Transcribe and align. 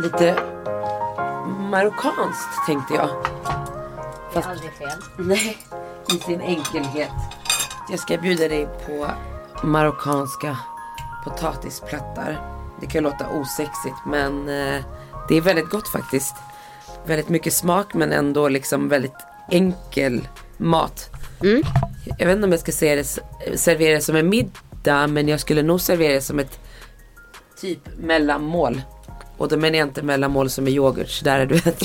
lite 0.00 0.34
marockanskt 1.70 2.66
tänkte 2.66 2.94
jag. 2.94 3.08
Fast... 4.32 4.48
Aldrig 4.48 4.72
fel. 4.72 4.98
Nej, 5.18 5.58
i 6.14 6.18
sin 6.18 6.40
enkelhet. 6.40 7.12
Jag 7.90 8.00
ska 8.00 8.18
bjuda 8.18 8.48
dig 8.48 8.68
på 8.86 9.06
marockanska 9.66 10.56
potatisplattar. 11.24 12.40
Det 12.80 12.86
kan 12.86 13.02
låta 13.02 13.28
osexigt 13.28 13.96
men 14.06 14.48
eh, 14.48 14.84
det 15.28 15.36
är 15.36 15.40
väldigt 15.40 15.70
gott 15.70 15.88
faktiskt. 15.88 16.34
Väldigt 17.06 17.28
mycket 17.28 17.52
smak 17.52 17.94
men 17.94 18.12
ändå 18.12 18.48
liksom 18.48 18.88
väldigt 18.88 19.16
enkel 19.50 20.28
mat. 20.56 21.10
Mm. 21.40 21.62
Jag 22.18 22.26
vet 22.26 22.36
inte 22.36 22.44
om 22.44 22.52
jag 22.52 22.60
ska 22.60 22.72
se 22.72 22.94
det, 22.94 23.04
servera 23.58 23.94
det 23.94 24.00
som 24.00 24.16
en 24.16 24.28
middag 24.28 25.06
men 25.06 25.28
jag 25.28 25.40
skulle 25.40 25.62
nog 25.62 25.80
servera 25.80 26.12
det 26.12 26.20
som 26.20 26.38
ett 26.38 26.60
typ 27.60 27.80
mellanmål. 27.98 28.82
Och 29.40 29.48
då 29.48 29.56
menar 29.56 29.78
jag 29.78 29.88
inte 29.88 30.02
mellanmål 30.02 30.50
som 30.50 30.66
är 30.66 30.70
yoghurt, 30.70 31.24
där 31.24 31.38
är 31.38 31.46
du 31.46 31.54
vet. 31.54 31.82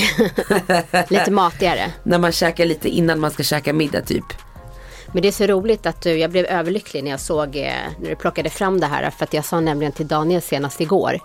lite 1.11 1.31
matigare. 1.31 1.91
När 2.03 2.17
man 2.17 2.31
käkar 2.31 2.65
lite 2.65 2.89
innan 2.89 3.19
man 3.19 3.31
ska 3.31 3.43
käka 3.43 3.73
middag 3.73 4.01
typ. 4.01 4.25
Men 5.13 5.21
det 5.21 5.27
är 5.27 5.31
så 5.31 5.45
roligt 5.45 5.85
att 5.85 6.01
du, 6.01 6.17
jag 6.17 6.31
blev 6.31 6.45
överlycklig 6.45 7.03
när 7.03 7.11
jag 7.11 7.19
såg, 7.19 7.55
eh, 7.55 7.73
när 7.99 8.09
du 8.09 8.15
plockade 8.15 8.49
fram 8.49 8.79
det 8.79 8.87
här. 8.87 9.09
För 9.09 9.23
att 9.23 9.33
jag 9.33 9.45
sa 9.45 9.59
nämligen 9.59 9.93
till 9.93 10.07
Daniel 10.07 10.41
senast 10.41 10.81
igår. 10.81 11.19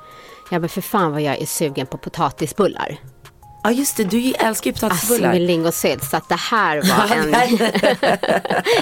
Jag 0.51 0.63
bara, 0.63 0.69
för 0.69 0.81
fan 0.81 1.13
vad 1.13 1.23
jag 1.23 1.39
är 1.41 1.47
sugen 1.47 1.87
på 1.87 1.99
potatisbullar. 1.99 2.97
Ja 3.63 3.71
just 3.71 3.97
det, 3.97 4.05
du 4.05 4.33
älskar 4.33 4.71
ju 4.71 4.75
potatisbullar. 4.75 5.29
Alltså 5.29 5.39
med 5.39 5.47
lingonsylt. 5.47 6.05
Så 6.05 6.17
att 6.17 6.29
det 6.29 6.41
här 6.41 6.77
var 6.77 7.17
en, 7.17 7.35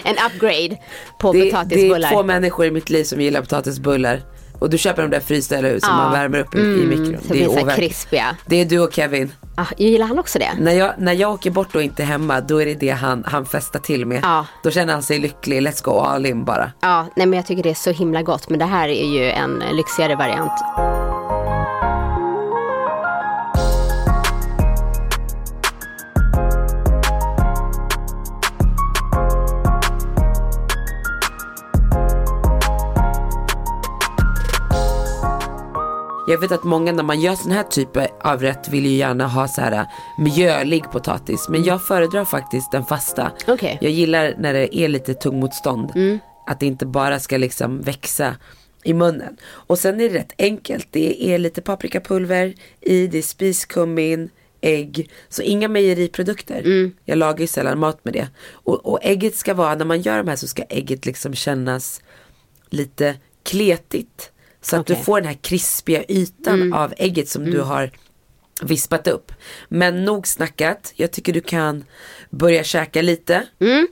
en 0.17 0.27
upgrade 0.27 0.79
på 1.19 1.33
det, 1.33 1.45
potatisbullar. 1.45 1.99
Det 1.99 2.07
är 2.07 2.11
två 2.11 2.23
människor 2.23 2.67
i 2.67 2.71
mitt 2.71 2.91
liv 2.91 3.05
som 3.05 3.21
gillar 3.21 3.41
potatisbullar. 3.41 4.23
Och 4.59 4.71
du 4.71 4.79
köper 4.79 5.03
de 5.03 5.11
där 5.11 5.21
frysta 5.21 5.57
eller 5.57 5.71
hur 5.71 5.81
som 5.81 5.97
man 5.97 6.13
värmer 6.13 6.39
upp 6.39 6.55
mm, 6.55 6.83
i 6.83 6.97
mikron. 6.97 7.23
Så 7.27 7.33
det 7.33 7.45
är 7.45 7.49
så 7.49 7.67
krispiga. 7.67 8.37
Det 8.47 8.57
är 8.61 8.65
du 8.65 8.81
och 8.81 8.93
Kevin. 8.93 9.33
Ah, 9.55 9.67
gillar 9.77 10.07
han 10.07 10.19
också 10.19 10.39
det? 10.39 10.51
När 10.59 10.73
jag, 10.73 10.95
när 10.99 11.13
jag 11.13 11.33
åker 11.33 11.51
bort 11.51 11.75
och 11.75 11.83
inte 11.83 12.03
är 12.03 12.07
hemma 12.07 12.41
då 12.41 12.63
är 12.63 12.67
det 12.67 12.75
det 12.75 12.91
han, 12.91 13.25
han 13.27 13.47
festar 13.47 13.81
till 13.81 14.07
med. 14.07 14.21
Ja. 14.23 14.47
Då 14.63 14.71
känner 14.71 14.93
han 14.93 15.03
sig 15.03 15.19
lycklig, 15.19 15.63
let's 15.63 15.85
go 15.85 15.91
all 15.91 16.27
in 16.27 16.45
bara. 16.45 16.73
Ja, 16.81 17.07
nej 17.17 17.27
men 17.27 17.37
jag 17.37 17.47
tycker 17.47 17.63
det 17.63 17.71
är 17.71 17.75
så 17.75 17.91
himla 17.91 18.23
gott. 18.23 18.49
Men 18.49 18.59
det 18.59 18.65
här 18.65 18.89
är 18.89 19.19
ju 19.19 19.31
en 19.31 19.63
lyxigare 19.73 20.17
variant. 20.17 21.08
Jag 36.29 36.39
vet 36.39 36.53
att 36.53 36.65
många 36.65 36.93
när 36.93 37.03
man 37.03 37.21
gör 37.21 37.35
sån 37.35 37.53
här 37.53 37.63
typ 37.63 37.89
av 38.21 38.43
rätt 38.43 38.69
vill 38.69 38.87
ju 38.87 38.93
gärna 38.93 39.27
ha 39.27 39.49
så 39.49 39.61
här 39.61 39.73
äh, 39.73 39.85
mjölig 40.19 40.91
potatis. 40.93 41.49
Men 41.49 41.65
jag 41.65 41.87
föredrar 41.87 42.25
faktiskt 42.25 42.73
den 42.73 42.85
fasta. 42.85 43.33
Okay. 43.47 43.79
Jag 43.81 43.93
gillar 43.93 44.35
när 44.39 44.53
det 44.53 44.77
är 44.77 44.89
lite 44.89 45.15
tungmotstånd. 45.15 45.93
Mm. 45.95 46.19
Att 46.47 46.61
det 46.61 46.67
inte 46.67 46.87
bara 46.87 47.21
ska 47.21 47.37
liksom 47.37 47.81
växa 47.81 48.37
i 48.85 48.95
munnen. 48.95 49.37
Och 49.45 49.79
sen 49.79 50.01
är 50.01 50.09
det 50.09 50.19
rätt 50.19 50.33
enkelt. 50.39 50.89
Det 50.91 51.31
är 51.31 51.39
lite 51.39 51.63
paprikapulver 51.63 52.55
i, 52.81 53.07
det 53.07 53.19
är 53.19 53.23
spiskummin, 53.23 54.31
ägg. 54.61 55.11
Så 55.29 55.43
inga 55.43 55.69
mejeriprodukter. 55.69 56.59
Mm. 56.59 56.93
Jag 57.05 57.19
lagar 57.19 57.41
ju 57.41 57.47
sällan 57.47 57.79
mat 57.79 58.05
med 58.05 58.15
det. 58.15 58.29
Och, 58.51 58.87
och 58.87 58.99
ägget 59.03 59.37
ska 59.37 59.55
vara, 59.55 59.75
när 59.75 59.85
man 59.85 60.01
gör 60.01 60.17
de 60.17 60.29
här 60.29 60.37
så 60.37 60.47
ska 60.47 60.63
ägget 60.63 61.07
liksom 61.07 61.35
kännas 61.35 62.03
lite 62.71 63.15
kletigt. 63.43 64.33
Så 64.63 64.77
att 64.77 64.81
okay. 64.81 64.97
du 64.97 65.03
får 65.03 65.21
den 65.21 65.29
här 65.29 65.39
krispiga 65.41 66.05
ytan 66.09 66.55
mm. 66.55 66.73
av 66.73 66.95
ägget 66.97 67.29
som 67.29 67.43
mm. 67.43 67.55
du 67.55 67.61
har 67.61 67.91
vispat 68.63 69.07
upp. 69.07 69.33
Men 69.69 70.05
nog 70.05 70.27
snackat. 70.27 70.93
Jag 70.97 71.11
tycker 71.11 71.33
du 71.33 71.41
kan 71.41 71.85
börja 72.31 72.65
käka 72.65 73.03
lite. 73.03 73.47
Mm. 73.61 73.89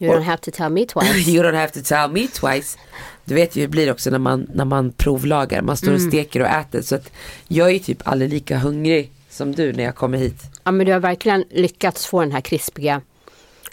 You 0.00 0.14
don't 0.14 0.22
have 0.22 0.38
to 0.38 0.50
tell 0.50 0.70
me 0.70 0.86
twice. 0.86 1.30
you 1.30 1.42
don't 1.42 1.56
have 1.56 1.72
to 1.72 1.80
tell 1.84 2.10
me 2.10 2.26
twice. 2.26 2.78
Du 3.24 3.34
vet 3.34 3.56
ju 3.56 3.60
hur 3.60 3.66
det 3.68 3.70
blir 3.70 3.90
också 3.92 4.10
när 4.10 4.18
man, 4.18 4.50
när 4.54 4.64
man 4.64 4.92
provlagar. 4.92 5.62
Man 5.62 5.76
står 5.76 5.92
och 5.92 5.98
mm. 5.98 6.10
steker 6.10 6.40
och 6.40 6.48
äter. 6.48 6.82
Så 6.82 6.94
att 6.94 7.12
jag 7.48 7.70
är 7.70 7.78
typ 7.78 8.08
aldrig 8.08 8.30
lika 8.30 8.58
hungrig 8.58 9.12
som 9.30 9.52
du 9.52 9.72
när 9.72 9.84
jag 9.84 9.94
kommer 9.96 10.18
hit. 10.18 10.42
Ja 10.64 10.70
men 10.70 10.86
du 10.86 10.92
har 10.92 11.00
verkligen 11.00 11.44
lyckats 11.50 12.06
få 12.06 12.20
den 12.20 12.32
här 12.32 12.40
krispiga 12.40 13.00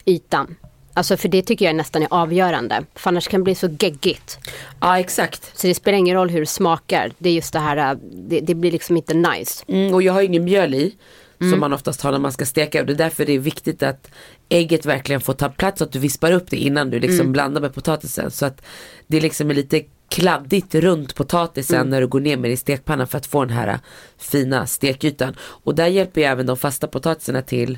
ytan. 0.06 0.56
Alltså 0.98 1.18
för 1.18 1.30
det 1.30 1.42
tycker 1.42 1.66
jag 1.66 1.76
nästan 1.76 2.02
är 2.02 2.08
avgörande. 2.12 2.84
För 2.96 3.10
annars 3.10 3.28
kan 3.28 3.40
det 3.40 3.44
bli 3.44 3.56
så 3.56 3.68
geggigt. 3.80 4.40
Ja 4.80 5.00
exakt. 5.00 5.52
Så 5.54 5.68
det 5.68 5.76
spelar 5.76 5.98
ingen 5.98 6.16
roll 6.16 6.30
hur 6.30 6.40
det 6.40 6.46
smakar. 6.46 7.12
Det 7.18 7.30
är 7.30 7.34
just 7.34 7.54
det 7.54 7.60
här, 7.60 7.98
det, 8.02 8.40
det 8.40 8.56
blir 8.56 8.72
liksom 8.72 8.98
inte 8.98 9.14
nice. 9.14 9.66
Mm, 9.68 9.94
och 9.94 10.02
jag 10.02 10.14
har 10.14 10.22
ingen 10.22 10.44
mjöl 10.44 10.74
i. 10.74 10.96
Mm. 11.42 11.52
Som 11.52 11.60
man 11.60 11.74
oftast 11.74 12.02
har 12.02 12.12
när 12.12 12.20
man 12.20 12.32
ska 12.32 12.46
steka. 12.46 12.80
Och 12.80 12.86
det 12.86 12.94
är 12.94 12.98
därför 12.98 13.26
det 13.26 13.34
är 13.34 13.40
viktigt 13.40 13.84
att 13.84 14.12
ägget 14.50 14.86
verkligen 14.86 15.22
får 15.22 15.34
ta 15.34 15.50
plats. 15.50 15.78
Så 15.78 15.84
att 15.84 15.92
du 15.92 16.00
vispar 16.00 16.32
upp 16.32 16.50
det 16.50 16.58
innan 16.58 16.90
du 16.90 17.00
liksom 17.00 17.20
mm. 17.20 17.32
blandar 17.32 17.62
med 17.62 17.74
potatisen. 17.74 18.32
Så 18.32 18.46
att 18.46 18.62
det 19.08 19.22
liksom 19.22 19.50
är 19.50 19.54
lite 19.54 19.82
kladdigt 20.10 20.76
runt 20.76 21.16
potatisen 21.16 21.80
mm. 21.80 21.90
när 21.90 22.02
du 22.02 22.08
går 22.08 22.20
ner 22.20 22.38
med 22.38 22.50
det 22.50 22.54
i 22.54 22.58
stekpannan 22.58 23.08
för 23.08 23.18
att 23.18 23.26
få 23.26 23.46
den 23.46 23.58
här 23.58 23.80
fina 24.18 24.68
stekytan. 24.68 25.36
Och 25.40 25.76
där 25.76 25.88
hjälper 25.88 26.22
ju 26.22 26.28
även 26.28 26.46
de 26.46 26.58
fasta 26.58 26.88
potatisarna 26.88 27.42
till 27.42 27.78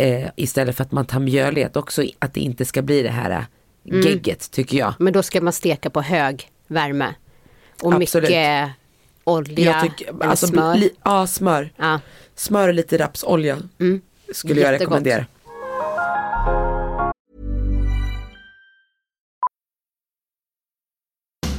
eh, 0.00 0.30
istället 0.36 0.76
för 0.76 0.84
att 0.84 0.92
man 0.92 1.06
tar 1.06 1.20
mjölighet 1.20 1.76
också 1.76 2.04
att 2.18 2.34
det 2.34 2.40
inte 2.40 2.64
ska 2.64 2.82
bli 2.82 3.02
det 3.02 3.10
här 3.10 3.30
eh, 3.30 3.44
mm. 3.94 4.06
gegget 4.06 4.50
tycker 4.50 4.78
jag. 4.78 4.94
Men 4.98 5.12
då 5.12 5.22
ska 5.22 5.40
man 5.40 5.52
steka 5.52 5.90
på 5.90 6.02
hög 6.02 6.50
värme. 6.66 7.14
Och 7.82 7.94
Absolut. 7.94 8.28
mycket 8.28 8.70
olja 9.24 9.80
tycker, 9.80 10.08
eller 10.08 10.26
alltså, 10.26 10.46
smör. 10.46 10.76
Li, 10.76 10.90
ja, 11.04 11.26
smör. 11.26 11.72
Ja. 11.76 12.00
Smör 12.34 12.68
och 12.68 12.74
lite 12.74 12.98
rapsolja 12.98 13.58
mm. 13.80 14.00
skulle 14.32 14.60
Jättegott. 14.60 14.72
jag 14.72 14.80
rekommendera. 14.80 15.26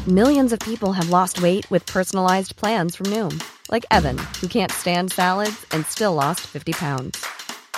Millions 0.08 0.54
of 0.54 0.60
people 0.60 0.94
have 0.94 1.10
lost 1.10 1.42
weight 1.42 1.72
with 1.72 1.94
personalized 1.94 2.56
plans 2.56 2.96
from 2.96 3.10
Noom. 3.10 3.40
Like 3.70 3.86
Evan, 3.92 4.18
who 4.42 4.48
can't 4.48 4.72
stand 4.72 5.12
salads 5.12 5.66
and 5.72 5.86
still 5.86 6.14
lost 6.14 6.40
50 6.40 6.74
pounds. 6.74 7.26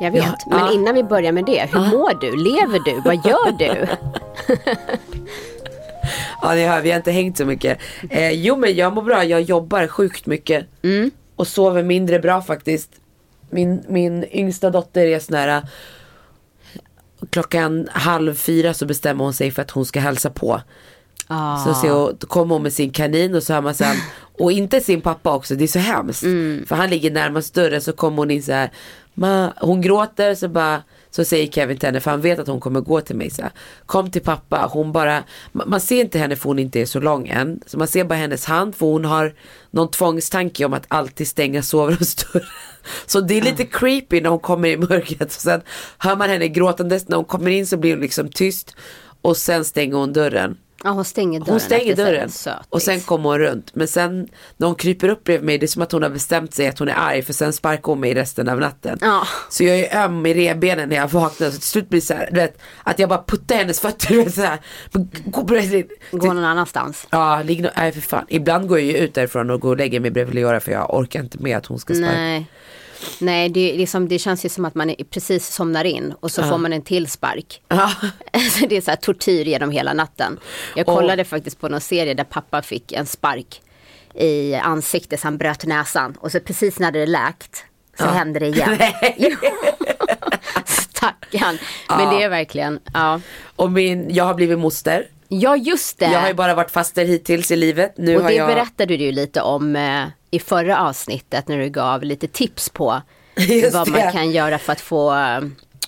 Jag 0.00 0.10
vet, 0.10 0.24
ja, 0.24 0.36
men 0.46 0.58
ja. 0.58 0.72
innan 0.72 0.94
vi 0.94 1.04
börjar 1.04 1.32
med 1.32 1.44
det, 1.44 1.68
hur 1.72 1.80
ja. 1.80 1.90
mår 1.90 2.20
du? 2.20 2.36
Lever 2.36 2.80
du? 2.84 3.00
Vad 3.00 3.14
gör 3.26 3.58
du? 3.58 3.86
ja, 6.42 6.54
ni 6.54 6.66
hör, 6.66 6.80
vi 6.80 6.90
har 6.90 6.96
inte 6.96 7.10
hängt 7.12 7.36
så 7.36 7.44
mycket. 7.44 7.78
Eh, 8.10 8.30
jo, 8.30 8.56
men 8.56 8.74
jag 8.74 8.92
mår 8.92 9.02
bra. 9.02 9.24
Jag 9.24 9.42
jobbar 9.42 9.86
sjukt 9.86 10.26
mycket. 10.26 10.66
Mm. 10.82 11.10
Och 11.36 11.46
sover 11.46 11.82
mindre 11.82 12.18
bra 12.18 12.42
faktiskt. 12.42 12.90
Min, 13.50 13.84
min 13.88 14.24
yngsta 14.32 14.70
dotter 14.70 15.06
är 15.06 15.18
sån 15.18 15.36
här 15.36 15.62
klockan 17.30 17.88
halv 17.92 18.34
fyra 18.34 18.74
så 18.74 18.86
bestämmer 18.86 19.24
hon 19.24 19.34
sig 19.34 19.50
för 19.50 19.62
att 19.62 19.70
hon 19.70 19.86
ska 19.86 20.00
hälsa 20.00 20.30
på. 20.30 20.60
Ah. 21.26 21.64
Så, 21.64 21.74
så 21.74 22.26
kommer 22.26 22.54
hon 22.54 22.62
med 22.62 22.72
sin 22.72 22.90
kanin 22.90 23.34
och 23.34 23.42
så 23.42 23.52
hör 23.52 23.60
man 23.60 23.74
sen, 23.74 23.96
och 24.38 24.52
inte 24.52 24.80
sin 24.80 25.00
pappa 25.00 25.34
också, 25.34 25.54
det 25.54 25.64
är 25.64 25.68
så 25.68 25.78
hemskt. 25.78 26.22
Mm. 26.22 26.66
För 26.66 26.76
han 26.76 26.90
ligger 26.90 27.10
närmast 27.10 27.54
dörren 27.54 27.80
så 27.80 27.92
kommer 27.92 28.16
hon 28.16 28.30
in 28.30 28.42
så 28.42 28.52
här, 28.52 28.70
Ma, 29.18 29.52
hon 29.60 29.80
gråter 29.80 30.34
så 30.34 30.48
bara 30.48 30.82
så 31.10 31.24
säger 31.24 31.46
Kevin 31.46 31.78
till 31.78 31.86
henne 31.86 32.00
för 32.00 32.10
han 32.10 32.20
vet 32.20 32.38
att 32.38 32.46
hon 32.46 32.60
kommer 32.60 32.80
gå 32.80 33.00
till 33.00 33.16
mig 33.16 33.30
så 33.30 33.42
här, 33.42 33.50
Kom 33.86 34.10
till 34.10 34.22
pappa. 34.22 34.70
Hon 34.72 34.92
bara, 34.92 35.24
man 35.52 35.80
ser 35.80 36.00
inte 36.00 36.18
henne 36.18 36.36
för 36.36 36.48
hon 36.48 36.58
inte 36.58 36.80
är 36.80 36.86
så 36.86 37.00
lång 37.00 37.28
än. 37.28 37.60
Så 37.66 37.78
man 37.78 37.88
ser 37.88 38.04
bara 38.04 38.14
hennes 38.14 38.44
hand 38.44 38.74
för 38.74 38.86
hon 38.86 39.04
har 39.04 39.34
någon 39.70 39.90
tvångstanke 39.90 40.64
om 40.64 40.74
att 40.74 40.84
alltid 40.88 41.28
stänga 41.28 41.62
sovrumsdörren. 41.62 42.46
Så 43.06 43.20
det 43.20 43.34
är 43.34 43.42
lite 43.42 43.62
mm. 43.62 43.72
creepy 43.72 44.20
när 44.20 44.30
hon 44.30 44.38
kommer 44.38 44.68
i 44.68 44.76
mörkret. 44.76 45.26
Och 45.34 45.40
sen 45.40 45.60
hör 45.98 46.16
man 46.16 46.30
henne 46.30 46.48
gråtandes. 46.48 47.08
När 47.08 47.16
hon 47.16 47.24
kommer 47.24 47.50
in 47.50 47.66
så 47.66 47.76
blir 47.76 47.92
hon 47.92 48.00
liksom 48.00 48.28
tyst. 48.28 48.76
Och 49.22 49.36
sen 49.36 49.64
stänger 49.64 49.96
hon 49.96 50.12
dörren. 50.12 50.56
Ja, 50.84 50.90
hon 50.90 51.04
stänger 51.04 51.40
dörren. 51.40 51.50
Hon 51.52 51.60
stänger 51.60 51.96
dörren. 51.96 52.30
Och 52.68 52.82
sen 52.82 53.00
kommer 53.00 53.28
hon 53.28 53.38
runt. 53.38 53.74
Men 53.74 53.88
sen 53.88 54.28
när 54.56 54.66
hon 54.66 54.76
kryper 54.76 55.08
upp 55.08 55.24
bredvid 55.24 55.46
mig, 55.46 55.58
det 55.58 55.66
är 55.66 55.68
som 55.68 55.82
att 55.82 55.92
hon 55.92 56.02
har 56.02 56.10
bestämt 56.10 56.54
sig 56.54 56.68
att 56.68 56.78
hon 56.78 56.88
är 56.88 56.94
arg. 56.94 57.22
För 57.22 57.32
sen 57.32 57.52
sparkar 57.52 57.82
hon 57.82 58.00
mig 58.00 58.14
resten 58.14 58.48
av 58.48 58.60
natten. 58.60 58.98
Ja. 59.00 59.26
Så 59.50 59.64
jag 59.64 59.78
är 59.78 60.04
öm 60.04 60.26
i 60.26 60.34
revbenen 60.34 60.88
när 60.88 60.96
jag 60.96 61.08
vaknar. 61.08 61.50
Så 61.50 61.52
till 61.52 61.62
slut 61.62 61.88
blir 61.88 62.00
det 62.00 62.06
så 62.06 62.14
här, 62.14 62.30
vet, 62.32 62.58
att 62.82 62.98
jag 62.98 63.08
bara 63.08 63.24
puttar 63.26 63.56
hennes 63.56 63.80
fötter. 63.80 64.14
Vet, 64.24 64.34
så 64.34 64.42
här, 64.42 64.58
gå, 65.24 65.42
gå 66.10 66.32
någon 66.32 66.44
annanstans. 66.44 67.06
Ja, 67.10 67.42
ligg, 67.42 67.68
nej 67.76 67.92
för 67.92 68.00
fan. 68.00 68.24
Ibland 68.28 68.68
går 68.68 68.78
jag 68.78 68.86
ju 68.86 68.96
ut 68.96 69.14
därifrån 69.14 69.50
och 69.50 69.60
går 69.60 69.70
och 69.70 69.76
lägger 69.76 70.00
mig 70.00 70.10
bredvid 70.10 70.34
Leora 70.34 70.60
för 70.60 70.72
jag 70.72 70.94
orkar 70.94 71.20
inte 71.20 71.38
med 71.38 71.56
att 71.56 71.66
hon 71.66 71.78
ska 71.78 71.94
sparka. 71.94 72.12
Nej. 72.12 72.46
Nej, 73.18 73.48
det, 73.48 73.72
liksom, 73.76 74.08
det 74.08 74.18
känns 74.18 74.44
ju 74.44 74.48
som 74.48 74.64
att 74.64 74.74
man 74.74 74.90
är, 74.90 74.94
precis 75.04 75.48
somnar 75.54 75.84
in 75.84 76.14
och 76.20 76.30
så 76.30 76.42
får 76.42 76.58
man 76.58 76.72
en 76.72 76.82
till 76.82 77.06
spark. 77.10 77.62
Ja. 77.68 77.90
Alltså, 78.32 78.66
det 78.66 78.76
är 78.76 78.80
så 78.80 78.90
här 78.90 78.96
tortyr 78.96 79.44
genom 79.44 79.70
hela 79.70 79.92
natten. 79.92 80.38
Jag 80.76 80.88
Och- 80.88 80.94
kollade 80.94 81.24
faktiskt 81.24 81.60
på 81.60 81.68
någon 81.68 81.80
serie 81.80 82.14
där 82.14 82.24
pappa 82.24 82.62
fick 82.62 82.92
en 82.92 83.06
spark 83.06 83.62
i 84.14 84.54
ansiktet 84.54 85.20
så 85.20 85.26
han 85.26 85.38
bröt 85.38 85.66
näsan. 85.66 86.16
Och 86.20 86.32
så 86.32 86.40
precis 86.40 86.78
när 86.78 86.92
det 86.92 86.98
är 87.00 87.06
läkt 87.06 87.64
så 87.98 88.04
hände 88.04 88.40
det 88.40 88.46
igen. 88.46 88.78
Stackarn. 90.64 91.58
Men 91.88 92.00
Ja. 92.00 92.10
det 92.10 92.22
är 92.22 92.28
verkligen, 92.28 92.80
ja. 92.94 93.20
Och 93.56 93.72
min, 93.72 94.14
jag 94.14 94.24
har 94.24 94.34
blivit 94.34 94.58
moster. 94.58 95.06
Ja 95.28 95.56
just 95.56 95.98
det. 95.98 96.04
Jag 96.12 96.20
har 96.20 96.28
ju 96.28 96.34
bara 96.34 96.54
varit 96.54 96.70
faster 96.70 97.04
hittills 97.04 97.50
i 97.50 97.56
livet. 97.56 97.94
Nu 97.98 98.16
och 98.16 98.22
det 98.24 98.32
jag... 98.34 98.48
berättade 98.48 98.96
du 98.96 99.04
ju 99.04 99.12
lite 99.12 99.42
om 99.42 99.76
eh, 99.76 100.04
i 100.30 100.38
förra 100.38 100.78
avsnittet 100.88 101.48
när 101.48 101.58
du 101.58 101.68
gav 101.68 102.02
lite 102.02 102.26
tips 102.28 102.68
på 102.68 103.02
Just 103.36 103.74
vad 103.74 103.86
det. 103.86 103.90
man 104.04 104.12
kan 104.12 104.30
göra 104.30 104.58
för 104.58 104.72
att 104.72 104.80
få 104.80 105.14
eh, 105.14 105.40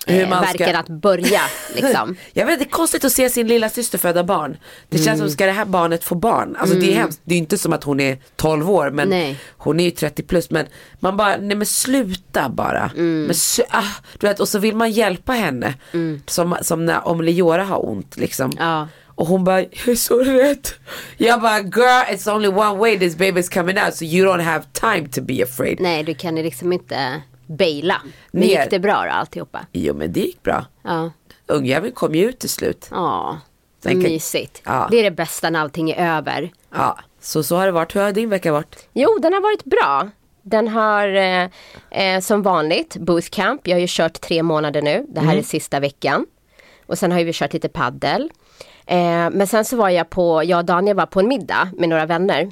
Hur 0.07 0.27
man 0.27 0.43
ska- 0.47 0.57
verken 0.57 0.75
att 0.75 0.87
börja. 0.87 1.41
Liksom. 1.75 2.15
Jag 2.33 2.45
vet, 2.45 2.59
det 2.59 2.65
är 2.65 2.69
konstigt 2.69 3.05
att 3.05 3.11
se 3.11 3.29
sin 3.29 3.47
lilla 3.47 3.69
syster 3.69 3.97
föda 3.97 4.23
barn. 4.23 4.57
Det 4.89 4.97
känns 4.97 5.07
Mm. 5.07 5.19
som, 5.19 5.29
ska 5.29 5.45
det 5.45 5.51
här 5.51 5.65
barnet 5.65 6.03
få 6.03 6.15
barn? 6.15 6.55
Alltså 6.59 6.75
det 6.75 6.91
är 6.91 6.95
hemskt, 6.95 7.21
det 7.23 7.33
är 7.35 7.37
inte 7.39 7.57
som 7.57 7.73
att 7.73 7.83
hon 7.83 7.99
är 7.99 8.17
12 8.35 8.69
år 8.71 8.89
men 8.91 9.09
Nej. 9.09 9.39
hon 9.57 9.79
är 9.79 9.83
ju 9.83 9.91
30 9.91 10.23
plus. 10.23 10.49
Men 10.49 10.65
man 10.99 11.17
bara, 11.17 11.37
nej 11.37 11.57
men 11.57 11.65
sluta 11.67 12.49
bara. 12.49 12.91
Mm. 12.95 13.23
Men, 13.23 13.35
ah, 13.69 13.83
du 14.19 14.27
vet, 14.27 14.39
och 14.39 14.47
så 14.49 14.59
vill 14.59 14.75
man 14.75 14.91
hjälpa 14.91 15.31
henne. 15.33 15.73
Som, 16.27 16.55
som 16.61 16.85
när, 16.85 17.07
om 17.07 17.21
Leora 17.21 17.63
har 17.63 17.89
ont 17.89 18.17
liksom. 18.17 18.51
Ja. 18.59 18.87
Och 19.21 19.27
hon 19.27 19.43
bara, 19.43 19.61
jag 19.61 19.87
är 19.87 19.95
så 19.95 20.19
rädd. 20.19 20.67
Jag 21.17 21.41
bara, 21.41 21.59
girl 21.59 22.13
it's 22.15 22.35
only 22.35 22.47
one 22.47 22.77
way 22.79 22.99
this 22.99 23.17
baby's 23.17 23.53
coming 23.53 23.77
out 23.85 23.95
so 23.95 24.05
you 24.05 24.27
don't 24.27 24.41
have 24.43 24.63
time 24.73 25.07
to 25.09 25.21
be 25.21 25.43
afraid. 25.43 25.79
Nej 25.79 26.03
du 26.03 26.13
kan 26.13 26.37
ju 26.37 26.43
liksom 26.43 26.73
inte 26.73 27.21
baila. 27.47 28.01
Men 28.31 28.43
gick 28.43 28.69
det 28.69 28.79
bra 28.79 29.03
då 29.05 29.11
alltihopa? 29.11 29.65
Jo 29.71 29.93
men 29.93 30.13
det 30.13 30.19
gick 30.19 30.43
bra. 30.43 30.65
Ja. 30.83 31.11
Ungjäveln 31.47 31.93
kom 31.93 32.15
ju 32.15 32.29
ut 32.29 32.39
till 32.39 32.49
slut. 32.49 32.87
Ja, 32.91 33.39
Sen 33.83 33.91
kan- 33.91 34.01
mysigt. 34.01 34.61
Ja. 34.65 34.87
Det 34.91 34.99
är 34.99 35.03
det 35.03 35.11
bästa 35.11 35.49
när 35.49 35.59
allting 35.59 35.91
är 35.91 36.17
över. 36.17 36.51
Ja, 36.73 36.99
så 37.21 37.43
så 37.43 37.55
har 37.55 37.65
det 37.65 37.71
varit. 37.71 37.95
Hur 37.95 38.01
har 38.01 38.11
din 38.11 38.29
vecka 38.29 38.51
varit? 38.51 38.87
Jo, 38.93 39.17
den 39.21 39.33
har 39.33 39.41
varit 39.41 39.63
bra. 39.63 40.09
Den 40.41 40.67
har 40.67 41.07
eh, 41.07 41.47
eh, 41.91 42.19
som 42.21 42.41
vanligt 42.41 42.97
bootcamp. 42.97 43.67
Jag 43.67 43.75
har 43.75 43.81
ju 43.81 43.87
kört 43.89 44.21
tre 44.21 44.43
månader 44.43 44.81
nu. 44.81 45.05
Det 45.09 45.19
här 45.21 45.35
är 45.37 45.41
sista 45.41 45.79
veckan. 45.79 46.25
Och 46.85 46.97
sen 46.97 47.11
har 47.11 47.23
vi 47.23 47.33
kört 47.33 47.53
lite 47.53 47.69
paddel. 47.69 48.29
Eh, 48.91 49.29
men 49.31 49.47
sen 49.47 49.65
så 49.65 49.75
var 49.77 49.89
jag 49.89 50.09
på, 50.09 50.43
jag 50.43 50.57
och 50.59 50.65
Daniel 50.65 50.95
var 50.97 51.05
på 51.05 51.19
en 51.19 51.27
middag 51.27 51.69
med 51.77 51.89
några 51.89 52.05
vänner. 52.05 52.51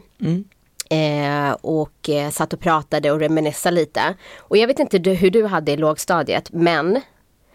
Eh, 0.90 1.52
och 1.62 2.10
eh, 2.10 2.30
satt 2.30 2.54
och 2.54 2.60
pratade 2.60 3.12
och 3.12 3.20
reminissade 3.20 3.76
lite. 3.76 4.02
Och 4.38 4.58
jag 4.58 4.68
vet 4.68 4.80
inte 4.80 5.00
du, 5.00 5.14
hur 5.14 5.32
du 5.32 5.46
hade 5.46 5.72
i 5.72 5.78
lågstadiet 5.78 6.50
men 6.52 7.02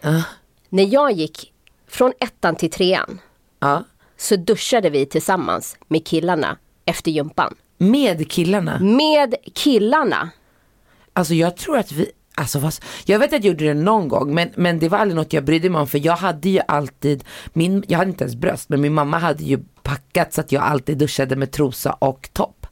Ja. 0.01 0.23
när 0.69 0.93
jag 0.93 1.11
gick 1.11 1.53
från 1.87 2.13
ettan 2.19 2.55
till 2.55 2.71
trean 2.71 3.19
Ja. 3.59 3.83
så 4.17 4.35
duschade 4.35 4.89
vi 4.89 5.05
tillsammans 5.05 5.77
med 5.87 6.05
killarna 6.07 6.57
efter 6.85 7.11
gympan. 7.11 7.55
Med 7.77 8.31
killarna? 8.31 8.79
Med 8.79 9.35
killarna! 9.53 10.29
Alltså 11.13 11.33
jag 11.33 11.57
tror 11.57 11.77
att 11.77 11.91
vi, 11.91 12.11
alltså 12.35 12.59
fast, 12.59 12.83
jag 13.05 13.19
vet 13.19 13.27
att 13.27 13.43
jag 13.43 13.45
gjorde 13.45 13.65
det 13.65 13.73
någon 13.73 14.07
gång 14.07 14.33
men, 14.33 14.49
men 14.55 14.79
det 14.79 14.89
var 14.89 14.97
aldrig 14.97 15.15
något 15.15 15.33
jag 15.33 15.43
brydde 15.45 15.69
mig 15.69 15.81
om 15.81 15.87
för 15.87 16.05
jag 16.05 16.15
hade 16.15 16.49
ju 16.49 16.59
alltid, 16.67 17.23
min, 17.53 17.83
jag 17.87 17.97
hade 17.97 18.09
inte 18.11 18.23
ens 18.23 18.35
bröst 18.35 18.69
men 18.69 18.81
min 18.81 18.93
mamma 18.93 19.17
hade 19.17 19.43
ju 19.43 19.59
packat 19.83 20.33
så 20.33 20.41
att 20.41 20.51
jag 20.51 20.63
alltid 20.63 20.97
duschade 20.97 21.35
med 21.35 21.51
trosa 21.51 21.93
och 21.93 22.29
topp. 22.33 22.67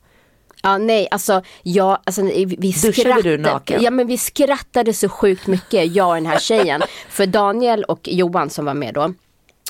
Ja 0.66 0.78
nej 0.78 1.08
alltså, 1.12 1.42
jag, 1.64 1.98
alltså 2.04 2.22
vi 2.22 2.46
vi 2.46 2.56
Duschade 2.72 2.94
skrattade. 2.94 3.22
du 3.30 3.38
naken? 3.38 3.82
Ja 3.84 3.92
men 3.92 4.08
vi 4.08 4.18
skrattade 4.18 4.94
så 4.94 5.10
sjukt 5.10 5.48
mycket, 5.48 5.96
jag 5.96 6.08
och 6.10 6.16
den 6.16 6.26
här 6.26 6.40
tjejen. 6.40 6.82
För 7.10 7.26
Daniel 7.26 7.84
och 7.84 8.00
Johan 8.12 8.50
som 8.50 8.66
var 8.66 8.74
med 8.74 8.94
då. 8.94 9.14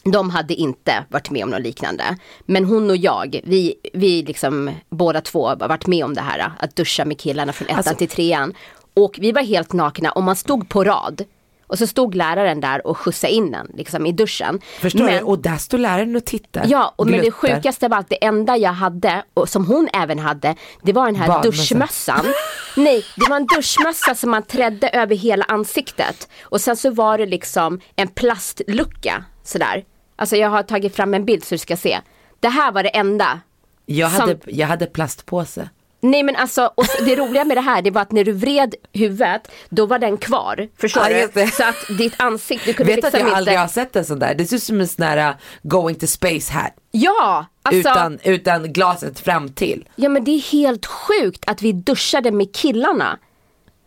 De 0.03 0.29
hade 0.29 0.53
inte 0.53 1.05
varit 1.09 1.29
med 1.29 1.43
om 1.43 1.49
något 1.49 1.61
liknande. 1.61 2.17
Men 2.45 2.65
hon 2.65 2.89
och 2.89 2.97
jag, 2.97 3.39
vi, 3.43 3.75
vi 3.93 4.23
liksom 4.23 4.71
båda 4.89 5.21
två 5.21 5.47
har 5.47 5.55
varit 5.55 5.87
med 5.87 6.05
om 6.05 6.13
det 6.13 6.21
här. 6.21 6.51
Att 6.59 6.75
duscha 6.75 7.05
med 7.05 7.19
killarna 7.19 7.53
från 7.53 7.67
ettan 7.67 7.77
Alltså- 7.77 7.95
till 7.95 8.07
trean. 8.09 8.53
Och 8.93 9.15
vi 9.19 9.31
var 9.31 9.41
helt 9.41 9.73
nakna 9.73 10.11
och 10.11 10.23
man 10.23 10.35
stod 10.35 10.69
på 10.69 10.83
rad. 10.83 11.23
Och 11.67 11.77
så 11.79 11.87
stod 11.87 12.15
läraren 12.15 12.61
där 12.61 12.87
och 12.87 12.97
skjutsade 12.97 13.33
in 13.33 13.53
en 13.53 13.67
liksom, 13.73 14.05
i 14.05 14.11
duschen. 14.11 14.59
Förstår 14.79 15.03
Men- 15.03 15.13
du? 15.17 15.21
Och 15.23 15.39
där 15.39 15.57
står 15.57 15.77
läraren 15.77 16.15
och 16.15 16.25
tittar. 16.25 16.65
Ja, 16.67 16.93
och 16.95 17.07
men 17.07 17.21
det 17.21 17.31
sjukaste 17.31 17.87
var 17.87 17.97
att 17.97 18.09
det 18.09 18.25
enda 18.25 18.57
jag 18.57 18.73
hade, 18.73 19.23
och 19.33 19.49
som 19.49 19.65
hon 19.65 19.89
även 19.93 20.19
hade, 20.19 20.55
det 20.81 20.93
var 20.93 21.05
den 21.05 21.15
här 21.15 21.27
Badmössa. 21.27 21.49
duschmössan. 21.49 22.25
Nej, 22.77 23.05
det 23.15 23.29
var 23.29 23.35
en 23.37 23.45
duschmössa 23.55 24.15
som 24.15 24.31
man 24.31 24.43
trädde 24.43 24.89
över 24.89 25.15
hela 25.15 25.45
ansiktet. 25.45 26.27
Och 26.43 26.61
sen 26.61 26.75
så 26.77 26.91
var 26.91 27.17
det 27.17 27.25
liksom 27.25 27.79
en 27.95 28.07
plastlucka 28.07 29.23
sådär. 29.43 29.83
Alltså 30.15 30.35
jag 30.35 30.49
har 30.49 30.63
tagit 30.63 30.95
fram 30.95 31.13
en 31.13 31.25
bild 31.25 31.43
så 31.43 31.55
du 31.55 31.59
ska 31.59 31.77
se. 31.77 31.99
Det 32.39 32.49
här 32.49 32.71
var 32.71 32.83
det 32.83 32.89
enda. 32.89 33.39
Jag 33.85 34.11
som- 34.11 34.19
hade, 34.21 34.37
jag 34.45 34.67
hade 34.67 34.85
plastpåse. 34.85 35.69
Nej 36.03 36.23
men 36.23 36.35
alltså, 36.35 36.71
och 36.75 36.85
det 37.05 37.15
roliga 37.15 37.45
med 37.45 37.57
det 37.57 37.61
här 37.61 37.81
det 37.81 37.91
var 37.91 38.01
att 38.01 38.11
när 38.11 38.23
du 38.23 38.31
vred 38.31 38.75
huvudet, 38.93 39.51
då 39.69 39.85
var 39.85 39.99
den 39.99 40.17
kvar. 40.17 40.67
Förstår 40.77 41.09
Ja, 41.09 41.27
du? 41.33 41.47
Så 41.47 41.63
att 41.63 41.97
ditt 41.97 42.13
ansikte, 42.17 42.65
du 42.69 42.73
kunde 42.73 42.95
Vet 42.95 43.05
att 43.05 43.13
liksom 43.13 43.19
jag 43.19 43.27
inte... 43.29 43.37
aldrig 43.37 43.57
har 43.57 43.67
sett 43.67 43.95
en 43.95 44.05
sån 44.05 44.19
där? 44.19 44.35
Det 44.35 44.45
ser 44.45 44.55
ut 44.55 44.63
som 44.63 44.79
en 44.79 44.87
sån 44.87 45.05
där 45.05 45.29
uh, 45.29 45.35
going 45.63 45.95
to 45.95 46.07
space 46.07 46.53
hat. 46.53 46.71
Ja! 46.91 47.45
Alltså, 47.61 47.79
Utan, 47.89 48.19
utan 48.23 48.73
glaset 48.73 49.19
fram 49.19 49.49
till. 49.49 49.87
Ja 49.95 50.09
men 50.09 50.23
det 50.23 50.31
är 50.31 50.51
helt 50.51 50.85
sjukt 50.85 51.43
att 51.47 51.61
vi 51.61 51.71
duschade 51.71 52.31
med 52.31 52.55
killarna. 52.55 53.19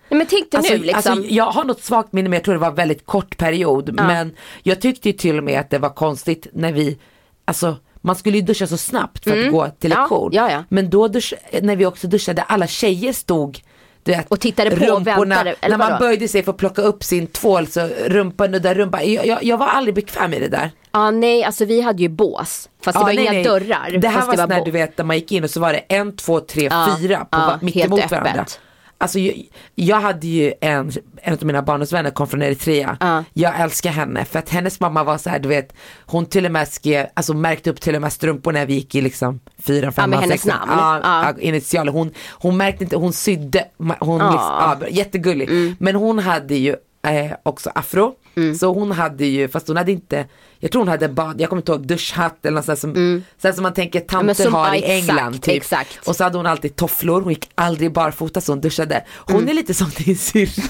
Nej 0.08 0.18
men 0.18 0.26
tänk 0.26 0.50
dig 0.50 0.58
Alltså, 0.58 0.72
nu 0.72 0.78
liksom. 0.78 1.12
alltså, 1.12 1.34
jag 1.34 1.44
har 1.50 1.64
något 1.64 1.82
svagt 1.82 2.12
minne 2.12 2.28
men 2.28 2.36
jag 2.36 2.44
tror 2.44 2.54
det 2.54 2.60
var 2.60 2.68
en 2.68 2.74
väldigt 2.74 3.06
kort 3.06 3.36
period. 3.36 3.94
Men 3.94 4.36
jag 4.62 4.80
tyckte 4.80 5.08
ju 5.08 5.12
till 5.12 5.38
och 5.38 5.44
med 5.44 5.60
att 5.60 5.70
det 5.70 5.78
var 5.78 5.90
konstigt 5.90 6.46
när 6.52 6.72
vi, 6.72 6.98
alltså 7.44 7.76
man 8.06 8.16
skulle 8.16 8.36
ju 8.36 8.42
duscha 8.42 8.66
så 8.66 8.76
snabbt 8.76 9.24
för 9.24 9.46
att 9.46 9.52
gå 9.52 9.66
till 9.78 9.92
Mm. 9.92 9.98
Ja, 9.98 10.02
lektion. 10.02 10.30
ja, 10.32 10.50
ja. 10.50 10.64
Men 10.68 10.90
då 10.90 11.08
dusch, 11.08 11.34
när 11.62 11.76
vi 11.76 11.86
också 11.86 12.06
duschade, 12.06 12.42
alla 12.42 12.66
tjejer 12.66 13.12
stod 13.12 13.60
du 14.02 14.12
vet, 14.12 14.26
Och 14.28 14.40
tittade 14.40 14.70
på 14.70 14.92
och 14.92 15.06
väntade, 15.06 15.54
eller 15.60 15.78
när 15.78 15.84
man 15.84 15.92
vadå? 15.92 16.04
böjde 16.04 16.28
sig 16.28 16.42
för 16.42 16.50
att 16.52 16.56
plocka 16.58 16.82
upp 16.82 17.04
sin 17.04 17.26
tvål 17.26 17.66
så 17.66 17.88
rumpa 18.06 18.46
nuddar 18.46 18.74
rumpa. 18.74 19.02
Jag, 19.04 19.26
jag, 19.26 19.44
jag 19.44 19.56
var 19.58 19.66
aldrig 19.66 19.94
bekväm 19.94 20.34
i 20.34 20.38
det 20.40 20.48
där. 20.48 20.70
Ja 20.92 21.10
nej 21.10 21.44
alltså 21.44 21.64
vi 21.64 21.80
hade 21.80 22.02
ju 22.02 22.08
bås. 22.08 22.68
Fast 22.84 22.94
det 22.94 23.00
Ja, 23.00 23.06
var 23.06 23.06
nej, 23.12 23.22
inga 23.24 23.32
nej. 23.32 23.44
dörrar. 23.44 23.98
Det 24.00 24.08
här 24.08 24.26
var, 24.26 24.32
det 24.36 24.40
var 24.42 24.48
när 24.48 24.64
du 24.64 24.70
vet 24.70 24.98
när 24.98 25.04
man 25.04 25.16
gick 25.16 25.32
in 25.32 25.44
och 25.44 25.50
så 25.50 25.60
var 25.60 25.72
det 25.72 25.78
en, 25.78 26.16
två, 26.16 26.40
tre, 26.40 26.68
Ja, 26.70 26.96
fyra 27.00 27.24
på, 27.30 27.38
va- 27.38 27.58
mitt 27.62 27.76
emot 27.76 28.00
öppet. 28.12 28.60
Alltså 28.98 29.18
jag, 29.18 29.42
jag 29.74 30.00
hade 30.00 30.26
ju 30.26 30.52
en, 30.60 30.92
en 31.22 31.32
av 31.34 31.44
mina 31.44 31.62
barndomsvänner 31.62 32.10
kom 32.10 32.26
från 32.26 32.42
Eritrea. 32.42 32.96
Ja. 33.00 33.24
Jag 33.32 33.60
älskar 33.60 33.90
henne 33.90 34.24
för 34.24 34.38
att 34.38 34.48
hennes 34.48 34.80
mamma 34.80 35.04
var 35.04 35.18
så 35.18 35.30
här, 35.30 35.38
du 35.38 35.48
vet, 35.48 35.72
hon 36.06 36.26
till 36.26 36.44
och 36.46 36.52
med 36.52 36.68
skrev, 36.68 37.06
alltså 37.14 37.34
märkte 37.34 37.70
upp 37.70 37.80
till 37.80 37.94
och 37.94 38.00
med 38.02 38.12
strumpor 38.12 38.52
när 38.52 38.66
vi 38.66 38.74
gick 38.74 38.94
i 38.94 39.00
liksom 39.00 39.40
fyra, 39.58 39.92
fem, 39.92 40.10
med 40.10 40.18
hennes 40.18 40.46
namn. 40.46 40.70
Ja, 40.76 41.00
Ja. 41.02 41.32
ja. 41.36 41.40
initialer. 41.42 41.92
Hon, 41.92 42.10
hon 42.30 42.56
märkte 42.56 42.84
inte, 42.84 42.96
hon 42.96 43.12
sydde, 43.12 43.64
hon 43.78 44.18
Ja. 44.20 44.30
liksom, 44.30 44.76
ja, 44.80 44.88
jättegullig. 44.90 45.48
Mm. 45.48 45.76
Men 45.78 45.94
hon 45.94 46.18
hade 46.18 46.54
ju 46.56 46.76
eh, 47.10 47.32
också 47.42 47.70
afro. 47.74 48.14
Så 48.60 48.72
hon 48.74 48.90
hade 48.92 49.26
ju, 49.26 49.48
fast 49.48 49.68
hon 49.68 49.76
hade 49.76 49.92
inte, 49.92 50.26
jag 50.58 50.72
tror 50.72 50.80
hon 50.80 50.88
hade 50.88 51.08
bad, 51.08 51.40
jag 51.40 51.48
kommer 51.48 51.62
inte 51.62 51.72
ihåg 51.72 51.86
duschhatt 51.86 52.46
eller 52.46 52.54
något 52.56 52.64
sånt 52.64 52.78
som, 52.78 53.22
sånt 53.42 53.54
som 53.54 53.62
man 53.62 53.74
tänker 53.74 54.00
tanter 54.00 54.24
Mm. 54.24 54.34
som- 54.34 54.54
har 54.54 54.66
ja, 54.68 54.74
i 54.74 54.82
England. 54.84 55.28
exakt, 55.28 55.44
typ. 55.44 55.56
exakt. 55.56 56.08
Och 56.08 56.16
så 56.16 56.24
hade 56.24 56.36
hon 56.36 56.46
alltid 56.46 56.76
tofflor, 56.76 57.20
hon 57.20 57.30
gick 57.32 57.50
aldrig 57.54 57.92
barfota 57.92 58.40
så 58.40 58.52
hon 58.52 58.60
duschade. 58.60 59.04
Hon 59.16 59.36
Mm. 59.36 59.48
är 59.48 59.54
lite 59.54 59.74
som 59.74 59.90
din 59.96 60.16
syrra. 60.16 60.62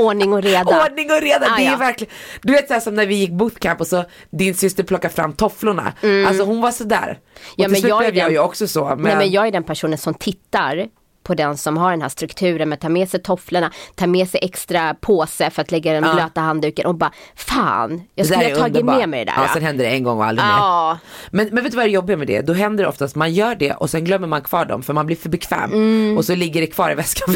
Ordning 0.00 0.32
och 0.32 0.42
reda. 0.42 0.84
Ordning 0.84 1.10
och 1.10 1.20
reda, 1.20 1.46
Ah, 1.50 1.56
det 1.56 1.66
är 1.66 1.70
ja. 1.70 1.76
verkligen, 1.76 2.12
du 2.42 2.52
vet 2.52 2.68
såhär 2.68 2.80
som 2.80 2.94
när 2.94 3.06
vi 3.06 3.14
gick 3.14 3.30
bootcamp 3.32 3.80
och 3.80 3.86
så 3.86 4.04
din 4.30 4.54
syster 4.54 4.82
plockade 4.82 5.14
fram 5.14 5.32
tofflorna. 5.32 5.92
Alltså 6.26 6.44
hon 6.44 6.60
var 6.60 6.70
sådär. 6.70 6.96
Och 6.98 7.04
Mm. 7.08 7.18
Ja, 7.56 7.64
till 7.64 7.70
men 7.72 7.80
slut 7.80 7.88
jag 7.90 7.98
blev 7.98 8.16
jag 8.16 8.26
den- 8.26 8.32
ju 8.32 8.38
också 8.38 8.66
så. 8.68 8.84
Men, 8.84 8.98
Nej 9.02 9.16
men 9.16 9.30
jag 9.30 9.46
är 9.46 9.50
den 9.52 9.64
personen 9.64 9.98
som 9.98 10.14
tittar 10.14 10.86
på 11.22 11.34
den 11.34 11.56
som 11.56 11.76
har 11.76 11.90
den 11.90 12.02
här 12.02 12.08
strukturen 12.08 12.68
med 12.68 12.76
att 12.76 12.80
ta 12.80 12.88
med 12.88 13.08
sig 13.08 13.22
tofflorna, 13.22 13.70
ta 13.94 14.06
med 14.06 14.28
sig 14.28 14.40
extra 14.42 14.94
påse 14.94 15.50
för 15.50 15.62
att 15.62 15.70
lägga 15.70 15.92
den 15.92 16.04
Ja. 16.04 16.14
blöta 16.14 16.40
handduken 16.40 16.86
och 16.86 16.94
bara 16.94 17.12
fan, 17.36 18.02
jag 18.14 18.26
skulle 18.26 18.38
ha 18.44 18.54
tagit 18.60 18.76
underbart. 18.76 18.98
med 18.98 19.08
mig 19.08 19.24
det 19.24 19.32
där. 19.36 19.42
Ja, 19.42 19.48
sen 19.54 19.62
händer 19.62 19.84
det 19.84 19.90
en 19.90 20.02
gång 20.04 20.18
och 20.18 20.24
aldrig 20.24 20.46
mer. 20.46 20.52
Ja. 20.52 20.98
Men, 21.30 21.48
men 21.52 21.62
vet 21.64 21.72
du 21.72 21.76
vad 21.76 21.86
det 21.86 21.90
jobbiga 21.90 22.16
med 22.16 22.26
det? 22.26 22.40
Då 22.40 22.52
händer 22.52 22.84
det 22.84 22.88
oftast, 22.90 23.16
man 23.16 23.32
gör 23.32 23.54
det 23.54 23.72
och 23.72 23.90
sen 23.90 24.04
glömmer 24.04 24.28
man 24.28 24.42
kvar 24.42 24.64
dem 24.64 24.82
för 24.82 24.92
man 24.92 25.06
blir 25.06 25.16
för 25.16 25.28
bekväm. 25.28 25.72
Mm. 25.72 26.18
Och 26.18 26.24
så 26.24 26.34
ligger 26.34 26.60
det 26.60 26.66
kvar 26.66 26.90
i 26.90 26.94
väskan. 26.94 27.34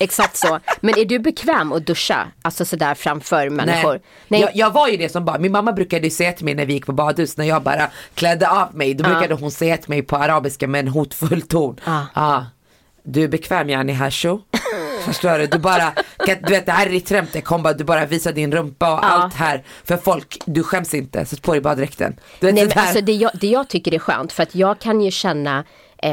Exakt 0.00 0.36
så. 0.36 0.58
Men 0.80 0.98
är 0.98 1.04
du 1.04 1.18
bekväm 1.18 1.72
att 1.72 1.86
duscha? 1.86 2.26
Alltså 2.42 2.64
sådär 2.64 2.94
framför 2.94 3.50
människor? 3.50 4.00
Nej. 4.28 4.40
Jag, 4.40 4.50
jag 4.54 4.70
var 4.70 4.88
ju 4.88 4.96
det 4.96 5.08
som 5.08 5.24
barn, 5.24 5.42
min 5.42 5.52
mamma 5.52 5.72
brukade 5.72 6.10
säga 6.10 6.32
till 6.32 6.44
mig 6.44 6.54
när 6.54 6.66
vi 6.66 6.72
gick 6.72 6.86
på 6.86 6.92
badhus 6.92 7.36
när 7.36 7.44
jag 7.44 7.62
bara 7.62 7.90
klädde 8.14 8.50
av 8.50 8.74
mig, 8.74 8.94
då 8.94 9.04
brukade 9.04 9.34
hon 9.34 9.50
säga 9.50 9.76
till 9.76 9.90
mig 9.90 10.02
på 10.02 10.16
arabiska 10.16 10.66
med 10.68 10.78
en 10.78 10.88
hotfull 10.88 11.42
ton. 11.42 11.80
Ja. 11.84 12.06
Ah, 12.14 12.42
du 13.04 13.22
är 13.22 13.28
bekväm 13.28 13.70
yani 13.70 13.92
hasho. 13.92 14.40
Förstår 15.04 15.38
du? 15.38 15.46
Du 15.46 15.58
bara, 15.58 15.92
du 16.26 16.52
vet 16.52 16.66
det 16.66 16.72
här 16.72 16.86
är 16.86 16.90
ditt 16.90 17.08
skämt, 17.08 17.44
kom 17.44 17.62
bara, 17.62 17.72
du 17.72 17.84
bara 17.84 18.06
visar 18.06 18.32
din 18.32 18.52
rumpa 18.52 18.92
och 18.92 19.04
allt 19.04 19.34
här 19.34 19.64
för 19.84 19.96
folk, 19.96 20.38
du 20.46 20.62
skäms 20.62 20.94
inte, 20.94 21.24
sätt 21.24 21.42
på 21.42 21.52
dig 21.52 21.60
baddräkten. 21.60 22.16
Nej, 22.40 22.52
men 22.52 22.70
alltså 22.76 23.00
det, 23.00 23.12
jag, 23.12 23.30
det 23.40 23.46
jag 23.46 23.68
tycker 23.68 23.94
är 23.94 23.98
skönt 23.98 24.32
för 24.32 24.42
att 24.42 24.54
jag 24.54 24.78
kan 24.78 25.00
ju 25.00 25.10
känna 25.10 25.64
Eh, 26.04 26.10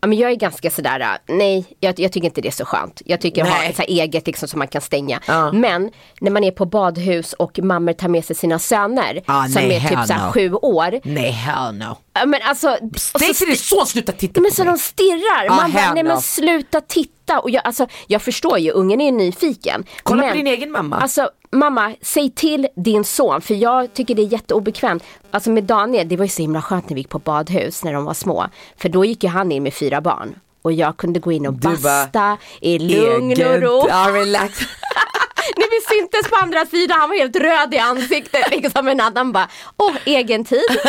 men 0.00 0.12
jag 0.18 0.30
är 0.30 0.34
ganska 0.34 0.70
sådär, 0.70 1.00
äh, 1.00 1.06
nej 1.36 1.64
jag, 1.80 2.00
jag 2.00 2.12
tycker 2.12 2.26
inte 2.26 2.40
det 2.40 2.48
är 2.48 2.52
så 2.52 2.64
skönt. 2.64 3.02
Jag 3.04 3.20
tycker 3.20 3.42
att 3.42 3.48
ha 3.48 3.58
Nej. 3.58 3.70
ett 3.70 3.76
så 3.76 3.82
här 3.82 3.88
eget 3.88 4.26
liksom, 4.26 4.48
som 4.48 4.58
man 4.58 4.68
kan 4.68 4.80
stänga. 4.80 5.20
Ja. 5.26 5.52
Men 5.52 5.90
när 6.20 6.30
man 6.30 6.44
är 6.44 6.50
på 6.50 6.64
badhus 6.66 7.32
och 7.32 7.58
mammor 7.58 7.92
tar 7.92 8.08
med 8.08 8.24
sig 8.24 8.36
sina 8.36 8.58
söner 8.58 9.22
Ah, 9.26 9.44
som 9.44 9.52
nej, 9.62 9.76
är 9.76 9.80
typ 9.80 9.98
hell 9.98 10.06
så 10.06 10.12
här, 10.12 10.26
no. 10.26 10.32
sju 10.32 10.52
år. 10.52 11.00
Nej, 11.04 11.30
hell 11.30 11.74
no. 11.74 11.96
Men 12.26 12.40
alltså, 12.42 12.76
Säg 13.18 13.34
så 13.34 13.44
son 13.56 13.86
sluta 13.86 14.12
titta 14.12 14.40
men 14.40 14.50
på 14.50 14.54
så 14.54 14.64
mig. 14.64 14.72
de 14.72 14.78
stirrar. 14.78 15.44
Ja, 15.44 15.54
Man 15.54 15.72
bara, 15.72 15.94
nej 15.94 16.02
men 16.02 16.14
no. 16.14 16.20
sluta 16.20 16.80
titta. 16.80 17.40
Och 17.40 17.50
jag, 17.50 17.66
alltså, 17.66 17.86
jag 18.06 18.22
förstår 18.22 18.58
ju, 18.58 18.70
ungen 18.70 19.00
är 19.00 19.12
nyfiken. 19.12 19.84
Kolla 20.02 20.20
men, 20.22 20.30
på 20.30 20.36
din 20.36 20.46
egen 20.46 20.70
mamma. 20.72 20.96
Alltså 20.96 21.30
mamma, 21.52 21.94
säg 22.02 22.30
till 22.30 22.68
din 22.76 23.04
son 23.04 23.40
för 23.40 23.54
jag 23.54 23.94
tycker 23.94 24.14
det 24.14 24.22
är 24.22 24.32
jätteobekvämt. 24.32 25.04
Alltså 25.30 25.50
med 25.50 25.64
Daniel, 25.64 26.08
det 26.08 26.16
var 26.16 26.24
ju 26.24 26.28
så 26.28 26.42
himla 26.42 26.62
skönt 26.62 26.88
när 26.88 26.94
vi 26.94 27.00
gick 27.00 27.08
på 27.08 27.18
badhus 27.18 27.84
när 27.84 27.92
de 27.92 28.04
var 28.04 28.14
små. 28.14 28.46
För 28.76 28.88
då 28.88 29.04
gick 29.04 29.22
ju 29.24 29.28
han 29.30 29.52
in 29.52 29.62
med 29.62 29.74
fyra 29.74 30.00
barn. 30.00 30.34
Och 30.62 30.72
jag 30.72 30.96
kunde 30.96 31.20
gå 31.20 31.32
in 31.32 31.46
och 31.46 31.52
Du 31.52 31.68
bara, 31.68 31.74
basta 31.76 32.36
i 32.60 32.78
lugn 32.78 33.30
och 33.32 33.38
Egen- 33.38 33.60
ro. 33.60 33.86
Ja, 33.88 34.08
relax. 34.12 34.60
När 35.56 35.70
vi 35.70 35.96
syntes 36.00 36.30
på 36.30 36.36
andra 36.36 36.66
sidan, 36.66 37.00
han 37.00 37.08
var 37.08 37.16
helt 37.16 37.36
röd 37.36 37.74
i 37.74 37.78
ansiktet. 37.78 38.50
Liksom 38.50 38.88
en 38.88 39.00
annan 39.00 39.32
bara, 39.32 39.48
åh 39.76 39.92
egen 40.04 40.44
tid. 40.44 40.60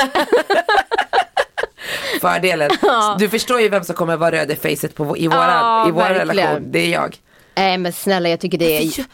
Fördelen. 2.22 2.70
Du 3.20 3.30
förstår 3.30 3.62
ju 3.62 3.70
vem 3.70 3.84
som 3.84 3.96
kommer 3.96 4.18
vara 4.18 4.32
röd 4.32 4.52
i 4.52 4.56
facet 4.56 4.96
på, 4.96 5.18
i 5.18 5.28
våran, 5.28 5.48
Ja, 5.50 5.88
i 5.88 5.92
vår 5.92 6.00
verkligen. 6.02 6.28
relation. 6.28 6.72
Det 6.72 6.80
är 6.80 6.90
jag. 6.90 7.16
Nej 7.56 7.78
men 7.78 7.94
snälla 7.94 8.30
jag 8.30 8.40
tycker 8.40 8.58
det 8.58 8.78
är 8.78 9.06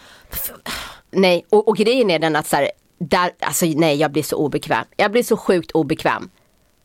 Nej, 1.11 1.45
och, 1.49 1.67
och 1.67 1.77
grejen 1.77 2.09
är 2.09 2.19
den 2.19 2.35
att 2.35 2.47
så 2.47 2.55
här, 2.55 2.71
där, 2.99 3.31
alltså 3.39 3.65
nej 3.65 3.95
jag 3.95 4.11
blir 4.11 4.23
så 4.23 4.35
obekväm. 4.35 4.85
Jag 4.95 5.11
blir 5.11 5.23
så 5.23 5.37
sjukt 5.37 5.71
obekväm. 5.71 6.29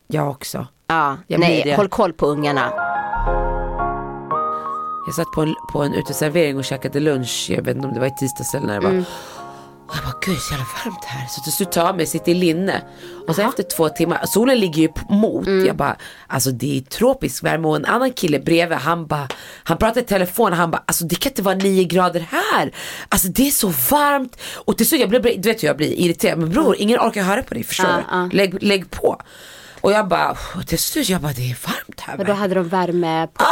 Jag 0.07 0.31
också. 0.31 0.67
Ja, 0.87 1.17
Jag 1.27 1.41
blir 1.41 1.49
nej, 1.49 1.75
håll 1.75 1.89
koll 1.89 2.13
på 2.13 2.27
ungarna. 2.27 2.73
Jag 5.07 5.15
satt 5.15 5.33
på 5.35 5.43
en, 5.43 5.55
på 5.73 5.83
en 5.83 5.95
uteservering 5.95 6.57
och 6.57 6.65
käkade 6.65 7.01
lunch, 7.01 7.47
jag 7.51 7.63
vet 7.63 7.77
inte 7.77 7.89
om 7.89 7.95
det 7.95 8.01
var 8.01 8.07
i 8.07 8.15
tisdags 8.19 8.55
eller 8.55 8.67
när 8.67 8.75
det 8.75 8.81
var. 8.81 8.91
Mm. 8.91 9.05
Och 9.93 9.99
jag 9.99 10.05
bara, 10.05 10.15
gud 10.27 10.39
så 10.39 10.53
jävla 10.55 10.67
varmt 10.85 11.05
här. 11.05 11.27
Så 11.29 11.41
till 11.43 11.53
slut 11.53 11.73
tar 11.73 11.81
jag 11.81 11.89
av 11.89 11.97
mig, 11.97 12.07
sitter 12.07 12.33
i 12.33 12.35
linne. 12.35 12.83
Och 13.29 13.35
så 13.35 13.43
efter 13.43 13.63
två 13.63 13.89
timmar, 13.89 14.27
solen 14.27 14.61
ligger 14.61 14.83
ju 14.83 14.89
mot. 15.09 15.47
Mm. 15.47 15.67
Jag 15.67 15.77
bara, 15.77 15.97
alltså 16.27 16.51
det 16.51 16.79
är 16.79 16.81
tropisk 16.81 17.45
värme. 17.45 17.69
Och 17.69 17.77
en 17.77 17.85
annan 17.85 18.13
kille 18.13 18.39
bredvid, 18.41 18.79
han 18.79 19.07
bara, 19.07 19.29
han 19.65 19.79
pratar 19.79 20.01
i 20.01 20.05
telefon 20.05 20.53
han 20.53 20.71
bara, 20.71 20.83
alltså 20.87 21.05
det 21.05 21.15
kan 21.15 21.31
inte 21.33 21.43
vara 21.43 21.55
nio 21.55 21.85
grader 21.85 22.27
här. 22.31 22.73
Alltså 23.09 23.29
det 23.29 23.47
är 23.47 23.51
så 23.51 23.69
varmt. 23.69 24.37
Och 24.55 24.77
till 24.77 24.89
slut, 24.89 25.01
jag 25.01 25.11
blir, 25.11 25.21
du 25.39 25.49
vet 25.49 25.63
hur 25.63 25.69
jag 25.69 25.77
blir 25.77 25.93
irriterad. 26.01 26.39
Men 26.39 26.51
bror, 26.51 26.77
ingen 26.79 26.99
orkar 27.01 27.23
höra 27.23 27.43
på 27.43 27.55
dig, 27.55 27.65
förstår 27.65 27.87
Ja, 27.91 27.97
du? 27.97 28.03
ja. 28.11 28.29
Lägg, 28.33 28.63
lägg 28.63 28.91
på. 28.91 29.21
Och 29.81 29.93
jag 29.93 30.09
bara, 30.09 30.37
till 30.67 30.79
slut, 30.79 31.09
jag 31.09 31.21
bara, 31.21 31.33
det 31.33 31.51
är 31.51 31.57
varmt 31.67 32.01
här. 32.01 32.19
Och 32.19 32.25
då 32.25 32.33
hade 32.33 32.55
de 32.55 32.69
värme 32.69 33.27
på. 33.35 33.45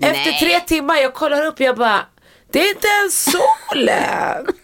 Efter 0.00 0.12
Nej. 0.30 0.38
tre 0.40 0.60
timmar, 0.60 0.96
jag 0.96 1.14
kollar 1.14 1.44
upp 1.46 1.60
jag 1.60 1.76
bara, 1.76 2.00
det 2.52 2.60
är 2.60 2.68
inte 2.68 2.86
ens 2.86 3.24
solen. 3.24 4.46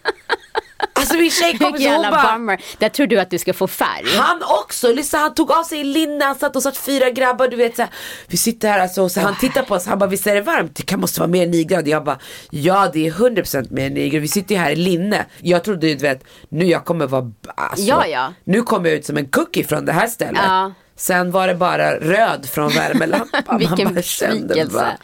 alltså 0.92 1.14
min 1.14 1.30
tjejkompis 1.30 1.86
hon 1.86 2.02
bara, 2.10 2.32
bummer. 2.32 2.60
Där 2.78 2.88
tror 2.88 3.06
du 3.06 3.20
att 3.20 3.30
du 3.30 3.38
ska 3.38 3.52
få 3.54 3.66
färg. 3.66 4.16
han 4.18 4.42
också, 4.42 4.92
lyssna, 4.92 5.18
han 5.18 5.34
tog 5.34 5.50
av 5.50 5.62
sig 5.62 5.84
linne, 5.84 6.24
han 6.24 6.34
satt 6.34 6.56
och 6.56 6.62
satt 6.62 6.76
fyra 6.76 7.10
grabbar, 7.10 7.48
du 7.48 7.56
vet 7.56 7.76
så 7.76 7.82
här, 7.82 7.90
vi 8.26 8.36
sitter 8.36 8.68
här 8.68 8.78
alltså, 8.80 9.02
och 9.02 9.10
så 9.12 9.20
han 9.20 9.36
tittar 9.36 9.62
på 9.62 9.74
oss, 9.74 9.86
han 9.86 9.98
bara 9.98 10.10
visst 10.10 10.26
är 10.26 10.34
det 10.34 10.40
varmt? 10.40 10.76
Det 10.76 10.82
kan 10.82 11.00
måste 11.00 11.20
vara 11.20 11.28
mer 11.30 11.42
än 11.42 11.50
9 11.50 11.64
grader. 11.64 11.90
Jag 11.90 12.04
bara, 12.04 12.18
ja 12.50 12.90
det 12.92 13.06
är 13.06 13.12
100% 13.12 13.66
mer 13.70 13.86
än 13.86 13.94
9 13.94 14.08
grader, 14.08 14.20
vi 14.20 14.28
sitter 14.28 14.54
ju 14.54 14.60
här 14.60 14.70
i 14.70 14.76
linne. 14.76 15.26
Jag 15.40 15.64
trodde 15.64 15.86
du 15.86 15.94
vet, 15.94 16.24
nu 16.48 16.64
jag 16.64 16.84
kommer 16.84 17.06
vara, 17.06 17.30
alltså, 17.54 17.84
Ja, 17.84 18.06
ja. 18.06 18.32
nu 18.44 18.62
kommer 18.62 18.88
jag 18.88 18.98
ut 18.98 19.06
som 19.06 19.16
en 19.16 19.26
cookie 19.26 19.64
från 19.64 19.84
det 19.84 19.92
här 19.92 20.06
stället. 20.06 20.42
Ja. 20.44 20.72
Sen 20.96 21.30
var 21.30 21.48
det 21.48 21.54
bara 21.54 21.94
röd 21.96 22.46
från 22.46 22.68
värmelampan. 22.68 23.42
Vilken 23.58 23.94
besvikelse. 23.94 24.98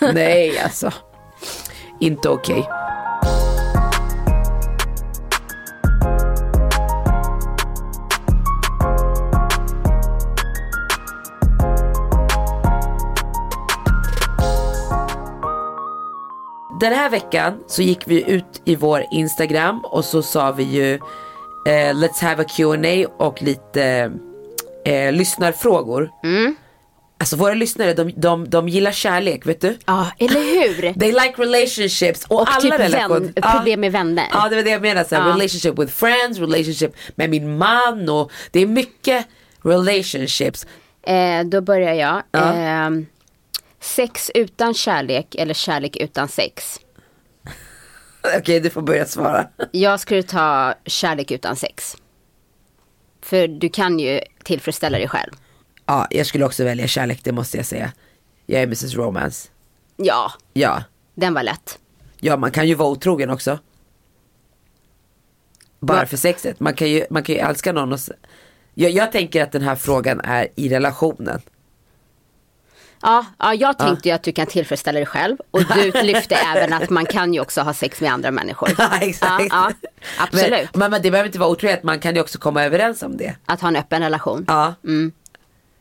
Nej 0.00 0.58
alltså. 0.58 0.92
Inte 2.00 2.28
okej. 2.28 2.68
Den 16.82 16.92
här 16.92 17.10
veckan 17.10 17.60
så 17.68 17.82
gick 17.82 18.02
vi 18.06 18.30
ut 18.30 18.62
i 18.64 18.76
vår 18.76 19.04
Instagram 19.12 19.80
och 19.84 20.04
så 20.04 20.22
sa 20.22 20.52
vi 20.52 20.62
ju 20.62 20.94
eh, 21.66 21.92
Let's 21.94 22.20
have 22.22 22.42
a 22.42 22.46
Q&A 22.56 23.06
och 23.24 23.42
lite 23.42 24.12
eh, 24.84 25.12
lyssnarfrågor. 25.12 26.10
Alltså 27.18 27.36
våra 27.36 27.54
lyssnare 27.54 27.94
de, 27.94 28.12
de, 28.16 28.50
de 28.50 28.68
gillar 28.68 28.92
kärlek, 28.92 29.46
vet 29.46 29.60
du? 29.60 29.78
Ja, 29.86 30.06
eller 30.18 30.34
hur? 30.74 30.92
They 31.00 31.12
like 31.12 31.34
relationships 31.36 32.24
och, 32.28 32.40
Och 32.40 32.48
alla 32.50 32.60
typ 32.60 32.72
relationer. 32.72 33.20
vän- 33.20 33.32
problem 33.52 33.80
med 33.80 33.92
vänner. 33.92 34.26
Ja 34.32 34.48
det 34.50 34.56
var 34.56 34.62
det 34.62 34.70
jag 34.70 34.82
menade, 34.82 35.08
så 35.08 35.14
Ja. 35.14 35.20
relationship 35.20 35.78
with 35.78 35.92
friends, 35.92 36.38
relationship 36.38 36.96
med 37.14 37.30
min 37.30 37.58
man 37.58 38.08
och 38.08 38.32
det 38.50 38.60
är 38.60 38.66
mycket 38.66 39.26
relationships. 39.64 40.66
Eh, 41.06 41.44
då 41.44 41.60
börjar 41.60 41.94
jag. 41.94 42.22
Ja. 42.32 42.54
Eh, 42.54 42.90
sex 43.82 44.30
utan 44.34 44.74
kärlek 44.74 45.34
eller 45.34 45.54
kärlek 45.54 45.96
utan 45.96 46.28
sex? 46.28 46.80
Okej 48.38 48.60
du 48.60 48.70
får 48.70 48.82
börja 48.82 49.06
svara. 49.06 49.48
Jag 49.72 50.00
skulle 50.00 50.22
ta 50.22 50.74
kärlek 50.86 51.30
utan 51.30 51.56
sex. 51.56 51.96
För 53.22 53.48
du 53.48 53.68
kan 53.68 53.98
ju 53.98 54.20
tillfredsställa 54.44 54.98
dig 54.98 55.08
själv. 55.08 55.30
Ja 55.86 56.06
jag 56.10 56.26
skulle 56.26 56.44
också 56.44 56.64
välja 56.64 56.86
kärlek 56.86 57.20
det 57.24 57.32
måste 57.32 57.56
jag 57.56 57.66
säga. 57.66 57.92
Jag 58.46 58.58
är 58.62 58.66
Mrs 58.66 58.94
Romance. 58.94 59.48
Ja, 59.96 60.32
Ja. 60.52 60.82
den 61.14 61.34
var 61.34 61.42
lätt. 61.42 61.78
Ja 62.20 62.36
man 62.36 62.50
kan 62.50 62.68
ju 62.68 62.74
vara 62.74 62.88
otrogen 62.88 63.30
också. 63.30 63.58
Bara 65.80 66.00
Va? 66.00 66.06
för 66.06 66.16
sexet. 66.16 66.60
Man 66.60 66.74
kan 66.74 66.90
ju, 66.90 67.04
man 67.10 67.22
kan 67.22 67.34
ju 67.34 67.40
älska 67.40 67.72
någon 67.72 67.92
och 67.92 67.98
jag, 68.74 68.90
jag 68.90 69.12
tänker 69.12 69.42
att 69.42 69.52
den 69.52 69.62
här 69.62 69.76
frågan 69.76 70.20
är 70.20 70.48
i 70.56 70.68
relationen. 70.68 71.40
Ja, 73.02 73.26
ja 73.38 73.54
jag 73.54 73.78
tänkte 73.78 74.08
ju 74.08 74.14
att 74.14 74.22
du 74.22 74.32
kan 74.32 74.46
tillfredsställa 74.46 74.98
dig 74.98 75.06
själv. 75.06 75.36
Och 75.50 75.64
du 75.74 75.92
lyfte 76.02 76.34
även 76.34 76.72
att 76.72 76.90
man 76.90 77.06
kan 77.06 77.34
ju 77.34 77.40
också 77.40 77.60
ha 77.60 77.74
sex 77.74 78.00
med 78.00 78.12
andra 78.12 78.30
människor. 78.30 78.70
Ja, 78.78 78.90
exakt. 79.00 79.46
Ja, 79.50 79.72
absolut. 80.18 80.76
Men, 80.76 80.90
men 80.90 81.02
det 81.02 81.10
behöver 81.10 81.26
inte 81.26 81.38
vara 81.38 81.50
otrohet, 81.50 81.82
man 81.82 82.00
kan 82.00 82.14
ju 82.14 82.20
också 82.20 82.38
komma 82.38 82.64
överens 82.64 83.02
om 83.02 83.16
det. 83.16 83.36
Att 83.46 83.60
ha 83.60 83.68
en 83.68 83.76
öppen 83.76 84.02
relation. 84.02 84.44
Ja. 84.48 84.74
Mm. 84.84 85.12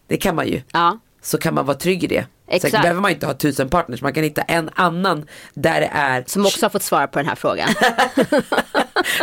Det 0.08 0.18
kan 0.18 0.36
man 0.36 0.48
ju. 0.48 0.62
Ja, 0.72 1.00
Så 1.22 1.38
kan 1.38 1.54
man 1.54 1.66
vara 1.66 1.78
trygg 1.78 2.04
i 2.04 2.08
det. 2.08 2.26
Exakt. 2.48 2.72
Sen 2.72 2.82
behöver 2.82 3.02
man 3.02 3.12
inte 3.12 3.26
ha 3.26 3.34
tusen 3.34 3.70
partners, 3.70 4.02
man 4.02 4.14
kan 4.14 4.24
hitta 4.24 4.42
en 4.42 4.70
annan 4.76 5.28
där 5.54 5.82
det 5.82 5.90
är 5.94 6.24
som 6.28 6.46
också 6.46 6.66
har 6.66 6.70
fått 6.70 6.84
svara 6.84 7.08
på 7.08 7.20
den 7.20 7.28
här 7.28 7.36
frågan. 7.36 7.70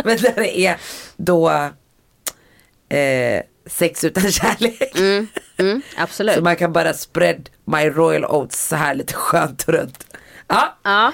Men 0.05 0.17
där 0.19 0.35
det 0.35 0.59
är 0.59 0.76
då 1.17 1.50
eh, 2.88 3.43
sex 3.69 4.05
utan 4.05 4.31
kärlek. 4.33 4.99
Mm, 5.59 5.83
absolut. 5.97 6.35
Så 6.35 6.43
man 6.43 6.57
kan 6.57 6.73
bara 6.73 6.93
spread 6.95 7.51
my 7.65 7.89
royal 7.91 8.25
oats 8.25 8.69
så 8.69 8.77
här 8.77 8.95
lite 8.95 9.15
skönt 9.15 9.63
och 9.63 9.75
runt. 9.75 10.17
Ja, 10.47 10.79
Ja, 10.85 11.13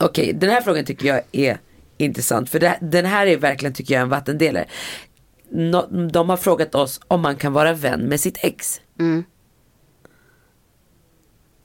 okej 0.00 0.32
den 0.32 0.50
här 0.50 0.60
frågan 0.60 0.84
tycker 0.84 1.06
jag 1.08 1.22
är 1.32 1.58
intressant. 1.98 2.50
För 2.50 2.60
det, 2.60 2.78
den 2.80 3.04
här 3.04 3.26
är 3.26 3.36
verkligen 3.36 3.74
tycker 3.74 3.94
jag 3.94 4.00
en 4.02 4.08
vattendelare. 4.08 4.66
Nå, 5.50 5.86
de 6.12 6.28
har 6.28 6.36
frågat 6.36 6.74
oss 6.74 7.00
om 7.08 7.20
man 7.20 7.36
kan 7.36 7.52
vara 7.52 7.72
vän 7.72 8.00
med 8.00 8.20
sitt 8.20 8.38
ex. 8.44 8.80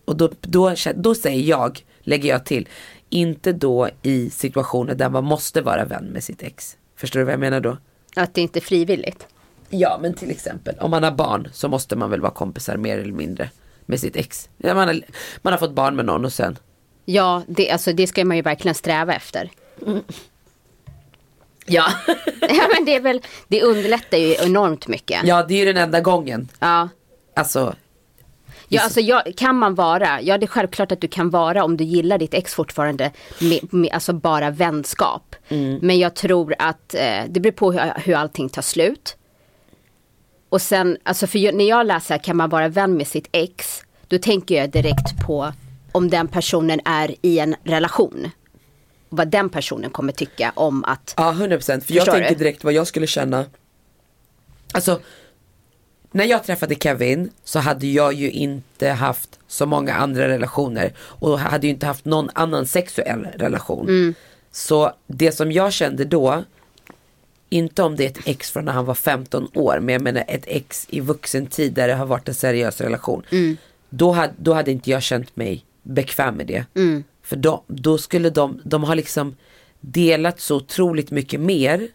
Och 0.06 0.18
då, 0.18 0.32
då, 0.42 0.76
då 0.96 1.16
säger 1.16 1.44
jag, 1.44 1.80
lägger 2.00 2.30
jag 2.30 2.46
till, 2.46 2.70
inte 3.10 3.54
då 3.54 3.90
i 4.02 4.30
situationer 4.30 4.96
där 4.96 5.10
man 5.10 5.24
måste 5.24 5.62
vara 5.62 5.86
vän 5.86 6.06
med 6.06 6.24
sitt 6.24 6.44
ex. 6.44 6.78
Förstår 6.96 7.20
du 7.20 7.24
vad 7.24 7.34
jag 7.34 7.40
menar 7.40 7.60
då? 7.60 7.78
Att 8.18 8.34
det 8.34 8.42
inte 8.42 8.60
är 8.60 8.62
frivilligt. 8.62 9.28
Ja 9.70 10.00
men 10.02 10.14
till 10.14 10.32
exempel 10.32 10.76
om 10.80 10.92
man 10.92 11.04
har 11.04 11.12
barn 11.12 11.48
så 11.54 11.68
måste 11.68 11.96
man 11.96 12.10
väl 12.10 12.22
vara 12.22 12.32
kompisar 12.32 12.78
mer 12.78 12.98
eller 12.98 13.14
mindre 13.14 13.50
med 13.86 14.00
sitt 14.00 14.16
ex. 14.16 14.50
Ja, 14.58 14.74
man, 14.74 14.88
har, 14.88 15.02
man 15.42 15.54
har 15.54 15.58
fått 15.58 15.74
barn 15.74 15.96
med 15.96 16.06
någon 16.06 16.26
och 16.26 16.34
sen. 16.34 16.58
Ja, 17.06 17.44
det, 17.48 17.72
alltså, 17.72 17.94
det 17.94 18.08
ska 18.08 18.26
man 18.26 18.38
ju 18.38 18.44
verkligen 18.44 18.76
sträva 18.76 19.14
efter. 19.14 19.50
Ja. 21.70 21.92
ja, 22.42 22.68
men 22.76 22.86
det, 22.86 22.96
är 22.96 23.00
väl, 23.02 23.22
det 23.48 23.64
underlättar 23.64 24.18
ju 24.18 24.36
enormt 24.36 24.88
mycket. 24.88 25.22
ja 25.24 25.44
det 25.44 25.54
är 25.54 25.58
ju 25.58 25.66
den 25.74 25.84
enda 25.84 26.02
gången. 26.02 26.48
Ja. 26.60 26.90
Alltså. 27.36 27.76
Ja, 28.70 28.82
alltså, 28.82 29.00
jag, 29.00 29.34
kan 29.38 29.56
man 29.56 29.76
vara, 29.76 30.22
ja 30.22 30.38
det 30.38 30.46
är 30.46 30.48
självklart 30.48 30.92
att 30.92 31.02
du 31.02 31.08
kan 31.08 31.30
vara 31.30 31.64
om 31.64 31.78
du 31.78 31.84
gillar 31.84 32.18
ditt 32.18 32.34
ex 32.34 32.54
fortfarande 32.54 33.12
med, 33.40 33.74
med 33.74 33.92
alltså 33.94 34.14
bara 34.14 34.50
vänskap. 34.50 35.36
Men 35.82 36.00
jag 36.00 36.16
tror 36.16 36.56
att 36.60 36.94
eh, 36.94 37.24
det 37.30 37.40
beror 37.40 37.52
på 37.52 37.72
hur, 37.72 37.94
hur 37.96 38.16
allting 38.16 38.50
tar 38.50 38.62
slut. 38.62 39.18
Och 40.50 40.62
sen, 40.62 40.98
alltså 41.04 41.28
för 41.28 41.52
när 41.52 41.70
jag 41.70 41.88
läser 41.88 42.18
kan 42.18 42.38
man 42.38 42.50
vara 42.50 42.68
vän 42.70 42.98
med 42.98 43.08
sitt 43.08 43.30
ex, 43.32 43.82
då 44.08 44.18
tänker 44.18 44.56
jag 44.56 44.70
direkt 44.70 45.26
på 45.26 45.54
om 45.92 46.10
den 46.10 46.28
personen 46.28 46.80
är 46.86 47.16
i 47.22 47.40
en 47.40 47.56
relation. 47.64 48.30
Vad 49.10 49.28
den 49.28 49.50
personen 49.50 49.90
kommer 49.90 50.14
tycka 50.14 50.52
om 50.56 50.84
att 50.84 51.14
Ja 51.18 51.32
100% 51.32 51.80
för 51.80 51.94
jag 51.94 52.06
tänker 52.06 52.36
direkt 52.36 52.64
vad 52.64 52.74
jag 52.74 52.88
skulle 52.88 53.08
känna. 53.08 53.46
Alltså. 54.74 55.00
När 56.18 56.26
jag 56.26 56.44
träffade 56.44 56.76
Kevin 56.76 57.30
så 57.44 57.60
hade 57.60 57.88
jag 57.88 58.14
ju 58.14 58.32
inte 58.32 58.90
haft 58.90 59.40
så 59.48 59.66
många 59.66 59.94
andra 59.94 60.28
relationer 60.28 60.94
och 61.00 61.40
hade 61.40 61.68
ju 61.68 61.74
inte 61.74 61.86
haft 61.86 62.06
någon 62.06 62.30
annan 62.34 62.66
sexuell 62.68 63.28
relation. 63.36 63.86
Så 64.52 64.92
det 65.08 65.32
som 65.32 65.52
jag 65.52 65.74
kände 65.74 66.06
då, 66.06 66.44
inte 67.50 67.84
om 67.84 67.96
det 67.96 68.06
är 68.06 68.10
ett 68.10 68.28
ex 68.28 68.52
från 68.52 68.66
när 68.66 68.72
han 68.72 68.86
var 68.86 68.94
15 68.96 69.48
år, 69.54 69.80
men 69.82 69.94
jag 69.94 70.02
menar 70.02 70.24
ett 70.28 70.44
ex 70.48 70.88
i 70.90 71.00
vuxen 71.00 71.48
tid 71.48 71.74
där 71.74 71.88
det 71.88 71.94
har 71.94 72.06
varit 72.06 72.28
en 72.28 72.34
seriös 72.36 72.82
relation. 72.82 73.24
Då, 73.90 74.12
hade, 74.12 74.34
då 74.38 74.54
hade 74.54 74.72
inte 74.72 74.90
jag 74.92 75.04
känt 75.04 75.36
mig 75.36 75.66
bekväm 75.84 76.36
med 76.36 76.48
det. 76.48 76.66
För 77.24 77.36
då, 77.36 77.64
då 77.68 77.98
skulle 77.98 78.30
de, 78.30 78.62
de 78.64 78.84
har 78.84 78.96
liksom 78.96 79.36
delat 79.80 80.40
så 80.40 80.56
otroligt 80.56 81.12
mycket 81.12 81.40
mer 81.40 81.88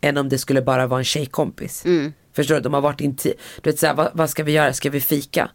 än 0.00 0.16
om 0.16 0.28
det 0.28 0.38
skulle 0.38 0.62
bara 0.62 0.86
vara 0.86 0.98
en 1.00 1.04
tjejkompis. 1.04 1.84
Förstår 2.32 2.54
du? 2.54 2.60
De 2.60 2.74
har 2.74 2.80
varit 2.80 3.00
inti- 3.00 3.34
Du 3.62 3.70
vet 3.70 3.78
såhär, 3.78 3.94
vad, 3.94 4.10
vad 4.14 4.30
ska 4.30 4.44
vi 4.44 4.52
göra? 4.52 4.72
Ska 4.72 4.90
vi 4.90 5.00
fika? 5.00 5.50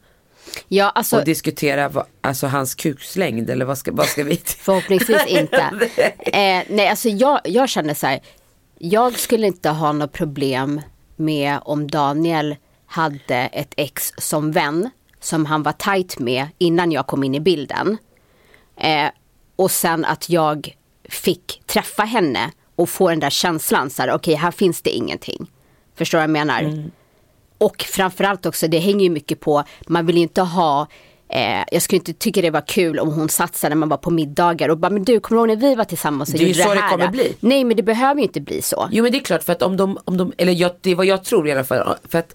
Ja, 0.68 0.90
alltså 0.90 1.18
Och 1.18 1.26
diskutera 1.26 1.90
vad, 1.90 2.06
alltså 2.22 2.48
hans 2.48 2.76
kukslängd 2.76 3.50
eller 3.50 3.66
vad 3.66 3.78
ska, 3.78 3.92
vad 3.92 4.08
ska 4.08 4.24
vi? 4.24 4.36
förhoppningsvis 4.46 5.26
inte. 5.28 5.58
eh, 6.20 6.64
nej, 6.70 6.88
alltså 6.88 7.10
jag, 7.10 7.40
jag 7.44 7.70
känner 7.70 7.94
så 7.94 8.08
här. 8.08 8.20
Jag 8.80 9.20
skulle 9.20 9.48
inte 9.48 9.70
ha 9.70 9.92
något 9.92 10.12
problem 10.12 10.82
med 11.16 11.60
om 11.62 11.88
Daniel 11.88 12.56
hade 12.86 13.36
ett 13.36 13.74
ex 13.78 14.14
som 14.18 14.52
vän 14.52 14.90
som 15.20 15.46
han 15.46 15.64
var 15.64 15.72
tajt 15.72 16.20
med 16.20 16.48
innan 16.58 16.92
jag 16.92 17.08
kom 17.08 17.24
in 17.24 17.36
i 17.36 17.40
bilden. 17.40 17.98
Eh, 18.78 19.08
och 19.56 19.72
sen 19.72 20.06
att 20.06 20.30
jag 20.30 20.76
fick 21.10 21.62
träffa 21.66 22.04
henne 22.04 22.52
och 22.76 22.90
få 22.90 23.10
den 23.10 23.20
där 23.20 23.30
känslan 23.30 23.90
så 23.90 24.02
här, 24.02 24.14
okej 24.14 24.36
här 24.36 24.52
finns 24.52 24.82
det 24.82 24.90
ingenting. 24.90 25.52
Förstår 25.96 26.18
du 26.18 26.20
vad 26.20 26.24
jag 26.24 26.48
menar? 26.48 26.84
Och 27.58 27.82
framförallt 27.82 28.46
också, 28.46 28.68
det 28.68 28.80
hänger 28.80 29.04
ju 29.04 29.10
mycket 29.10 29.40
på, 29.40 29.64
man 29.88 30.06
vill 30.06 30.16
ju 30.16 30.22
inte 30.22 30.42
ha 30.42 30.88
Eh, 31.30 31.64
jag 31.72 31.82
skulle 31.82 31.98
inte 31.98 32.14
tycka 32.14 32.42
det 32.42 32.50
var 32.50 32.68
kul 32.68 33.00
om 33.00 33.14
hon 33.14 33.30
satt 33.30 33.64
när 33.64 33.76
man 33.76 33.90
var 33.90 33.98
på 33.98 34.12
middagar 34.12 34.70
och 34.70 34.78
bara, 34.78 34.90
men 34.90 35.04
du 35.04 35.20
kommer 35.20 35.48
du 35.48 35.52
ihåg 35.54 35.60
när 35.62 35.68
vi 35.70 35.76
var 35.76 35.84
tillsammans 35.84 36.30
och 36.34 36.40
Det 36.40 36.44
är 36.44 36.48
ju 36.48 36.54
gjorde 36.54 36.64
så 36.64 36.70
det 36.70 36.76
det 36.76 36.82
här? 36.82 36.92
kommer 36.92 37.08
bli. 37.08 37.36
Nej 37.40 37.64
men 37.64 37.78
det 37.78 37.84
behöver 37.84 38.16
ju 38.16 38.24
inte 38.24 38.42
bli 38.42 38.62
så. 38.62 38.90
Jo 38.92 39.04
men 39.04 39.12
det 39.12 39.18
är 39.18 39.24
klart 39.24 39.44
för 39.44 39.54
att 39.54 39.62
om 39.62 39.78
de, 39.78 39.98
om 40.06 40.18
de 40.18 40.34
eller 40.38 40.54
jag, 40.54 40.72
det 40.82 40.92
är 40.92 40.96
vad 40.96 41.06
jag 41.06 41.24
tror 41.24 41.48
i 41.48 41.52
alla 41.52 41.64
fall. 41.64 41.96
För 42.10 42.20
att, 42.20 42.34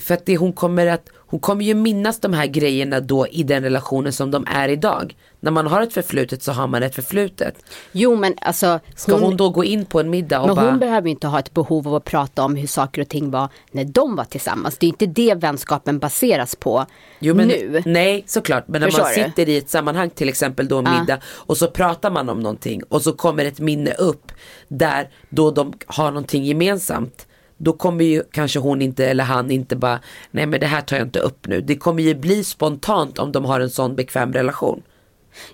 för 0.00 0.14
att 0.14 0.26
det 0.26 0.36
hon 0.36 0.52
kommer 0.52 0.86
att, 0.86 1.08
hon 1.16 1.40
kommer 1.40 1.64
ju 1.64 1.74
minnas 1.74 2.20
de 2.20 2.32
här 2.32 2.46
grejerna 2.46 3.00
då 3.00 3.26
i 3.28 3.42
den 3.42 3.62
relationen 3.62 4.12
som 4.12 4.30
de 4.30 4.46
är 4.48 4.68
idag. 4.68 5.16
När 5.40 5.50
man 5.50 5.66
har 5.66 5.82
ett 5.82 5.92
förflutet 5.92 6.42
så 6.42 6.52
har 6.52 6.66
man 6.66 6.82
ett 6.82 6.94
förflutet. 6.94 7.54
Jo 7.92 8.16
men 8.16 8.34
alltså, 8.40 8.80
Ska 8.96 9.16
hon, 9.18 9.36
då 9.36 9.50
gå 9.50 9.64
in 9.64 9.84
på 9.84 10.00
en 10.00 10.10
middag 10.10 10.40
och 10.40 10.46
men 10.46 10.56
bara 10.56 10.70
hon 10.70 10.78
behöver 10.78 11.06
ju 11.08 11.10
inte 11.10 11.26
ha 11.26 11.38
ett 11.38 11.54
behov 11.54 11.88
av 11.88 11.94
att 11.94 12.04
prata 12.04 12.44
om 12.44 12.56
hur 12.56 12.66
saker 12.66 13.02
och 13.02 13.08
ting 13.08 13.30
var 13.30 13.48
när 13.70 13.84
de 13.84 14.16
var 14.16 14.24
tillsammans. 14.24 14.78
Det 14.78 14.86
är 14.86 14.88
inte 14.88 15.06
det 15.06 15.34
vänskapen 15.34 15.98
baseras 15.98 16.56
på 16.56 16.86
Jo, 17.20 17.34
men, 17.34 17.48
nu. 17.48 17.82
Nej 17.86 18.24
såklart 18.26 18.64
men 18.68 18.80
när 18.80 18.86
man 18.88 18.90
Förstår 18.92 19.22
du? 19.22 19.28
sitter 19.28 19.48
i 19.48 19.56
ett 19.56 19.70
sammanhang 19.70 20.10
till 20.10 20.28
exempel 20.28 20.68
då 20.68 20.78
en 20.78 20.84
Ja. 20.84 21.00
middag 21.00 21.18
och 21.26 21.56
så 21.56 21.66
pratar 21.68 22.10
man 22.10 22.28
om 22.28 22.40
någonting 22.40 22.82
och 22.88 23.02
så 23.02 23.12
kommer 23.12 23.44
ett 23.44 23.60
minne 23.60 23.92
upp 23.92 24.32
där 24.68 25.10
då 25.28 25.50
de 25.50 25.72
har 25.86 26.10
någonting 26.10 26.44
gemensamt. 26.44 27.26
Då 27.64 27.72
kommer 27.72 28.04
ju 28.04 28.22
kanske 28.32 28.58
hon 28.58 28.82
inte 28.82 29.06
eller 29.06 29.24
han 29.24 29.50
inte 29.50 29.76
bara 29.76 30.00
nej 30.30 30.46
men 30.46 30.60
det 30.60 30.66
här 30.66 30.80
tar 30.80 30.96
jag 30.96 31.06
inte 31.06 31.18
upp 31.18 31.46
nu. 31.46 31.60
Det 31.60 31.76
kommer 31.76 32.02
ju 32.02 32.14
bli 32.14 32.44
spontant 32.44 33.18
om 33.18 33.32
de 33.32 33.44
har 33.44 33.60
en 33.60 33.70
sån 33.70 33.94
bekväm 33.96 34.32
relation. 34.32 34.82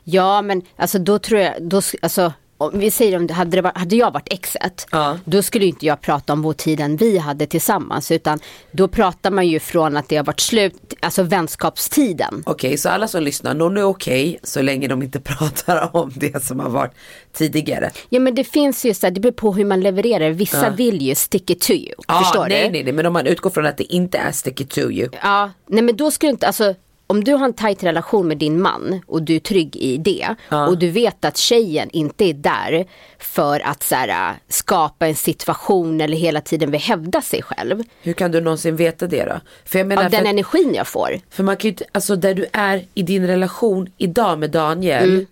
Ja 0.04 0.42
men 0.42 0.62
alltså 0.76 0.98
då 0.98 1.18
tror 1.18 1.40
jag, 1.40 1.54
då, 1.62 1.80
alltså, 2.02 2.32
om 2.58 2.78
vi 2.78 2.90
säger 2.90 3.16
om 3.16 3.28
hade, 3.28 3.60
det 3.62 3.72
hade 3.74 3.96
jag 3.96 4.10
varit 4.10 4.32
exet, 4.32 4.86
Ja. 4.90 5.18
då 5.24 5.42
skulle 5.42 5.66
inte 5.66 5.86
jag 5.86 6.00
prata 6.00 6.32
om 6.32 6.42
vår 6.42 6.52
tiden 6.52 6.96
vi 6.96 7.18
hade 7.18 7.46
tillsammans 7.46 8.10
utan 8.10 8.38
då 8.72 8.88
pratar 8.88 9.30
man 9.30 9.46
ju 9.48 9.60
från 9.60 9.96
att 9.96 10.08
det 10.08 10.16
har 10.16 10.24
varit 10.24 10.40
slut, 10.40 10.74
alltså 11.00 11.22
vänskapstiden. 11.22 12.42
Okej 12.46 12.76
så 12.78 12.88
alla 12.88 13.08
som 13.08 13.22
lyssnar, 13.22 13.54
någon 13.54 13.76
är 13.76 13.82
okej 13.84 14.38
så 14.42 14.62
länge 14.62 14.88
de 14.88 15.02
inte 15.02 15.20
pratar 15.24 15.96
om 15.96 16.12
det 16.16 16.44
som 16.44 16.60
har 16.60 16.68
varit 16.70 16.92
tidigare. 17.32 17.90
Ja 18.08 18.20
men 18.20 18.34
det 18.34 18.44
finns 18.44 18.84
ju 18.84 18.94
så 18.94 19.06
här, 19.06 19.10
det 19.10 19.20
beror 19.20 19.32
på 19.32 19.52
hur 19.52 19.64
man 19.64 19.80
levererar, 19.80 20.30
vissa 20.30 20.70
vill 20.70 21.02
ju 21.02 21.14
stick 21.14 21.50
it 21.50 21.60
to 21.60 21.72
you, 21.72 21.94
Ja, 22.08 22.18
förstår 22.18 22.46
nej, 22.48 22.64
du? 22.66 22.70
nej 22.72 22.84
nej 22.84 22.92
men 22.92 23.06
om 23.06 23.12
man 23.12 23.26
utgår 23.26 23.50
från 23.50 23.66
att 23.66 23.76
det 23.76 23.84
inte 23.94 24.18
är 24.18 24.32
stick 24.32 24.60
it 24.60 24.70
to 24.70 24.80
you. 24.80 25.08
Ja, 25.22 25.50
nej 25.66 25.82
men 25.82 25.96
då 25.96 26.10
skulle 26.10 26.30
inte, 26.32 26.46
alltså 26.46 26.74
om 27.10 27.24
du 27.24 27.32
har 27.32 27.44
en 27.44 27.52
tajt 27.52 27.82
relation 27.82 28.28
med 28.28 28.38
din 28.38 28.60
man 28.60 29.00
och 29.06 29.22
du 29.22 29.36
är 29.36 29.40
trygg 29.40 29.76
i 29.76 29.96
det 29.96 30.34
och 30.68 30.78
du 30.78 30.90
vet 30.90 31.24
att 31.24 31.36
tjejen 31.36 31.90
inte 31.92 32.24
är 32.24 32.32
där 32.34 32.86
för 33.18 33.60
att 33.60 33.82
så 33.82 33.94
här, 33.94 34.34
skapa 34.48 35.06
en 35.06 35.14
situation 35.14 36.00
eller 36.00 36.16
hela 36.16 36.40
tiden 36.40 36.70
vill 36.70 36.80
hävda 36.80 37.22
sig 37.22 37.42
själv. 37.42 37.82
Hur 38.02 38.12
kan 38.12 38.30
du 38.30 38.40
någonsin 38.40 38.76
veta 38.76 39.06
det 39.06 39.24
då? 39.24 39.40
För 39.64 39.78
jag 39.78 39.88
menar, 39.88 40.04
Av 40.04 40.10
den 40.10 40.20
för, 40.20 40.28
energin 40.28 40.74
jag 40.74 40.86
får. 40.86 41.20
för 41.30 41.42
man 41.42 41.56
kan 41.56 41.70
ju 41.70 41.76
alltså 41.92 42.16
där 42.16 42.34
du 42.34 42.46
är 42.52 42.84
i 42.94 43.02
din 43.02 43.26
relation 43.26 43.90
idag 43.98 44.38
med 44.38 44.50
Daniel. 44.50 45.10
Mm. 45.10 45.26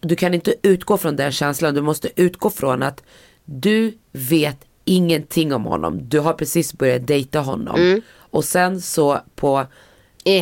Du 0.00 0.16
kan 0.16 0.34
inte 0.34 0.54
utgå 0.62 0.98
från 0.98 1.16
den 1.16 1.32
känslan, 1.32 1.74
du 1.74 1.82
måste 1.82 2.08
utgå 2.16 2.50
från 2.50 2.82
att 2.82 3.02
du 3.44 3.94
vet 4.12 4.58
ingenting 4.84 5.54
om 5.54 5.64
honom. 5.64 6.08
Du 6.08 6.20
har 6.20 6.32
precis 6.32 6.74
börjat 6.74 7.06
dejta 7.06 7.40
honom. 7.40 7.80
Mm. 7.80 8.02
Och 8.14 8.44
sen 8.44 8.80
så 8.80 9.20
på 9.34 9.66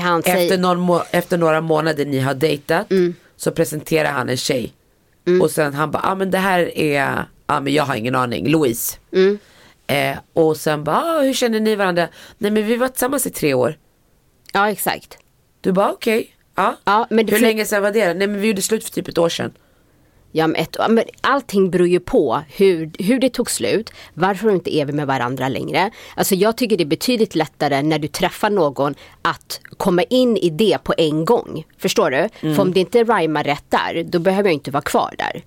Han 0.02 0.18
efter, 0.18 0.32
säger, 0.32 0.58
någon 0.58 0.80
må- 0.80 1.04
efter 1.10 1.38
några 1.38 1.60
månader 1.60 2.04
ni 2.04 2.18
har 2.20 2.34
dejtat 2.34 2.90
Mm. 2.90 3.14
så 3.36 3.50
presenterar 3.50 4.12
han 4.12 4.28
en 4.28 4.36
tjej. 4.36 4.72
Och 5.42 5.50
sen 5.50 5.74
han 5.74 5.90
bara, 5.90 6.02
ah, 6.02 6.14
men 6.14 6.30
det 6.30 6.38
här 6.38 6.78
är, 6.78 7.24
ah, 7.46 7.60
men 7.60 7.72
jag 7.72 7.84
har 7.84 7.94
ingen 7.94 8.14
aning, 8.14 8.48
Louise. 8.48 8.96
Mm. 9.12 9.38
Eh, 9.86 10.18
och 10.32 10.56
sen 10.56 10.84
bara, 10.84 10.96
ah, 10.96 11.20
hur 11.22 11.34
känner 11.34 11.60
ni 11.60 11.76
varandra? 11.76 12.08
Nej 12.38 12.50
men 12.50 12.66
vi 12.66 12.76
var 12.76 12.88
tillsammans 12.88 13.26
i 13.26 13.30
tre 13.30 13.54
år. 13.54 13.78
ja 14.52 14.70
exakt. 14.70 15.18
Du 15.60 15.72
bara 15.72 15.92
okej, 15.92 16.34
ja. 16.54 16.76
Ja, 16.84 17.06
men 17.10 17.26
det 17.26 17.32
hur 17.32 17.40
länge 17.40 17.64
sedan 17.64 17.82
var 17.82 17.90
det? 17.92 18.14
Nej 18.14 18.26
men 18.26 18.40
vi 18.40 18.48
gjorde 18.48 18.62
slut 18.62 18.84
för 18.84 18.90
typ 18.90 19.08
ett 19.08 19.18
år 19.18 19.28
sedan. 19.28 19.52
Ja, 20.32 20.46
men 20.46 20.56
ett, 20.56 20.76
men 20.88 21.04
allting 21.20 21.70
beror 21.70 21.88
ju 21.88 22.00
på 22.00 22.42
hur, 22.48 22.90
hur 22.98 23.18
det 23.18 23.30
tog 23.30 23.50
slut, 23.50 23.90
varför 24.14 24.50
inte 24.50 24.76
är 24.76 24.84
vi 24.84 24.92
med 24.92 25.06
varandra 25.06 25.48
längre. 25.48 25.90
Alltså 26.16 26.34
jag 26.34 26.56
tycker 26.56 26.76
det 26.76 26.82
är 26.82 26.86
betydligt 26.86 27.34
lättare 27.34 27.82
när 27.82 27.98
du 27.98 28.08
träffar 28.08 28.50
någon 28.50 28.94
att 29.22 29.60
komma 29.76 30.02
in 30.02 30.36
i 30.36 30.50
det 30.50 30.78
på 30.84 30.94
en 30.96 31.24
gång. 31.24 31.64
Förstår 31.78 32.10
du? 32.10 32.28
För 32.54 32.60
om 32.62 32.72
det 32.72 32.80
inte 32.80 33.04
rhymar 33.04 33.44
rätt 33.44 33.64
där, 33.68 34.04
då 34.04 34.18
behöver 34.18 34.48
jag 34.48 34.54
inte 34.54 34.70
vara 34.70 34.82
kvar 34.82 35.14
där. 35.18 35.44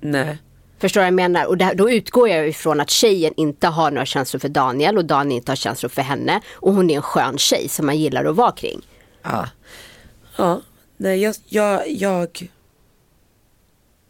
Nej. 0.00 0.38
Förstår 0.78 1.00
du 1.00 1.02
vad 1.02 1.06
jag 1.06 1.14
menar? 1.14 1.46
Och 1.46 1.56
där, 1.56 1.74
då 1.74 1.90
utgår 1.90 2.28
jag 2.28 2.48
ifrån 2.48 2.80
att 2.80 2.90
tjejen 2.90 3.32
inte 3.36 3.66
har 3.66 3.90
några 3.90 4.06
känslor 4.06 4.40
för 4.40 4.48
Daniel 4.48 4.98
och 4.98 5.04
Daniel 5.04 5.36
inte 5.36 5.50
har 5.50 5.56
känslor 5.56 5.90
för 5.90 6.02
henne. 6.02 6.40
Och 6.52 6.74
hon 6.74 6.90
är 6.90 6.96
en 6.96 7.02
skön 7.02 7.38
tjej 7.38 7.68
som 7.68 7.86
man 7.86 7.98
gillar 7.98 8.24
att 8.24 8.36
vara 8.36 8.52
kring. 8.52 8.80
Ja. 9.22 9.48
Ja, 10.36 10.60
nej 10.96 11.22
jag, 11.22 11.34
jag, 11.48 11.90
jag, 11.90 12.50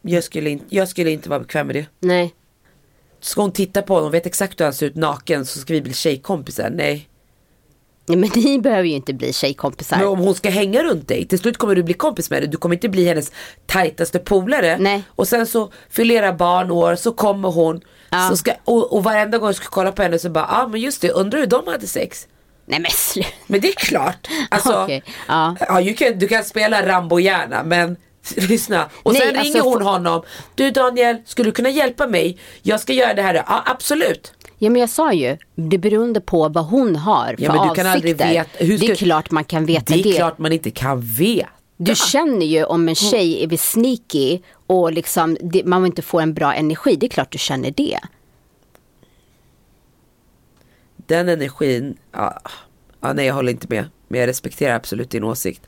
jag, 0.01 0.23
skulle 0.23 0.49
in, 0.49 0.63
jag 0.69 0.87
skulle 0.87 1.11
inte 1.11 1.29
vara 1.29 1.39
bekväm 1.39 1.67
med 1.67 1.75
det. 1.75 1.85
Nej. 1.99 2.33
Ska 3.19 3.41
hon 3.41 3.51
titta 3.51 3.81
på 3.81 3.95
honom, 3.95 4.11
vet 4.11 4.25
exakt 4.25 4.59
hur 4.59 4.65
han 4.65 4.73
ser 4.73 4.85
ut 4.85 4.95
naken 4.95 5.45
så 5.45 5.59
ska 5.59 5.73
vi 5.73 5.81
bli 5.81 5.93
tjejkompisar? 5.93 6.69
Nej. 6.69 7.07
Nej 8.05 8.17
men 8.17 8.29
ni 8.35 8.59
behöver 8.59 8.83
ju 8.83 8.95
inte 8.95 9.13
bli 9.13 9.33
tjejkompisar. 9.33 9.97
Men 9.97 10.07
om 10.07 10.19
hon 10.19 10.35
ska 10.35 10.49
hänga 10.49 10.83
runt 10.83 11.07
dig, 11.07 11.27
till 11.27 11.39
slut 11.39 11.57
kommer 11.57 11.75
du 11.75 11.83
bli 11.83 11.93
kompis 11.93 12.29
med 12.29 12.41
dig. 12.41 12.49
Du 12.49 12.57
kommer 12.57 12.75
inte 12.75 12.89
bli 12.89 13.05
hennes 13.05 13.31
tajtaste 13.65 14.19
polare. 14.19 14.77
Nej. 14.77 15.03
Och 15.07 15.27
sen 15.27 15.47
så 15.47 15.71
fyller 15.89 16.33
barn 16.33 16.71
år, 16.71 16.95
så 16.95 17.11
kommer 17.11 17.51
hon. 17.51 17.81
Ja. 18.09 18.29
Så 18.29 18.37
ska, 18.37 18.51
och, 18.63 18.93
och 18.93 19.03
varenda 19.03 19.37
gång 19.37 19.47
jag 19.47 19.55
ska 19.55 19.67
kolla 19.69 19.91
på 19.91 20.01
henne 20.01 20.19
så 20.19 20.29
bara, 20.29 20.45
ja 20.49 20.63
ah, 20.63 20.67
men 20.67 20.81
just 20.81 21.01
det, 21.01 21.11
undrar 21.11 21.39
hur 21.39 21.47
de 21.47 21.67
hade 21.67 21.87
sex. 21.87 22.27
Nej 22.65 22.79
men 22.79 22.91
sluta. 22.91 23.29
Men 23.47 23.61
det 23.61 23.67
är 23.67 23.75
klart. 23.75 24.27
Alltså, 24.49 24.83
Okej, 24.83 25.03
ja. 25.27 25.55
ja, 25.59 25.93
kan, 25.97 26.19
du 26.19 26.27
kan 26.27 26.43
spela 26.43 26.87
Rambo 26.87 27.19
gärna 27.19 27.63
men 27.63 27.97
lyssna. 28.49 28.89
Och 29.03 29.13
Nej, 29.13 29.21
sen 29.21 29.35
alltså, 29.37 29.53
ringer 29.53 29.61
hon 29.69 29.81
honom. 29.81 30.21
Du 30.55 30.71
Daniel, 30.71 31.17
skulle 31.25 31.47
du 31.47 31.51
kunna 31.53 31.69
hjälpa 31.69 32.07
mig? 32.07 32.37
Jag 32.61 32.79
ska 32.79 32.93
göra 32.93 33.13
det 33.13 33.21
här. 33.21 33.33
Ja 33.35 33.63
absolut. 33.65 34.33
Ja 34.57 34.69
men 34.69 34.79
jag 34.81 34.89
sa 34.89 35.13
ju, 35.13 35.37
det 35.55 35.77
beroende 35.77 36.21
på 36.21 36.49
vad 36.49 36.65
hon 36.65 36.95
har 36.95 37.25
för 37.35 37.43
Ja, 37.43 37.51
men 37.53 37.61
du 37.61 37.69
avsikter. 37.69 37.83
kan 37.83 37.91
aldrig 37.91 38.17
veta- 38.17 38.49
hur 38.65 38.77
Det 38.77 38.85
är 38.89 38.95
ska- 38.95 39.05
klart 39.05 39.31
man 39.31 39.43
kan 39.43 39.65
veta 39.65 39.93
Det 39.95 40.01
det. 40.03 40.09
är 40.09 40.15
klart 40.15 40.37
man 40.37 40.51
inte 40.51 40.71
kan 40.71 41.01
veta. 41.01 41.49
Du 41.77 41.95
känner 41.95 42.45
ju 42.45 42.63
om 42.63 42.89
en 42.89 42.95
tjej 42.95 43.43
är 43.43 43.57
sneaky 43.57 44.39
och 44.67 44.91
liksom 44.93 45.37
det, 45.41 45.65
man 45.65 45.85
inte 45.85 46.01
får 46.01 46.21
en 46.21 46.33
bra 46.33 46.53
energi. 46.53 46.95
Det 46.95 47.05
är 47.05 47.09
klart 47.09 47.31
du 47.31 47.37
känner 47.37 47.71
det. 47.71 47.99
Den 50.95 51.29
energin, 51.29 51.97
ja, 52.11 52.39
ja, 53.01 53.13
nej 53.13 53.25
jag 53.25 53.33
håller 53.33 53.51
inte 53.51 53.67
med. 53.69 53.85
Men 54.07 54.19
jag 54.19 54.27
respekterar 54.27 54.75
absolut 54.75 55.09
din 55.09 55.23
åsikt. 55.23 55.61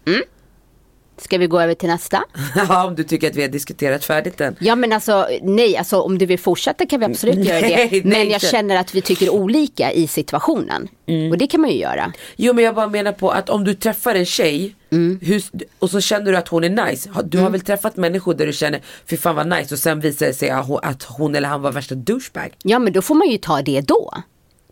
Ska 1.18 1.38
vi 1.38 1.48
gå 1.48 1.62
över 1.62 1.74
till 1.74 1.90
nästa? 1.90 2.24
Ja, 2.56 2.86
om 2.88 2.96
du 2.96 3.04
tycker 3.04 3.30
att 3.30 3.36
vi 3.36 3.42
har 3.42 3.50
diskuterat 3.50 4.06
färdigt 4.06 4.38
den. 4.38 4.56
Ja 4.60 4.76
men 4.76 4.94
alltså 4.94 5.28
nej, 5.42 5.78
alltså 5.78 6.02
om 6.02 6.18
du 6.18 6.26
vill 6.26 6.40
fortsätta 6.40 6.86
kan 6.86 7.00
vi 7.00 7.06
absolut 7.06 7.46
göra 7.48 7.60
Nej, 7.62 7.88
det. 7.92 8.04
Men 8.04 8.10
nej, 8.14 8.28
jag 8.32 8.42
kör. 8.42 8.48
känner 8.50 8.76
att 8.76 8.96
vi 8.96 9.02
tycker 9.02 9.30
olika 9.30 9.92
i 9.92 10.08
situationen. 10.08 10.88
Mm. 11.06 11.32
Och 11.32 11.38
det 11.38 11.48
kan 11.48 11.62
man 11.62 11.70
ju 11.70 11.78
göra. 11.78 12.14
Jo 12.36 12.54
men 12.54 12.64
jag 12.64 12.76
bara 12.76 12.88
menar 12.88 13.12
på 13.12 13.30
att 13.32 13.50
om 13.50 13.64
du 13.64 13.74
träffar 13.74 14.16
en 14.16 14.26
tjej 14.26 14.76
Mm. 14.92 15.20
hur, 15.22 15.44
och 15.80 15.90
så 15.90 16.02
känner 16.02 16.32
du 16.32 16.38
att 16.38 16.48
hon 16.48 16.64
är 16.64 16.86
nice. 16.86 17.10
Du 17.26 17.38
har 17.38 17.50
väl 17.50 17.62
träffat 17.62 17.98
människor 17.98 18.34
där 18.34 18.46
du 18.46 18.54
känner, 18.54 18.82
fy 19.10 19.18
fan 19.18 19.36
vad 19.36 19.48
nice 19.48 19.76
och 19.76 19.80
sen 19.80 20.00
visar 20.00 20.26
det 20.26 20.34
sig 20.34 20.50
att 20.50 20.68
hon, 20.68 20.80
att 20.84 21.04
hon 21.04 21.36
eller 21.36 21.48
han 21.50 21.62
var 21.62 21.72
värsta 21.72 21.96
douchebag. 21.96 22.50
Ja 22.64 22.80
men 22.80 22.94
då 22.94 23.02
får 23.02 23.16
man 23.16 23.30
ju 23.30 23.38
ta 23.38 23.62
det 23.62 23.82
då. 23.82 24.14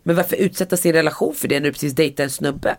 Men 0.02 0.16
varför 0.16 0.36
utsätta 0.36 0.76
sin 0.76 0.92
relation 0.92 1.34
för 1.34 1.48
det 1.48 1.60
när 1.60 1.66
du 1.66 1.72
precis 1.72 1.92
dejtar 1.92 2.24
en 2.24 2.30
snubbe? 2.30 2.76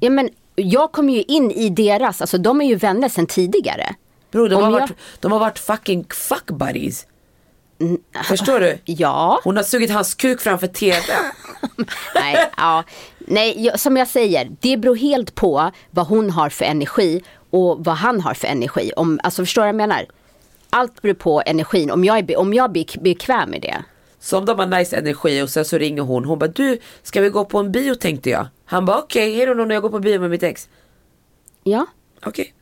Ja 0.00 0.10
men 0.10 0.30
jag 0.60 0.92
kommer 0.92 1.12
ju 1.12 1.22
in 1.22 1.50
i 1.50 1.68
deras, 1.70 2.20
alltså 2.20 2.38
de 2.38 2.60
är 2.60 2.64
ju 2.64 2.74
vänner 2.74 3.08
sedan 3.08 3.26
tidigare. 3.26 3.94
Bro, 4.32 4.48
de, 4.48 4.54
Om 4.56 4.62
har 4.62 4.70
jag- 4.70 4.80
varit, 4.80 4.92
de 5.20 5.32
har 5.32 5.38
varit 5.38 5.58
fucking 5.58 6.04
fuck 6.10 6.46
buddies. 6.50 7.06
Förstår 8.24 8.60
du? 8.60 8.78
Ja. 8.84 9.40
Hon 9.44 9.56
har 9.56 9.62
sugit 9.64 9.90
hans 9.90 10.14
kuk 10.14 10.40
framför 10.40 10.66
TV. 10.66 10.96
Nej, 12.14 12.50
ja. 12.56 12.84
Nej, 13.18 13.70
som 13.76 13.96
jag 13.96 14.08
säger, 14.08 14.50
det 14.60 14.76
beror 14.76 14.96
helt 14.96 15.34
på 15.34 15.70
vad 15.90 16.06
hon 16.06 16.30
har 16.30 16.48
för 16.48 16.64
energi 16.64 17.22
och 17.50 17.84
vad 17.84 17.94
han 17.96 18.20
har 18.20 18.34
för 18.34 18.48
energi. 18.48 18.92
Om, 18.96 19.20
alltså 19.22 19.42
förstår 19.42 19.62
du 19.62 19.64
vad 19.64 19.68
jag 19.68 19.76
menar? 19.88 20.06
Allt 20.70 21.02
beror 21.02 21.14
på 21.14 21.42
energin, 21.46 21.90
om 21.90 22.04
jag 22.04 22.18
är, 22.30 22.38
om 22.38 22.54
jag 22.54 22.72
blir 22.72 23.00
bekväm 23.00 23.50
med 23.50 23.62
det. 23.62 23.76
Så 24.20 24.38
om 24.38 24.44
de 24.44 24.58
har 24.58 24.66
nice 24.66 24.96
energi 24.96 25.42
och 25.42 25.50
sen 25.50 25.64
så 25.64 25.78
ringer 25.78 26.02
hon. 26.02 26.24
Hon 26.24 26.38
bara 26.38 26.50
du, 26.50 26.78
ska 27.02 27.20
vi 27.20 27.28
gå 27.28 27.44
på 27.44 27.58
en 27.58 27.72
bio 27.72 27.94
tänkte 27.94 28.30
jag. 28.30 28.46
Han 28.70 28.84
bara 28.84 28.98
okej, 28.98 29.28
okay, 29.28 29.36
hejdå 29.36 29.64
när 29.64 29.74
jag 29.74 29.82
går 29.82 29.90
på 29.90 29.98
bio 29.98 30.20
med 30.20 30.30
mitt 30.30 30.42
ex. 30.42 30.68
Ja. 31.62 31.86
Okej. 32.24 32.54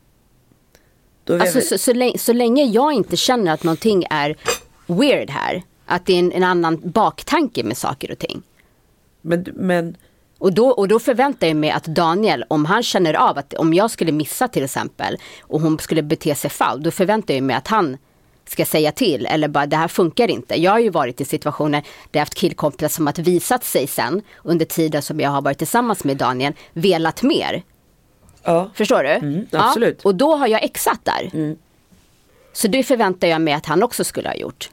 Vi 1.25 1.39
Alltså 1.39 1.61
så, 1.61 1.77
så, 1.77 1.93
länge, 1.93 2.17
så 2.17 2.33
länge 2.33 2.63
jag 2.63 2.93
inte 2.93 3.17
känner 3.17 3.53
att 3.53 3.63
någonting 3.63 4.05
är 4.09 4.35
weird 4.87 5.29
här, 5.29 5.63
att 5.85 6.05
det 6.05 6.13
är 6.13 6.19
en, 6.19 6.31
en 6.31 6.43
annan 6.43 6.81
baktanke 6.83 7.63
med 7.63 7.77
saker 7.77 8.11
och 8.11 8.19
ting. 8.19 8.41
men, 9.21 9.45
men 9.53 9.97
Och 10.37 10.53
då, 10.53 10.69
och 10.69 10.87
då 10.87 10.99
förväntar 10.99 11.47
jag 11.47 11.55
mig 11.55 11.71
att 11.71 11.85
Daniel, 11.85 12.45
om 12.47 12.65
han 12.65 12.83
känner 12.83 13.13
av 13.13 13.37
att 13.37 13.53
om 13.53 13.73
jag 13.73 13.91
skulle 13.91 14.11
missa 14.11 14.47
till 14.47 14.63
exempel 14.63 15.17
och 15.41 15.61
hon 15.61 15.79
skulle 15.79 16.01
bete 16.01 16.35
sig 16.35 16.49
fall, 16.49 16.83
då 16.83 16.91
förväntar 16.91 17.33
jag 17.33 17.43
mig 17.43 17.55
att 17.55 17.67
han 17.67 17.97
ska 18.49 18.65
säga 18.65 18.91
till 18.91 19.25
eller 19.25 19.47
bara 19.47 19.65
det 19.65 19.75
här 19.75 19.87
funkar 19.87 20.27
inte. 20.27 20.61
Jag 20.61 20.71
har 20.71 20.79
ju 20.79 20.89
varit 20.89 21.21
i 21.21 21.25
situationer 21.25 21.81
där 21.81 22.19
jag 22.19 22.21
haft 22.21 22.35
killkompisar 22.35 22.87
som 22.87 23.07
har 23.07 23.23
visat 23.23 23.63
sig 23.63 23.87
sen 23.87 24.21
under 24.43 24.65
tiden 24.65 25.01
som 25.01 25.19
jag 25.19 25.29
har 25.29 25.41
varit 25.41 25.57
tillsammans 25.57 26.03
med 26.03 26.17
Daniel 26.17 26.53
velat 26.73 27.23
mer. 27.23 27.63
ja. 28.43 28.69
Förstår 28.73 29.03
du? 29.03 29.09
Mm, 29.09 29.47
absolut. 29.51 29.99
Ja, 30.03 30.09
och 30.09 30.15
då 30.15 30.35
har 30.35 30.47
jag 30.47 30.63
exat 30.63 30.99
där. 31.03 31.55
Så 32.53 32.67
det 32.67 32.83
förväntar 32.83 33.27
jag 33.27 33.41
mig 33.41 33.53
att 33.53 33.65
han 33.65 33.83
också 33.83 34.03
skulle 34.03 34.29
ha 34.29 34.35
gjort. 34.35 34.69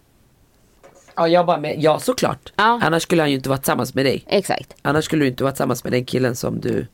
Ja, 1.14 1.28
jag 1.28 1.46
bara 1.46 1.58
med, 1.58 1.76
ja 1.78 1.98
såklart. 1.98 2.52
Ja. 2.56 2.80
Annars 2.82 3.02
skulle 3.02 3.22
han 3.22 3.30
ju 3.30 3.36
inte 3.36 3.48
vara 3.48 3.58
tillsammans 3.58 3.94
med 3.94 4.04
dig. 4.04 4.24
Exakt. 4.26 4.74
Annars 4.82 5.04
skulle 5.04 5.24
du 5.24 5.28
inte 5.28 5.42
vara 5.44 5.52
tillsammans 5.52 5.84
med 5.84 5.92
den 5.92 6.04
killen 6.04 6.36
som 6.36 6.60
du 6.60 6.86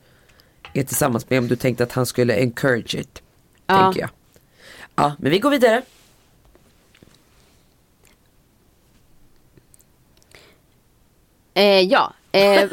är 0.73 0.83
tillsammans 0.83 1.29
med 1.29 1.39
om 1.39 1.47
du 1.47 1.55
tänkte 1.55 1.83
att 1.83 1.91
han 1.91 2.05
skulle 2.05 2.35
encourage 2.35 2.95
it. 2.95 3.21
Ja. 3.67 3.83
Tänker 3.83 4.01
jag. 4.01 4.09
Ja, 4.95 5.13
men 5.19 5.31
vi 5.31 5.39
går 5.39 5.49
vidare. 5.49 5.81
Eh, 11.53 11.79
ja. 11.81 12.13
Eh, 12.31 12.63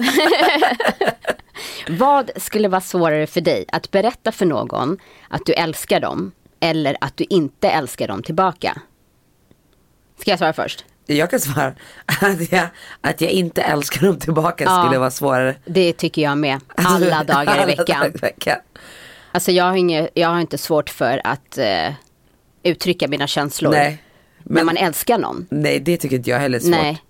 vad 1.89 2.31
skulle 2.37 2.69
vara 2.69 2.81
svårare 2.81 3.27
för 3.27 3.41
dig? 3.41 3.65
Att 3.73 3.91
berätta 3.91 4.33
för 4.33 4.47
någon 4.47 4.99
att 5.29 5.47
du 5.47 5.53
älskar 5.53 6.01
dem 6.01 6.33
eller 6.61 6.97
att 7.01 7.17
du 7.17 7.25
inte 7.31 7.71
älskar 7.71 8.09
dem 8.09 8.23
tillbaka? 8.23 8.81
Ska 10.21 10.31
jag 10.31 10.39
svara 10.39 10.53
först? 10.53 10.85
Jag 11.07 11.31
kan 11.31 11.41
svara 11.41 11.75
att 12.23 12.53
jag, 12.53 12.67
att 13.01 13.21
jag 13.21 13.31
inte 13.31 13.63
älskar 13.63 14.07
dem 14.07 14.19
tillbaka 14.19 14.65
Ja. 14.65 14.83
skulle 14.85 14.99
vara 14.99 15.11
svårare. 15.11 15.55
Det 15.65 15.93
tycker 15.93 16.23
jag 16.23 16.39
med. 16.39 16.61
Alla 16.75 17.25
dagar 17.25 17.63
i 17.63 17.67
veckan. 17.67 17.85
dagar 18.01 18.07
i 18.15 18.19
veckan. 18.19 18.57
Alltså 19.33 19.53
jag 19.53 19.65
har, 19.65 19.77
inget, 19.77 20.11
jag 20.15 20.29
har 20.29 20.41
inte 20.41 20.59
svårt 20.59 20.91
för 20.91 21.21
att 21.25 21.59
eh, 21.59 21.93
uttrycka 22.63 23.09
mina 23.09 23.27
känslor. 23.27 23.71
Nej. 23.71 24.03
När 24.39 24.55
Men, 24.55 24.67
man 24.67 24.77
älskar 24.77 25.19
någon. 25.19 25.47
nej, 25.51 25.81
det 25.81 25.97
tycker 25.97 26.17
inte 26.17 26.31
jag 26.31 26.39
heller 26.39 26.59
är 26.59 26.63
svårt. 26.63 26.71
Nej. 26.71 27.03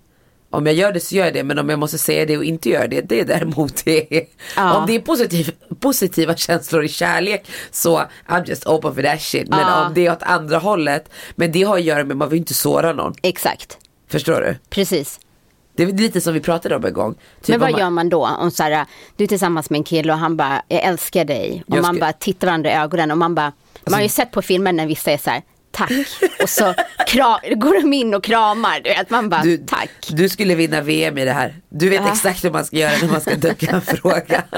Om 0.51 0.65
jag 0.65 0.75
gör 0.75 0.91
det 0.91 0.99
så 0.99 1.15
gör 1.15 1.25
jag 1.25 1.33
det, 1.33 1.43
men 1.43 1.59
om 1.59 1.69
jag 1.69 1.79
måste 1.79 1.97
säga 1.97 2.25
det 2.25 2.37
och 2.37 2.43
inte 2.43 2.69
göra 2.69 2.87
det, 2.87 3.01
det 3.01 3.19
är 3.19 3.25
däremot 3.25 3.85
det. 3.85 4.25
Ja. 4.55 4.73
Om 4.77 4.85
det 4.87 4.95
är 4.95 4.99
positiv, 4.99 5.51
positiva 5.79 6.35
känslor 6.35 6.83
i 6.83 6.87
kärlek 6.89 7.47
så 7.71 8.03
I'm 8.27 8.45
just 8.45 8.65
open 8.67 8.95
for 8.95 9.01
that 9.03 9.21
shit. 9.21 9.47
Men 9.49 9.59
Ja. 9.59 9.85
om 9.85 9.93
det 9.93 10.05
är 10.05 10.11
åt 10.11 10.23
andra 10.23 10.57
hållet, 10.57 11.09
men 11.35 11.51
det 11.51 11.63
har 11.63 11.75
att 11.77 11.83
göra 11.83 12.03
med 12.03 12.17
man 12.17 12.29
vill 12.29 12.39
inte 12.39 12.53
såra 12.53 12.93
någon. 12.93 13.13
Exakt. 13.21 13.77
Förstår 14.09 14.41
du? 14.41 14.55
Precis. 14.69 15.19
Det 15.75 15.83
är 15.83 15.87
lite 15.87 16.21
som 16.21 16.33
vi 16.33 16.39
pratade 16.39 16.75
om 16.75 16.85
en 16.85 16.93
gång. 16.93 17.13
Typ 17.13 17.47
Men 17.47 17.59
vad 17.59 17.71
man- 17.71 17.79
gör 17.79 17.89
man 17.89 18.09
då? 18.09 18.27
Om 18.27 18.51
så 18.51 18.63
här, 18.63 18.85
du 19.15 19.23
är 19.23 19.27
tillsammans 19.27 19.69
med 19.69 19.77
en 19.77 19.83
kille 19.83 20.13
och 20.13 20.19
han 20.19 20.37
bara, 20.37 20.61
jag 20.67 20.81
älskar 20.83 21.25
dig. 21.25 21.63
Och 21.67 21.75
Jag 21.75 21.81
man 21.81 21.95
ska- 21.95 21.99
bara 21.99 22.13
tittar 22.13 22.47
varandra 22.47 22.69
i 22.71 22.73
ögonen 22.73 23.11
och 23.11 23.17
man 23.17 23.35
bara, 23.35 23.51
man 23.85 23.93
har 23.93 24.01
ju 24.01 24.09
sett 24.09 24.31
på 24.31 24.41
filmer 24.41 24.73
när 24.73 24.87
vissa 24.87 25.11
är 25.11 25.17
så 25.17 25.29
här, 25.29 25.41
tack. 25.71 25.91
Och 26.43 26.49
så 26.49 26.73
kram, 27.07 27.39
går 27.55 27.81
de 27.81 27.93
in 27.93 28.13
och 28.13 28.23
kramar. 28.23 28.79
Du 28.83 28.89
vet, 28.89 29.09
man 29.09 29.29
bara, 29.29 29.41
du, 29.41 29.57
tack. 29.57 29.89
du 30.09 30.29
skulle 30.29 30.55
vinna 30.55 30.81
VM 30.81 31.17
i 31.17 31.25
det 31.25 31.31
här. 31.31 31.55
Du 31.69 31.89
vet 31.89 32.01
Ja. 32.05 32.11
exakt 32.11 32.43
hur 32.43 32.51
man 32.51 32.65
ska 32.65 32.75
göra 32.75 32.91
när 33.01 33.07
man 33.11 33.21
ska 33.21 33.35
ducka 33.35 33.65
en 33.71 33.81
fråga. 33.81 34.43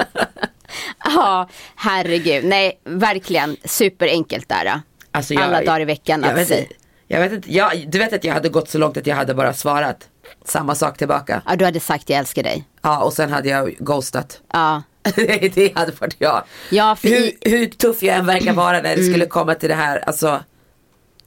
Ja, 1.04 1.48
herregud. 1.76 2.44
Nej, 2.44 2.80
verkligen 2.84 3.56
superenkelt 3.64 4.48
där. 4.48 4.80
Alltså, 5.10 5.34
jag- 5.34 5.42
Alla 5.42 5.60
dagar 5.60 5.80
i 5.80 5.84
veckan 5.84 6.22
Jag 6.28 6.34
vet, 6.34 6.50
inte- 6.50 6.74
jag 7.08 7.20
vet 7.20 7.32
inte, 7.32 7.52
jag, 7.54 7.84
du 7.88 7.98
vet 7.98 8.12
att 8.12 8.24
jag 8.24 8.34
hade 8.34 8.48
gått 8.48 8.70
så 8.70 8.78
långt 8.78 8.96
att 8.96 9.06
jag 9.06 9.16
hade 9.16 9.34
bara 9.34 9.52
svarat 9.52 10.08
samma 10.44 10.74
sak 10.74 10.98
tillbaka. 10.98 11.42
Ja, 11.46 11.56
du 11.56 11.64
hade 11.64 11.80
sagt 11.80 12.10
jag 12.10 12.18
älskar 12.18 12.42
dig. 12.42 12.64
Ja 12.82 13.02
och 13.02 13.12
sen 13.12 13.32
hade 13.32 13.48
jag 13.48 13.74
ghostat. 13.78 14.40
Ja, 14.52 14.82
det 15.54 15.72
hade 15.76 15.92
varit 16.00 16.16
jag. 16.18 16.42
Ja, 16.70 16.96
för 16.96 17.08
hur, 17.08 17.30
hur 17.40 17.66
tuff 17.66 18.02
jag 18.02 18.16
än 18.16 18.26
verkar 18.26 18.52
vara 18.52 18.80
när 18.82 18.96
det 18.96 19.02
skulle 19.04 19.26
komma 19.26 19.54
till 19.54 19.68
det 19.68 19.74
här. 19.74 19.98
Alltså, 20.06 20.40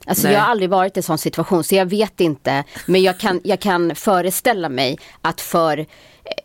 Alltså 0.08 0.28
Nej. 0.28 0.34
jag 0.34 0.41
har 0.41 0.48
aldrig 0.48 0.70
varit 0.70 0.98
i 0.98 1.00
en 1.00 1.04
sån 1.04 1.17
situation 1.17 1.63
så 1.63 1.76
jag 1.76 1.86
vet 1.86 2.22
inte. 2.22 2.63
Men 2.86 3.04
jag 3.04 3.17
kan, 3.17 3.41
jag 3.43 3.60
kan 3.60 3.96
föreställa 3.96 4.70
mig 4.70 5.00
att 5.22 5.41
för 5.41 5.78
eh, 5.78 5.86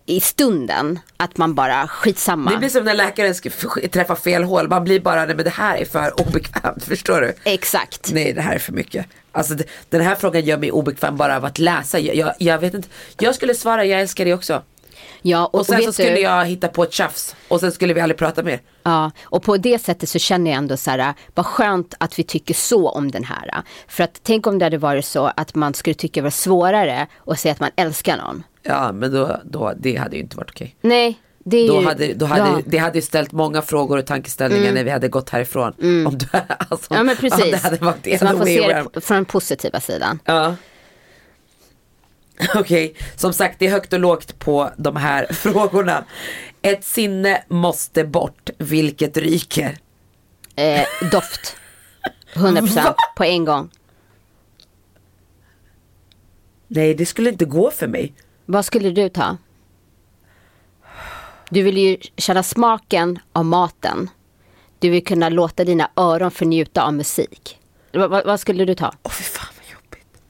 i 0.06 0.20
stunden 0.20 0.98
att 1.16 1.36
man 1.36 1.54
bara 1.54 1.88
skitsamma. 1.88 2.50
det 2.50 2.56
blir 2.56 2.68
som 2.68 2.84
när 2.84 2.94
läkaren 2.94 3.34
ska 3.34 3.50
träffa 3.92 4.16
fel 4.16 4.44
hål. 4.44 4.68
Man 4.68 4.84
blir 4.84 5.00
bara, 5.00 5.26
nej 5.26 5.36
men 5.36 5.44
det 5.44 5.50
här 5.50 5.76
är 5.76 5.84
för 5.84 6.20
obekvämt. 6.20 6.84
Förstår 6.88 7.20
du? 7.20 7.34
Exakt. 7.44 8.12
Nej 8.12 8.32
det 8.32 8.40
här 8.40 8.54
är 8.54 8.58
för 8.58 8.72
mycket. 8.72 9.06
Alltså 9.32 9.54
den 9.90 10.00
här 10.00 10.14
frågan 10.14 10.44
gör 10.44 10.58
mig 10.58 10.72
obekväm 10.72 11.16
bara 11.16 11.36
av 11.36 11.44
att 11.44 11.58
läsa. 11.58 11.98
Jag, 11.98 12.16
jag, 12.16 12.34
jag 12.38 12.58
vet 12.58 12.74
inte. 12.74 12.88
Jag 13.18 13.34
skulle 13.34 13.54
svara 13.54 13.84
jag 13.84 14.00
älskar 14.00 14.24
dig 14.24 14.34
också. 14.34 14.62
Ja, 15.22 15.46
och, 15.46 15.54
Och 15.54 15.66
sen 15.66 15.76
vet 15.76 15.84
så 15.84 15.92
skulle 15.92 16.10
du, 16.14 16.20
jag 16.20 16.44
hitta 16.44 16.68
på 16.68 16.82
ett 16.82 16.92
tjafs. 16.92 17.36
Och 17.48 17.60
sen 17.60 17.72
skulle 17.72 17.94
vi 17.94 18.00
aldrig 18.00 18.18
prata 18.18 18.42
mer. 18.42 18.60
Ja, 18.82 19.10
och 19.24 19.42
på 19.42 19.56
det 19.56 19.78
sättet 19.78 20.08
så 20.08 20.18
känner 20.18 20.50
jag 20.50 20.58
ändå 20.58 20.76
så 20.76 20.90
här, 20.90 21.14
vad 21.34 21.46
skönt 21.46 21.94
att 22.00 22.18
vi 22.18 22.22
tycker 22.22 22.54
så 22.54 22.88
om 22.88 23.10
den 23.10 23.24
här. 23.24 23.62
För 23.88 24.04
att 24.04 24.20
tänk 24.22 24.46
om 24.46 24.58
det 24.58 24.64
hade 24.66 24.78
varit 24.78 25.04
så 25.04 25.32
att 25.36 25.54
man 25.54 25.74
skulle 25.74 25.94
tycka 25.94 26.20
det 26.20 26.24
var 26.24 26.30
svårare 26.30 27.06
att 27.26 27.40
säga 27.40 27.52
att 27.52 27.60
man 27.60 27.70
älskar 27.76 28.16
någon. 28.16 28.42
Ja 28.62 28.92
men 28.92 29.12
då, 29.12 29.40
då 29.44 29.72
det 29.76 29.96
hade 29.96 30.16
ju 30.16 30.22
inte 30.22 30.36
varit 30.36 30.50
okej. 30.50 30.76
Nej, 30.80 31.18
det 31.44 31.56
är 31.56 31.68
Då 31.68 31.80
ju... 31.80 31.86
hade, 31.86 32.14
då 32.14 32.26
hade, 32.26 32.40
ja. 32.40 32.48
Mm. 32.48 32.62
Det 32.66 32.78
hade 32.78 32.98
ju 32.98 33.02
ställt 33.02 33.32
många 33.32 33.62
frågor 33.62 33.98
och 33.98 34.06
tankeställningar 34.06 34.72
när 34.72 34.84
vi 34.84 34.90
hade 34.90 35.08
gått 35.08 35.30
härifrån. 35.30 35.72
Om, 36.06 36.18
du, 36.18 36.26
alltså, 36.70 36.94
Ja 36.94 37.02
men 37.02 37.08
Om 37.08 37.16
precis. 37.16 37.50
det 37.50 37.56
hade 37.56 37.76
varit 37.76 38.18
så 38.18 38.24
man 38.24 38.38
får 38.38 38.44
se 38.44 38.60
det 38.68 38.74
around. 38.74 38.92
p- 38.92 39.00
från 39.00 39.14
den 39.16 39.24
positiva 39.24 39.80
sidan. 39.80 40.18
Ja. 40.24 40.54
Okej, 42.54 42.94
som 43.16 43.32
sagt 43.32 43.58
det 43.58 43.66
är 43.66 43.70
högt 43.70 43.92
och 43.92 44.00
lågt 44.00 44.38
på 44.38 44.70
de 44.76 44.96
här 44.96 45.26
frågorna. 45.32 46.04
Ett 46.62 46.84
sinne 46.84 47.44
måste 47.48 48.04
bort, 48.04 48.50
vilket 48.58 49.16
ryker? 49.16 49.78
Eh, 50.56 50.86
doft. 51.10 51.56
100% 52.34 52.94
på 53.16 53.24
en 53.24 53.44
gång. 53.44 53.70
Nej 56.68 56.94
det 56.94 57.06
skulle 57.06 57.30
inte 57.30 57.44
gå 57.44 57.70
för 57.70 57.86
mig. 57.86 58.14
Vad 58.46 58.64
skulle 58.64 58.90
du 58.90 59.08
ta? 59.08 59.36
Du 61.50 61.62
vill 61.62 61.78
ju 61.78 61.96
känna 62.16 62.42
smaken 62.42 63.18
av 63.32 63.44
maten. 63.44 64.10
Du 64.78 64.90
vill 64.90 65.04
kunna 65.04 65.28
låta 65.28 65.64
dina 65.64 65.90
öron 65.96 66.30
få 66.30 66.44
njuta 66.44 66.82
av 66.82 66.94
musik. 66.94 67.58
Vad, 67.92 68.10
vad, 68.10 68.40
skulle 68.40 68.64
du 68.64 68.74
ta? 68.74 68.92
Åh 69.02 69.12
fy 69.12 69.24
fan 69.24 69.54
vad 69.56 69.72
jobbigt. 69.72 70.22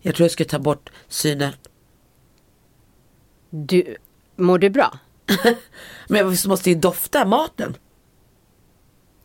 Jag 0.00 0.14
tror 0.14 0.24
jag 0.24 0.30
skulle 0.32 0.48
ta 0.48 0.58
bort 0.58 0.90
synen. 1.08 1.52
Du, 3.50 3.96
mår 4.36 4.58
du 4.58 4.70
bra? 4.70 4.98
Men 6.08 6.30
vi 6.30 6.48
måste 6.48 6.70
ju 6.70 6.76
dofta 6.76 7.24
maten. 7.24 7.76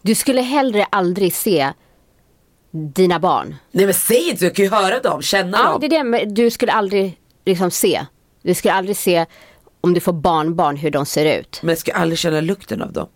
Du 0.01 0.15
skulle 0.15 0.41
hellre 0.41 0.83
aldrig 0.83 1.33
se 1.33 1.73
dina 2.71 3.19
barn. 3.19 3.55
Nej 3.71 3.85
men 3.85 3.93
säg 3.93 4.29
inte 4.29 4.45
jag 4.45 4.55
kan 4.55 4.65
ju 4.65 4.71
höra 4.71 4.99
dem, 4.99 5.21
känna 5.21 5.57
Ja, 5.57 5.71
dem. 5.71 5.79
det 5.81 5.85
är 5.87 5.89
det, 5.89 6.03
men 6.03 6.33
du 6.33 6.49
skulle 6.51 6.71
aldrig 6.71 7.19
liksom 7.45 7.71
se. 7.71 8.05
Du 8.41 8.53
skulle 8.53 8.73
aldrig 8.73 8.97
se 8.97 9.25
om 9.81 9.93
du 9.93 9.99
får 9.99 10.13
barnbarn 10.13 10.77
hur 10.77 10.91
de 10.91 11.05
ser 11.05 11.39
ut. 11.39 11.59
Men 11.61 11.69
jag 11.69 11.77
ska 11.77 11.93
aldrig 11.93 12.19
känna 12.19 12.41
lukten 12.41 12.81
av 12.81 12.93
dem. 12.93 13.07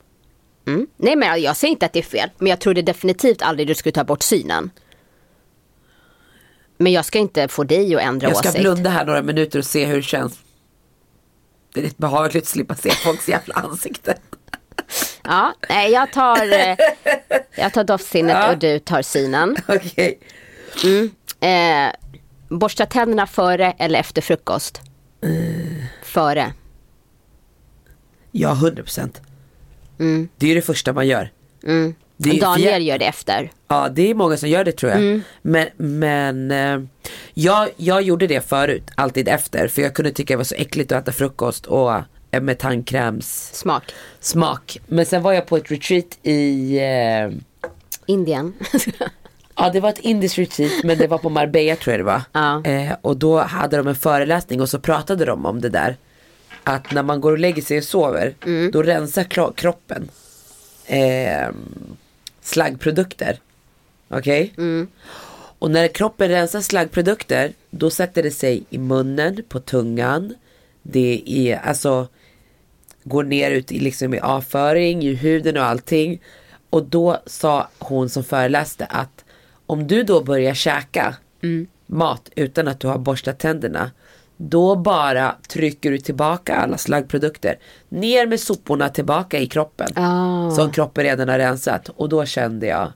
Mm. 0.68 0.88
Nej 0.98 1.16
men 1.16 1.42
jag 1.42 1.58
säger 1.58 1.72
inte 1.72 1.86
att 1.86 1.94
det 1.94 2.00
är 2.00 2.04
fel. 2.04 2.30
Men 2.38 2.48
jag 2.48 2.60
tror 2.60 2.74
det 2.74 2.82
definitivt 2.82 3.42
aldrig 3.42 3.68
du 3.68 3.76
skulle 3.76 3.94
ta 3.94 4.04
bort 4.04 4.24
synen. 4.24 4.72
Men 6.82 6.92
jag 6.92 7.06
ska 7.06 7.20
inte 7.20 7.48
få 7.48 7.64
dig 7.64 7.96
att 7.96 8.02
ändra 8.02 8.28
Jag 8.28 8.38
ska 8.38 8.50
åsikt. 8.50 8.62
blunda 8.62 8.90
här 8.90 9.06
några 9.06 9.22
minuter 9.22 9.60
och 9.60 9.66
se 9.66 9.86
hur 9.86 9.96
det 9.96 10.02
känns. 10.02 10.40
Det 11.74 11.80
är 11.80 11.84
rätt 11.84 11.98
behagligt 11.98 12.44
att 12.44 12.48
slippa 12.48 12.76
se 12.76 12.90
folks 12.92 13.28
jävla 13.30 13.56
ansikten. 13.56 14.14
Ja, 15.24 15.54
nej 15.70 15.92
jag 15.92 16.14
tar, 16.14 16.54
eh, 16.54 16.76
jag 17.56 17.74
tar 17.74 17.84
doftsinnet 17.84 18.36
Ja. 18.36 18.52
och 18.52 18.58
du 18.58 18.80
tar 18.80 19.02
synen. 19.02 19.56
Okej. 19.68 20.20
Eh, 21.40 21.90
Borsta 22.50 22.86
tänderna 22.86 23.28
före 23.28 23.72
eller 23.80 24.00
efter 24.00 24.22
frukost? 24.22 24.82
Före. 26.04 26.54
Ja, 28.32 28.52
100 28.54 28.84
procent. 28.84 29.22
Det 30.38 30.52
är 30.52 30.56
det 30.56 30.62
första 30.62 30.94
man 30.94 31.08
gör. 31.08 31.32
Det. 32.22 32.40
Daniel 32.40 32.72
jag- 32.72 32.82
gör 32.82 32.98
det 32.98 33.06
efter. 33.06 33.52
Ja, 33.68 33.90
det 33.92 34.10
är 34.10 34.14
många 34.16 34.38
som 34.38 34.50
gör 34.50 34.64
det 34.64 34.72
tror 34.72 34.92
jag. 34.92 35.02
Mm. 35.02 35.22
Men, 35.42 35.68
men 35.78 36.52
eh, 36.52 36.88
jag, 37.34 37.70
jag 37.78 38.02
gjorde 38.02 38.28
det 38.28 38.50
förut, 38.50 38.84
alltid 38.96 39.28
efter. 39.28 39.68
För 39.68 39.82
jag 39.82 39.94
kunde 39.94 40.12
tycka 40.12 40.34
det 40.34 40.38
var 40.38 40.44
så 40.44 40.56
äckligt 40.56 40.92
att 40.92 41.02
äta 41.04 41.12
frukost 41.12 41.66
och 41.66 41.94
eh, 42.32 42.42
med 42.42 42.58
tandkräms 42.60 43.50
Smak. 43.54 43.84
smak. 44.20 44.78
Men 44.88 45.06
sen 45.06 45.22
var 45.24 45.34
jag 45.34 45.46
på 45.46 45.58
ett 45.58 45.72
retreat 45.72 46.18
i 46.24 46.78
eh, 46.80 47.30
Indien. 48.06 48.54
Ja 49.62 49.70
det 49.74 49.80
var 49.80 49.90
ett 49.90 50.00
indiskt 50.00 50.38
retreat 50.38 50.72
men 50.84 50.98
det 50.98 51.08
var 51.08 51.18
på 51.18 51.30
Marbella 51.30 51.76
tror 51.76 51.92
jag 51.94 52.00
det 52.00 52.04
var. 52.04 52.22
Ja. 52.32 52.64
Eh, 52.66 52.94
och 53.02 53.18
då 53.18 53.40
hade 53.42 53.78
de 53.78 53.88
en 53.88 53.96
föreläsning 53.96 54.62
och 54.62 54.70
så 54.70 54.80
pratade 54.80 55.26
de 55.26 55.46
om 55.46 55.62
det 55.62 55.70
där. 55.70 55.98
Att 56.64 56.92
när 56.92 57.04
man 57.04 57.22
går 57.22 57.32
och 57.32 57.40
lägger 57.40 57.62
sig 57.62 57.78
och 57.78 57.84
sover 57.84 58.34
Mm. 58.46 58.72
då 58.72 58.84
rensar 58.84 59.24
kro- 59.24 59.54
kroppen 59.56 60.10
eh, 60.86 61.48
slaggprodukter. 62.50 63.40
Okej? 64.08 64.54
Mm. 64.58 64.88
Och 65.60 65.72
när 65.72 65.88
kroppen 65.88 66.30
rensar 66.30 66.62
slaggprodukter 66.62 67.54
då 67.70 67.90
sätter 67.90 68.24
det 68.24 68.32
sig 68.32 68.64
i 68.70 68.78
munnen, 68.78 69.44
på 69.50 69.60
tungan. 69.60 70.36
Det 70.82 71.24
är 71.26 71.58
alltså 71.58 72.08
går 73.04 73.24
ner 73.24 73.52
ut 73.52 73.72
i, 73.72 73.80
liksom 73.80 74.14
i 74.14 74.20
avföring, 74.20 75.04
i 75.04 75.14
huden 75.14 75.58
och 75.58 75.64
allting. 75.64 76.22
Och 76.70 76.84
då 76.84 77.18
sa 77.26 77.70
hon 77.80 78.10
som 78.10 78.24
föreläste 78.24 78.86
att 78.86 79.26
om 79.66 79.88
du 79.88 80.04
då 80.04 80.24
börjar 80.24 80.54
käka 80.54 81.16
mat 81.86 82.30
utan 82.36 82.68
att 82.68 82.80
du 82.80 82.88
har 82.88 82.98
borstat 82.98 83.40
tänderna. 83.40 83.92
Då 84.42 84.76
bara 84.76 85.36
trycker 85.48 85.92
du 85.92 85.98
tillbaka 85.98 86.56
alla 86.56 86.78
slaggprodukter. 86.78 87.60
Ner 87.90 88.28
med 88.28 88.40
soporna 88.40 88.90
tillbaka 88.90 89.40
i 89.40 89.48
kroppen. 89.48 89.88
Ah. 89.96 90.52
Som 90.52 90.72
kroppen 90.72 91.04
redan 91.04 91.30
har 91.30 91.38
rensat. 91.38 91.90
Och 91.90 92.10
då 92.10 92.26
kände 92.26 92.68
jag 92.68 92.92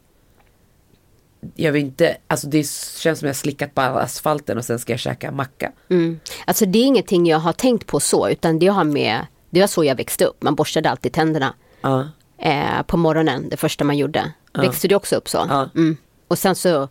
jag 1.55 1.71
vill 1.71 1.81
inte, 1.81 2.17
alltså 2.27 2.47
det 2.47 2.67
känns 2.99 3.19
som 3.19 3.27
jag 3.27 3.35
slickat 3.35 3.75
på 3.75 3.81
asfalten 3.81 4.57
och 4.57 4.65
sen 4.65 4.79
ska 4.79 4.93
jag 4.93 4.99
käka 4.99 5.31
macka. 5.31 5.71
Mm. 5.89 6.19
Alltså 6.45 6.65
det 6.65 6.79
är 6.79 6.83
ingenting 6.85 7.25
jag 7.25 7.39
har 7.39 7.53
tänkt 7.53 7.87
på 7.87 7.99
så 7.99 8.29
utan 8.29 8.59
det 8.59 8.67
har 8.67 8.83
med, 8.83 9.25
det 9.49 9.59
var 9.59 9.67
så 9.67 9.83
jag 9.83 9.95
växte 9.95 10.25
upp. 10.25 10.43
Man 10.43 10.55
borstade 10.55 10.89
alltid 10.89 11.13
tänderna 11.13 11.53
Ja. 11.81 12.07
eh, 12.37 12.81
på 12.87 12.97
morgonen, 12.97 13.49
det 13.49 13.57
första 13.57 13.83
man 13.83 13.97
gjorde. 13.97 14.33
Växte 14.53 14.87
du 14.87 14.95
också 14.95 15.15
upp 15.15 15.29
så? 15.29 15.45
Ja. 15.49 15.69
Mm. 15.75 15.97
Och 16.27 16.37
sen 16.37 16.55
så, 16.55 16.89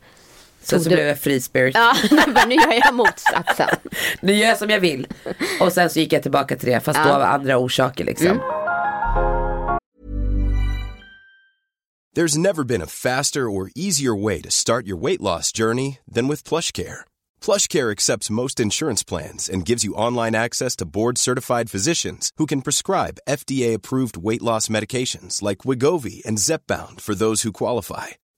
Sen 0.63 0.79
Tog 0.79 0.83
så 0.85 0.89
du- 0.89 0.95
blev 0.95 1.07
jag 1.07 1.19
free 1.19 1.41
spirit. 1.41 1.75
ja, 1.75 1.97
men 2.27 2.49
nu 2.49 2.55
gör 2.55 2.73
jag 2.85 2.95
motsatsen. 2.95 3.69
Nu 4.21 4.35
gör 4.35 4.49
jag 4.49 4.59
som 4.59 4.71
jag 4.71 4.81
vill. 4.81 5.07
Och 5.61 5.73
sen 5.73 5.91
så 5.91 5.99
gick 5.99 6.13
jag 6.13 6.23
tillbaka 6.23 6.57
till 6.57 6.69
det 6.69 6.81
fast 6.81 6.99
då 7.03 7.09
Ja. 7.09 7.15
av 7.17 7.23
andra 7.23 7.57
orsaker 7.59 8.05
liksom. 8.05 8.41
There's 12.17 12.37
never 12.37 12.63
been 12.65 12.83
a 12.83 12.87
faster 12.87 13.49
or 13.51 13.71
easier 13.75 14.15
way 14.15 14.43
to 14.43 14.51
start 14.51 14.87
your 14.87 14.99
weight 15.03 15.21
loss 15.21 15.51
journey 15.53 15.99
than 16.15 16.29
with 16.29 16.45
PlushCare. 16.45 17.01
PlushCare 17.41 17.91
accepts 17.91 18.31
most 18.31 18.61
insurance 18.61 19.03
plans 19.03 19.49
and 19.49 19.65
gives 19.69 19.83
you 19.85 19.95
online 19.95 20.35
access 20.35 20.77
to 20.77 20.85
board-certified 20.85 21.71
physicians 21.71 22.31
who 22.37 22.45
can 22.47 22.61
prescribe 22.61 23.19
FDA-approved 23.27 24.19
weight 24.19 24.43
loss 24.43 24.69
medications 24.69 25.41
like 25.41 25.65
Wigovi 25.65 26.23
and 26.27 26.39
Zepbound 26.39 27.01
for 27.01 27.15
those 27.15 27.43
who 27.47 27.53
qualify. 27.53 28.09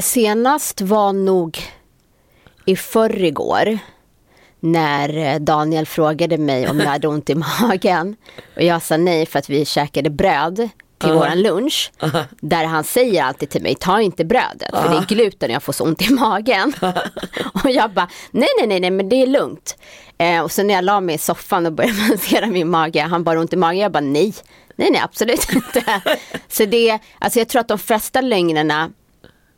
senast 0.00 0.80
var 0.80 1.12
nog 1.12 1.58
i 2.64 2.76
förrgår 2.76 3.78
när 4.60 5.16
eh, 5.16 5.40
Daniel 5.40 5.86
frågade 5.86 6.38
mig 6.38 6.68
om 6.68 6.80
jag 6.80 6.86
hade 6.86 7.08
ont 7.08 7.30
i 7.30 7.34
magen. 7.34 8.16
Och 8.56 8.62
jag 8.62 8.82
sa 8.82 8.96
nej 8.96 9.26
för 9.26 9.38
att 9.38 9.50
vi 9.50 9.64
käkade 9.64 10.10
bröd 10.10 10.68
till 10.98 11.12
våran 11.12 11.42
lunch. 11.42 11.92
Där 12.40 12.64
han 12.64 12.84
säger 12.84 13.22
alltid 13.22 13.50
till 13.50 13.62
mig, 13.62 13.74
ta 13.74 14.00
inte 14.00 14.24
brödet 14.24 14.70
för 14.70 14.88
det 14.88 14.96
är 14.96 15.06
gluten 15.06 15.50
och 15.50 15.54
jag 15.54 15.62
får 15.62 15.72
så 15.72 15.84
ont 15.84 16.02
i 16.02 16.12
magen. 16.12 16.72
och 17.64 17.70
jag 17.70 17.90
bara, 17.90 18.08
nej 18.30 18.48
nej 18.58 18.66
nej 18.66 18.80
nej 18.80 18.90
men 18.90 19.08
det 19.08 19.22
är 19.22 19.26
lugnt. 19.26 19.76
Eh, 20.18 20.40
och 20.40 20.52
sen 20.52 20.66
när 20.66 20.74
jag 20.74 20.84
la 20.84 21.00
mig 21.00 21.14
i 21.14 21.18
soffan 21.18 21.66
och 21.66 21.72
började 21.72 21.98
massera 22.10 22.46
min 22.46 22.70
mage, 22.70 23.00
han 23.00 23.24
bara 23.24 23.40
ont 23.40 23.52
i 23.52 23.56
magen, 23.56 23.80
jag 23.80 23.92
bara 23.92 24.00
nej. 24.00 24.34
Nej 24.76 24.90
nej 24.90 25.00
absolut 25.04 25.52
inte. 25.52 26.02
så 26.48 26.64
det, 26.64 26.98
alltså 27.18 27.38
jag 27.38 27.48
tror 27.48 27.60
att 27.60 27.68
de 27.68 27.78
flesta 27.78 28.20
lögnerna, 28.20 28.90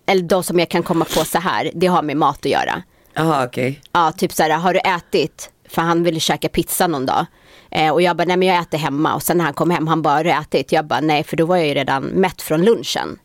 eller 0.07 0.23
de 0.23 0.43
som 0.43 0.59
jag 0.59 0.69
kan 0.69 0.83
komma 0.83 1.05
på 1.05 1.25
så 1.25 1.39
här, 1.39 1.71
det 1.75 1.87
har 1.87 2.03
med 2.03 2.17
mat 2.17 2.39
att 2.39 2.45
göra. 2.53 2.83
Jaha 3.15 3.45
okej. 3.47 3.81
Ja, 3.93 4.13
typ 4.13 4.33
så 4.33 4.43
här, 4.43 4.51
har 4.51 4.75
du 4.75 4.81
ätit? 4.81 5.51
För 5.69 5.83
han 5.83 6.03
ville 6.03 6.21
käka 6.21 6.49
pizza 6.49 6.87
någon 6.87 7.07
dag. 7.07 7.27
Eh, 7.71 7.91
och 7.93 8.03
jag 8.03 8.17
bara, 8.17 8.25
nej 8.25 8.37
men 8.37 8.49
jag 8.49 8.59
äter 8.63 8.79
hemma. 8.79 9.15
Och 9.15 9.23
sen 9.23 9.37
när 9.39 9.45
han 9.45 9.55
kom 9.55 9.71
hem, 9.71 9.87
han 9.87 10.03
bara, 10.03 10.15
har 10.15 10.25
du 10.25 10.31
ätit? 10.31 10.73
Jag 10.73 10.87
bara, 10.87 11.01
nej 11.01 11.25
för 11.25 11.37
då 11.37 11.47
var 11.47 11.57
jag 11.57 11.67
ju 11.67 11.75
redan 11.75 12.03
mätt 12.05 12.43
från 12.43 12.65
lunchen. 12.65 13.19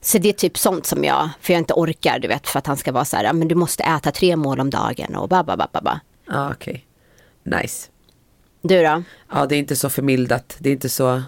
Så 0.00 0.18
det 0.18 0.28
är 0.28 0.32
typ 0.32 0.58
sånt 0.58 0.86
som 0.86 1.04
jag, 1.04 1.28
för 1.40 1.52
jag 1.52 1.60
inte 1.60 1.74
orkar, 1.74 2.18
du 2.18 2.28
vet, 2.28 2.48
för 2.48 2.58
att 2.58 2.66
han 2.66 2.76
ska 2.76 2.92
vara 2.92 3.04
så 3.04 3.16
här, 3.16 3.24
"Ja, 3.24 3.32
men 3.32 3.48
du 3.48 3.54
måste 3.54 3.82
äta 3.82 4.10
tre 4.10 4.36
mål 4.36 4.60
om 4.60 4.70
dagen 4.70 5.14
och 5.16 5.28
ba, 5.28 5.42
ba, 5.44 5.56
ba, 5.56 5.66
ba, 5.72 5.80
ba. 5.80 6.00
Ja 6.30 6.50
okej. 6.50 6.86
Nice. 7.42 7.88
Du 8.62 8.82
då? 8.82 9.02
Ja 9.32 9.46
det 9.46 9.54
är 9.54 9.58
inte 9.58 9.76
så 9.76 9.90
förmildat. 9.90 10.56
Det 10.58 10.68
är 10.68 10.72
inte 10.72 10.88
så. 10.88 11.22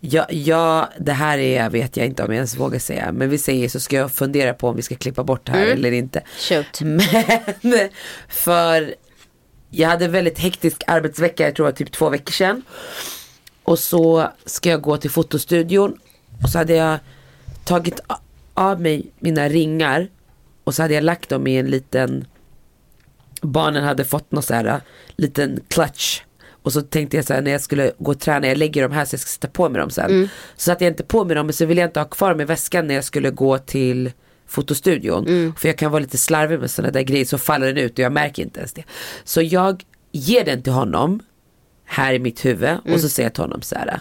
Ja, 0.00 0.26
ja 0.30 0.88
det 0.98 1.12
här 1.12 1.38
är, 1.38 1.70
vet 1.70 1.96
jag 1.96 2.06
inte 2.06 2.22
om 2.22 2.30
jag 2.30 2.36
ens 2.36 2.56
vågar 2.56 2.78
säga. 2.78 3.12
Men 3.12 3.30
vi 3.30 3.38
säger 3.38 3.68
så 3.68 3.80
ska 3.80 3.96
jag 3.96 4.12
fundera 4.12 4.54
på 4.54 4.68
om 4.68 4.76
vi 4.76 4.82
ska 4.82 4.94
klippa 4.94 5.24
bort 5.24 5.46
det 5.46 5.52
här 5.52 5.66
eller 5.66 5.92
inte. 5.92 6.22
Shoot. 6.38 6.80
Men 7.60 7.88
för 8.28 8.94
jag 9.70 9.88
hade 9.88 10.04
en 10.04 10.12
väldigt 10.12 10.38
hektisk 10.38 10.82
arbetsvecka, 10.86 11.44
jag 11.44 11.54
tror 11.54 11.66
det 11.66 11.72
var 11.72 11.76
typ 11.76 11.92
två 11.92 12.08
veckor 12.08 12.32
sedan. 12.32 12.62
Och 13.62 13.78
så 13.78 14.28
ska 14.44 14.70
jag 14.70 14.80
gå 14.80 14.96
till 14.96 15.10
fotostudion 15.10 15.98
och 16.42 16.50
så 16.50 16.58
hade 16.58 16.74
jag 16.74 16.98
tagit 17.64 18.00
av 18.54 18.80
mig 18.80 19.10
mina 19.18 19.48
ringar 19.48 20.08
och 20.64 20.74
så 20.74 20.82
hade 20.82 20.94
jag 20.94 21.04
lagt 21.04 21.28
dem 21.28 21.46
i 21.46 21.56
en 21.56 21.66
liten 21.66 22.26
barnen 23.40 23.84
hade 23.84 24.04
fått 24.04 24.32
någon 24.32 24.42
så 24.42 24.54
här 24.54 24.80
liten 25.16 25.60
clutch 25.68 26.20
och 26.68 26.72
så 26.72 26.82
tänkte 26.82 27.16
jag 27.16 27.24
så 27.24 27.34
här 27.34 27.42
när 27.42 27.50
jag 27.50 27.60
skulle 27.60 27.92
gå 27.98 28.10
och 28.10 28.20
träna, 28.20 28.46
jag 28.46 28.58
lägger 28.58 28.82
de 28.82 28.94
här 28.94 29.04
så 29.04 29.14
jag 29.14 29.20
ska 29.20 29.28
sätta 29.28 29.48
på 29.48 29.68
mig 29.68 29.80
dem 29.80 29.90
sen. 29.90 30.10
Så 30.56 30.62
satte 30.62 30.84
jag 30.84 30.92
inte 30.92 31.02
på 31.02 31.24
mig 31.24 31.36
dem 31.36 31.46
men 31.46 31.52
så 31.52 31.66
ville 31.66 31.80
jag 31.80 31.88
inte 31.88 32.00
ha 32.00 32.04
kvar 32.08 32.30
dem 32.30 32.40
i 32.40 32.44
väskan 32.44 32.86
när 32.86 32.94
jag 32.94 33.04
skulle 33.04 33.30
gå 33.30 33.58
till 33.58 34.12
fotostudion. 34.46 35.24
För 35.58 35.68
jag 35.68 35.78
kan 35.78 35.90
vara 35.90 36.00
lite 36.00 36.18
slarvig 36.18 36.60
med 36.60 36.70
sådana 36.70 36.92
där 36.92 37.02
grejer 37.02 37.24
så 37.24 37.38
faller 37.38 37.66
den 37.66 37.76
ut 37.76 37.92
och 37.92 37.98
jag 37.98 38.12
märker 38.12 38.42
inte 38.42 38.60
ens 38.60 38.72
det. 38.72 38.84
Så 39.24 39.42
jag 39.42 39.82
ger 40.12 40.44
den 40.44 40.62
till 40.62 40.72
honom 40.72 41.20
här 41.84 42.14
i 42.14 42.18
mitt 42.18 42.44
huvud 42.44 42.76
och 42.94 43.00
så 43.00 43.08
säger 43.08 43.26
jag 43.26 43.34
till 43.34 43.42
honom 43.42 43.62
så 43.62 43.74
här. 43.74 44.00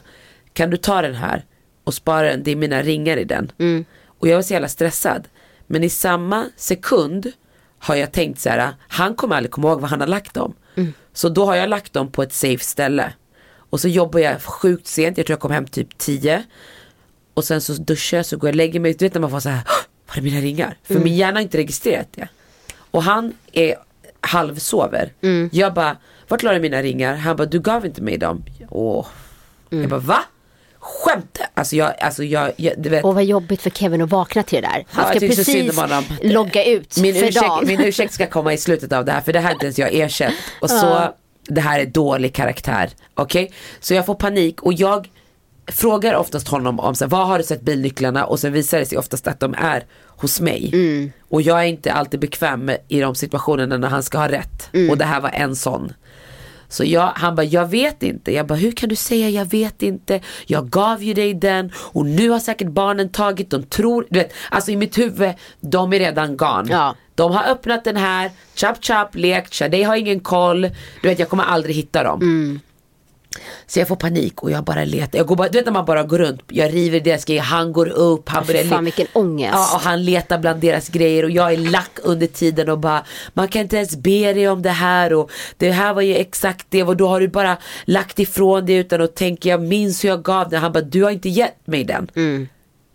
Kan 0.53 0.69
du 0.69 0.77
ta 0.77 1.01
den 1.01 1.15
här 1.15 1.45
och 1.83 1.93
spara 1.93 2.29
den, 2.29 2.43
det 2.43 2.51
är 2.51 2.55
mina 2.55 2.81
ringar 2.81 3.17
i 3.17 3.23
den. 3.23 3.51
Och 4.19 4.27
jag 4.27 4.35
var 4.35 4.41
så 4.41 4.53
jävla 4.53 4.67
stressad. 4.67 5.27
Men 5.67 5.83
i 5.83 5.89
samma 5.89 6.45
sekund 6.55 7.31
har 7.79 7.95
jag 7.95 8.11
tänkt 8.11 8.39
så 8.39 8.49
här, 8.49 8.73
han 8.87 9.15
kommer 9.15 9.35
aldrig 9.35 9.51
komma 9.51 9.67
ihåg 9.67 9.81
vad 9.81 9.89
han 9.89 9.99
har 9.99 10.07
lagt 10.07 10.33
dem. 10.33 10.53
Så 11.17 11.29
då 11.29 11.45
har 11.45 11.55
jag 11.55 11.69
lagt 11.69 11.93
dem 11.93 12.11
på 12.11 12.23
ett 12.23 12.33
safe 12.33 12.63
ställe. 12.63 13.13
Och 13.69 13.79
så 13.79 13.87
jobbar 13.87 14.19
jag 14.19 14.41
sjukt 14.41 14.87
sent, 14.87 15.17
jag 15.17 15.25
tror 15.27 15.33
jag 15.33 15.39
kom 15.41 15.51
hem 15.51 15.67
typ 15.67 15.97
10. 15.97 16.43
Och 17.33 17.43
sen 17.43 17.61
så 17.61 17.73
duschar 17.73 18.17
jag 18.17 18.25
så 18.25 18.37
går 18.37 18.47
jag 18.47 18.53
och 18.53 18.55
lägger 18.57 18.79
mig, 18.79 18.93
du 18.93 19.05
vet 19.05 19.13
när 19.13 19.21
man 19.21 19.29
får 19.29 19.39
så 19.39 19.49
här, 19.49 19.61
"Åh, 19.67 19.73
var 20.07 20.17
är 20.17 20.21
mina 20.21 20.41
ringar? 20.41 20.77
För 20.83 20.99
min 20.99 21.15
hjärna 21.15 21.37
har 21.37 21.41
inte 21.41 21.57
registrerat 21.57 22.07
det. 22.11 22.27
Och 22.91 23.03
han 23.03 23.33
är, 23.51 23.75
halvsover. 24.21 25.13
Jag 25.51 25.73
bara, 25.73 25.97
vart 26.27 26.43
la 26.43 26.53
du 26.53 26.59
mina 26.59 26.81
ringar? 26.81 27.15
Han 27.15 27.35
bara, 27.35 27.45
du 27.47 27.59
gav 27.59 27.85
inte 27.85 28.01
mig 28.01 28.17
dem. 28.17 28.43
Åh. 28.69 29.05
Jag 29.69 29.89
bara, 29.89 29.99
va? 29.99 30.19
Skämtar 30.87 31.47
Alltså 31.53 31.75
jag, 31.75 31.93
alltså 31.99 32.23
jag, 32.23 32.51
jag 32.55 32.73
du 32.77 32.89
vet. 32.89 33.03
Och 33.03 33.15
vad 33.15 33.23
jobbigt 33.23 33.61
för 33.61 33.69
Kevin 33.69 34.01
att 34.01 34.09
vakna 34.09 34.43
till 34.43 34.61
det 34.61 34.67
där. 34.67 34.85
Han 34.89 35.05
Ja, 35.05 35.11
ska 35.11 35.19
synd 35.43 35.71
precis 35.71 36.33
logga 36.33 36.65
ut 36.65 36.97
min 36.97 37.15
för 37.15 37.23
ursäkt, 37.27 37.45
dagen. 37.45 37.67
min 37.67 37.81
ursäkt 37.81 38.13
ska 38.13 38.27
komma 38.27 38.53
i 38.53 38.57
slutet 38.57 38.93
av 38.93 39.05
det 39.05 39.11
här 39.11 39.21
för 39.21 39.33
det 39.33 39.39
här 39.39 39.45
har 39.45 39.53
inte 39.53 39.65
ens 39.65 39.79
jag 39.79 39.93
erkänt. 39.93 40.35
Och 40.61 40.69
så, 40.69 41.13
det 41.47 41.61
här 41.61 41.79
är 41.79 41.85
dålig 41.85 42.35
karaktär. 42.35 42.89
Okej? 43.15 43.51
Så 43.79 43.93
jag 43.93 44.05
får 44.05 44.15
panik 44.15 44.61
och 44.63 44.73
jag 44.73 45.09
frågar 45.71 46.13
oftast 46.15 46.47
honom 46.47 46.79
om 46.79 46.95
så 46.95 47.05
här, 47.05 47.09
vad 47.09 47.27
har 47.27 47.37
du 47.37 47.43
sett 47.43 47.61
bilnycklarna 47.61 48.25
och 48.25 48.39
sen 48.39 48.53
visar 48.53 48.79
det 48.79 48.85
sig 48.85 48.97
oftast 48.97 49.27
att 49.27 49.39
de 49.39 49.53
är 49.57 49.85
hos 50.07 50.39
mig. 50.41 50.69
Mm. 50.73 51.11
Och 51.29 51.41
jag 51.41 51.59
är 51.59 51.65
inte 51.65 51.93
alltid 51.93 52.19
bekväm 52.19 52.71
i 52.87 52.99
de 52.99 53.15
situationerna 53.15 53.77
när 53.77 53.87
han 53.87 54.03
ska 54.03 54.17
ha 54.17 54.27
rätt. 54.29 54.69
Mm. 54.73 54.89
Och 54.89 54.97
det 54.97 55.05
här 55.05 55.21
var 55.21 55.29
en 55.29 55.55
sån. 55.55 55.93
Så 56.69 56.83
jag, 56.83 57.11
han 57.15 57.35
bara, 57.35 57.43
jag 57.43 57.65
vet 57.65 58.03
inte. 58.03 58.33
Jag 58.33 58.47
bara, 58.47 58.55
hur 58.55 58.71
kan 58.71 58.89
du 58.89 58.95
säga 58.95 59.29
jag 59.29 59.45
vet 59.45 59.83
inte? 59.83 60.21
Jag 60.45 60.69
gav 60.69 61.03
ju 61.03 61.13
dig 61.13 61.33
den 61.33 61.71
och 61.75 62.05
nu 62.05 62.29
har 62.29 62.39
säkert 62.39 62.67
barnen 62.67 63.09
tagit, 63.09 63.49
de 63.49 63.63
tror, 63.63 64.07
du 64.09 64.19
vet, 64.19 64.33
alltså 64.49 64.71
i 64.71 64.75
mitt 64.75 64.97
huvud, 64.97 65.33
de 65.59 65.93
är 65.93 65.99
redan 65.99 66.37
gone. 66.37 66.71
Ja. 66.71 66.95
De 67.15 67.31
har 67.31 67.43
öppnat 67.43 67.83
den 67.83 67.97
här, 67.97 68.31
chap 68.55 68.83
chap, 68.85 69.15
lekt, 69.15 69.53
Shadej 69.53 69.83
har 69.83 69.95
ingen 69.95 70.19
koll. 70.19 70.61
Du 71.01 71.09
vet 71.09 71.19
jag 71.19 71.29
kommer 71.29 71.43
aldrig 71.43 71.75
hitta 71.75 72.03
dem. 72.03 72.21
Mm. 72.21 72.59
Så 73.67 73.79
jag 73.79 73.87
får 73.87 73.95
panik 73.95 74.43
och 74.43 74.51
jag 74.51 74.63
bara 74.63 74.85
letar. 74.85 75.17
Jag 75.17 75.27
går 75.27 75.35
bara, 75.35 75.49
du 75.49 75.57
vet 75.57 75.65
när 75.65 75.73
man 75.73 75.85
bara 75.85 76.03
går 76.03 76.17
runt, 76.17 76.41
jag 76.47 76.73
river 76.73 76.99
deras 76.99 77.25
grejer, 77.25 77.41
han 77.41 77.73
går 77.73 77.89
upp, 77.89 78.29
han 78.29 78.45
börjar 78.45 78.63
fan, 78.63 78.85
vilken 78.85 79.07
ångest. 79.13 79.53
Ja, 79.53 79.75
och 79.75 79.81
han 79.81 80.05
letar 80.05 80.37
bland 80.37 80.61
deras 80.61 80.89
grejer 80.89 81.23
och 81.23 81.31
jag 81.31 81.53
är 81.53 81.57
lack 81.57 81.99
under 82.03 82.27
tiden 82.27 82.69
och 82.69 82.79
bara 82.79 83.05
Man 83.33 83.47
kan 83.47 83.61
inte 83.61 83.77
ens 83.77 83.95
be 83.95 84.33
dig 84.33 84.49
om 84.49 84.61
det 84.61 84.69
här 84.69 85.13
och 85.13 85.31
det 85.57 85.71
här 85.71 85.93
var 85.93 86.01
ju 86.01 86.15
exakt 86.15 86.65
det 86.69 86.83
och 86.83 86.97
då 86.97 87.07
har 87.07 87.19
du 87.19 87.27
bara 87.27 87.57
lagt 87.85 88.19
ifrån 88.19 88.65
dig 88.65 88.75
utan 88.75 89.01
att 89.01 89.15
tänka 89.15 89.49
jag 89.49 89.61
minns 89.61 90.03
hur 90.03 90.09
jag 90.09 90.23
gav 90.23 90.49
den. 90.49 90.61
Han 90.61 90.71
bara 90.71 90.83
du 90.83 91.03
har 91.03 91.11
inte 91.11 91.29
gett 91.29 91.67
mig 91.67 91.83
den. 91.83 92.07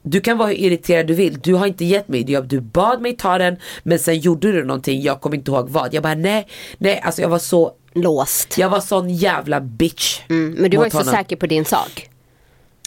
Du 0.04 0.20
kan 0.20 0.38
vara 0.38 0.48
hur 0.48 0.54
irriterad 0.54 1.06
du 1.06 1.14
vill, 1.14 1.40
du 1.40 1.54
har 1.54 1.66
inte 1.66 1.84
gett 1.84 2.08
mig 2.08 2.24
det. 2.24 2.40
Du 2.40 2.60
bad 2.60 3.00
mig 3.00 3.16
ta 3.16 3.38
den 3.38 3.56
men 3.82 3.98
sen 3.98 4.18
gjorde 4.18 4.52
du 4.52 4.64
någonting, 4.64 5.02
jag 5.02 5.20
kommer 5.20 5.36
inte 5.36 5.50
ihåg 5.50 5.68
vad. 5.68 5.94
Jag 5.94 6.02
bara 6.02 6.14
nej, 6.14 6.46
nej 6.78 7.00
alltså 7.04 7.22
jag 7.22 7.28
var 7.28 7.38
så 7.38 7.72
Låst. 7.94 8.58
Jag 8.58 8.70
var 8.70 8.80
sån 8.80 9.10
jävla 9.10 9.60
bitch. 9.60 10.20
Mm, 10.28 10.50
men 10.58 10.70
du 10.70 10.76
var 10.76 10.84
ju 10.84 10.90
så 10.90 11.04
säker 11.04 11.36
på 11.36 11.46
din 11.46 11.64
sak. 11.64 12.10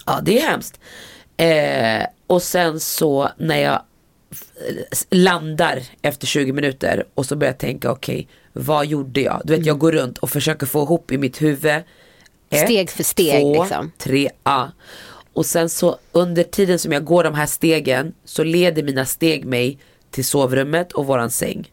Ja 0.05 0.19
det 0.23 0.39
är 0.39 0.49
hemskt. 0.49 0.79
Eh, 1.37 2.07
och 2.27 2.41
sen 2.43 2.79
så 2.79 3.29
när 3.37 3.61
jag 3.61 3.81
landar 5.09 5.83
efter 6.01 6.27
20 6.27 6.51
minuter 6.51 7.05
och 7.13 7.25
så 7.25 7.35
börjar 7.35 7.53
jag 7.53 7.59
tänka 7.59 7.91
okej 7.91 8.27
vad 8.57 8.85
gjorde 8.85 9.21
jag? 9.21 9.41
Du 9.43 9.55
vet 9.55 9.65
jag 9.65 9.79
går 9.79 9.91
runt 9.91 10.17
och 10.17 10.29
försöker 10.29 10.65
få 10.65 10.83
ihop 10.83 11.11
i 11.11 11.17
mitt 11.17 11.41
huvud. 11.41 11.83
Ett, 12.49 12.65
Steg 12.65 12.89
för 12.89 13.03
steg, 13.03 13.41
två, 13.41 13.63
liksom. 13.63 13.91
tre, 13.97 14.29
ja. 14.43 14.71
Och 15.33 15.45
sen 15.45 15.69
så 15.69 15.97
under 16.11 16.43
tiden 16.43 16.79
som 16.79 16.91
jag 16.91 17.05
går 17.05 17.23
de 17.23 17.33
här 17.33 17.45
stegen 17.45 18.13
så 18.25 18.43
leder 18.43 18.83
mina 18.83 19.05
steg 19.05 19.45
mig 19.45 19.79
till 20.11 20.25
sovrummet 20.25 20.91
och 20.91 21.05
våran 21.05 21.29
säng. 21.29 21.71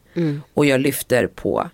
Och 0.53 0.65
jag 0.65 0.81
lyfter 0.81 1.27
på 1.27 1.69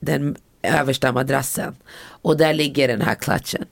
den 0.00 0.36
översta 0.66 1.12
madrassen. 1.12 1.76
Och 2.22 2.36
där 2.36 2.54
ligger 2.54 2.88
den 2.88 3.00
här 3.02 3.14
klatschen. 3.14 3.64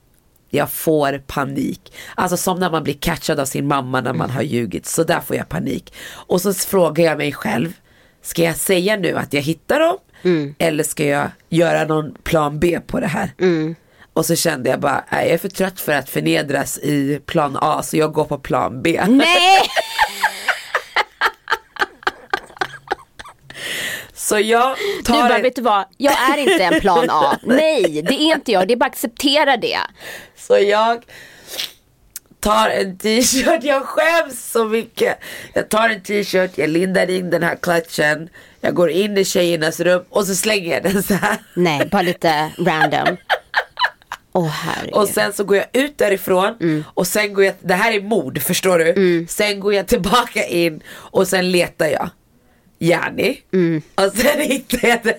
Jag 0.51 0.71
får 0.71 1.19
panik. 1.27 1.93
Alltså 2.15 2.37
som 2.37 2.59
när 2.61 2.71
man 2.71 2.83
blir 2.85 2.95
catchad 2.95 3.41
av 3.41 3.45
sin 3.45 3.67
mamma 3.67 4.01
när 4.01 4.13
man 4.13 4.31
har 4.31 4.43
ljugit. 4.43 4.87
Så 4.87 5.05
där 5.05 5.21
får 5.21 5.37
jag 5.37 5.49
panik. 5.49 5.95
Och 6.11 6.41
så 6.41 6.55
frågar 6.55 7.05
jag 7.05 7.19
mig 7.19 7.33
själv. 7.33 7.73
Ska 8.23 8.43
jag 8.43 8.57
säga 8.57 8.97
nu 8.97 9.17
att 9.17 9.33
jag 9.33 9.43
hittar 9.43 9.81
dem? 9.81 9.97
Eller 10.59 10.85
ska 10.85 11.05
jag 11.07 11.29
göra 11.49 11.85
någon 11.85 12.15
plan 12.23 12.59
B 12.59 12.81
på 12.87 13.01
det 13.01 13.07
här? 13.07 13.33
Och 14.13 14.27
så 14.27 14.37
kände 14.37 14.71
jag 14.71 14.81
bara, 14.81 15.05
jag 15.11 15.27
är 15.27 15.39
för 15.39 15.49
trött 15.49 15.81
för 15.81 15.93
att 15.93 16.11
förnedras 16.11 16.79
i 16.79 17.21
plan 17.27 17.59
A 17.61 17.83
så 17.83 17.97
jag 17.97 18.13
går 18.13 18.25
på 18.25 18.39
plan 18.39 18.83
B. 18.83 19.01
Nej! 19.09 19.61
Så 24.29 24.39
jag 24.39 24.77
Du 24.97 25.03
tar 25.03 25.15
bara, 25.23 25.37
en- 25.37 25.43
vet 25.43 25.57
du 25.57 25.63
vad, 25.63 25.85
jag 25.97 26.13
är 26.31 26.39
inte 26.39 26.65
en 26.65 26.81
plan 26.81 27.07
A. 27.11 27.39
Nej, 27.43 28.03
det 28.09 28.15
är 28.15 28.35
inte 28.35 28.53
jag, 28.53 28.69
det 28.69 28.75
är 28.75 28.77
bara 28.77 28.87
att 28.87 28.93
acceptera 28.93 29.57
det. 29.57 29.79
Så 30.37 30.59
jag 30.59 31.05
tar 32.41 32.69
en 32.71 32.99
t-shirt, 32.99 33.61
jag 33.65 33.83
skäms 33.87 34.51
så 34.53 34.65
mycket. 34.65 35.19
Jag 35.53 35.69
tar 35.69 35.89
en 35.89 36.03
t-shirt, 36.03 36.51
jag 36.59 36.71
lindar 36.71 37.11
in 37.11 37.31
den 37.31 37.43
här 37.43 37.57
klatschen, 37.57 38.29
jag 38.61 38.75
går 38.75 38.91
in 38.91 39.19
i 39.19 39.25
tjejernas 39.25 39.81
rum 39.81 40.05
och 40.11 40.27
så 40.27 40.35
slänger 40.35 40.75
jag 40.75 40.83
den 40.83 41.03
så 41.03 41.15
här. 41.15 41.37
Nej, 41.55 41.89
bara 41.93 42.03
lite 42.03 42.51
random. 42.59 43.17
Herregud. 44.53 44.95
Och 44.95 45.09
sen 45.09 45.33
så 45.33 45.45
går 45.45 45.57
jag 45.57 45.67
ut 45.73 45.99
därifrån 45.99 46.85
och 46.95 47.07
sen 47.07 47.35
går 47.35 47.45
jag, 47.45 47.55
det 47.61 47.75
här 47.75 47.93
är 47.93 48.01
mord 48.01 48.43
förstår 48.43 48.79
du. 48.79 49.27
Sen 49.29 49.61
går 49.61 49.75
jag 49.75 49.87
tillbaka 49.87 50.47
in 50.47 50.83
och 50.91 51.29
sen 51.29 51.51
letar 51.51 51.87
jag. 51.87 52.11
Jani. 52.79 53.41
Och 53.95 54.13
sen 54.13 54.41
hittar 54.41 54.89
jag 54.89 55.03
den. 55.03 55.15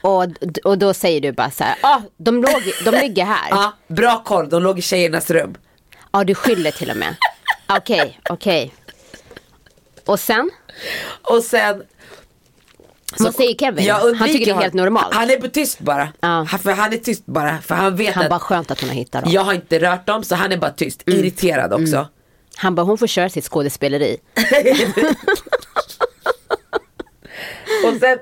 Och, 0.00 0.24
och 0.64 0.78
då 0.78 0.94
säger 0.94 1.20
du 1.20 1.32
bara 1.32 1.50
så 1.50 1.64
här, 1.64 1.76
ah, 1.80 2.00
de, 2.16 2.34
låg, 2.42 2.62
de 2.84 2.90
ligger 2.90 3.24
här. 3.24 3.48
Ja, 3.50 3.74
Ja, 3.88 3.94
bra 3.94 4.22
koll, 4.24 4.48
de 4.48 4.62
låg 4.62 4.78
i 4.78 4.82
tjejernas 4.82 5.30
rum. 5.30 5.54
du 6.26 6.34
skyller 6.34 6.70
till 6.70 6.90
och 6.90 6.96
med. 6.96 7.16
Okej, 7.68 8.20
okej. 8.30 8.74
Och 10.04 10.20
sen? 10.20 10.50
Och 11.22 11.42
sen 11.42 11.82
Vad 13.18 13.34
säger 13.34 13.54
Kevin? 13.54 13.84
Jag 13.84 14.14
Han 14.14 14.28
tycker 14.28 14.46
det 14.46 14.50
är 14.52 14.62
helt 14.62 14.74
normalt. 14.74 15.14
Han 15.14 15.30
är 15.30 15.48
tyst 15.48 15.80
bara. 15.80 16.08
Ja. 16.20 16.28
Han, 16.28 16.58
för 16.58 16.72
han 16.72 16.92
är 16.92 16.96
tyst 16.96 17.26
bara. 17.26 17.58
För 17.58 17.74
han 17.74 17.96
vet 17.96 18.14
Han 18.14 18.24
att 18.24 18.30
bara 18.30 18.40
skönt 18.40 18.70
att 18.70 18.80
hon 18.80 18.88
har 18.88 18.96
hittat 18.96 19.24
dem. 19.24 19.32
jag 19.32 19.42
har 19.42 19.54
inte 19.54 19.78
rört 19.78 20.06
dem 20.06 20.24
så 20.24 20.34
han 20.34 20.52
är 20.52 20.56
bara 20.56 20.70
tyst. 20.70 21.02
Irriterad 21.06 21.72
också. 21.72 22.08
Han 22.56 22.74
bara, 22.74 22.82
hon 22.82 22.98
får 22.98 23.06
köra 23.06 23.28
sitt 23.28 23.44
skådespeleri. 23.44 24.16
Och 27.84 28.00
sen, 28.00 28.18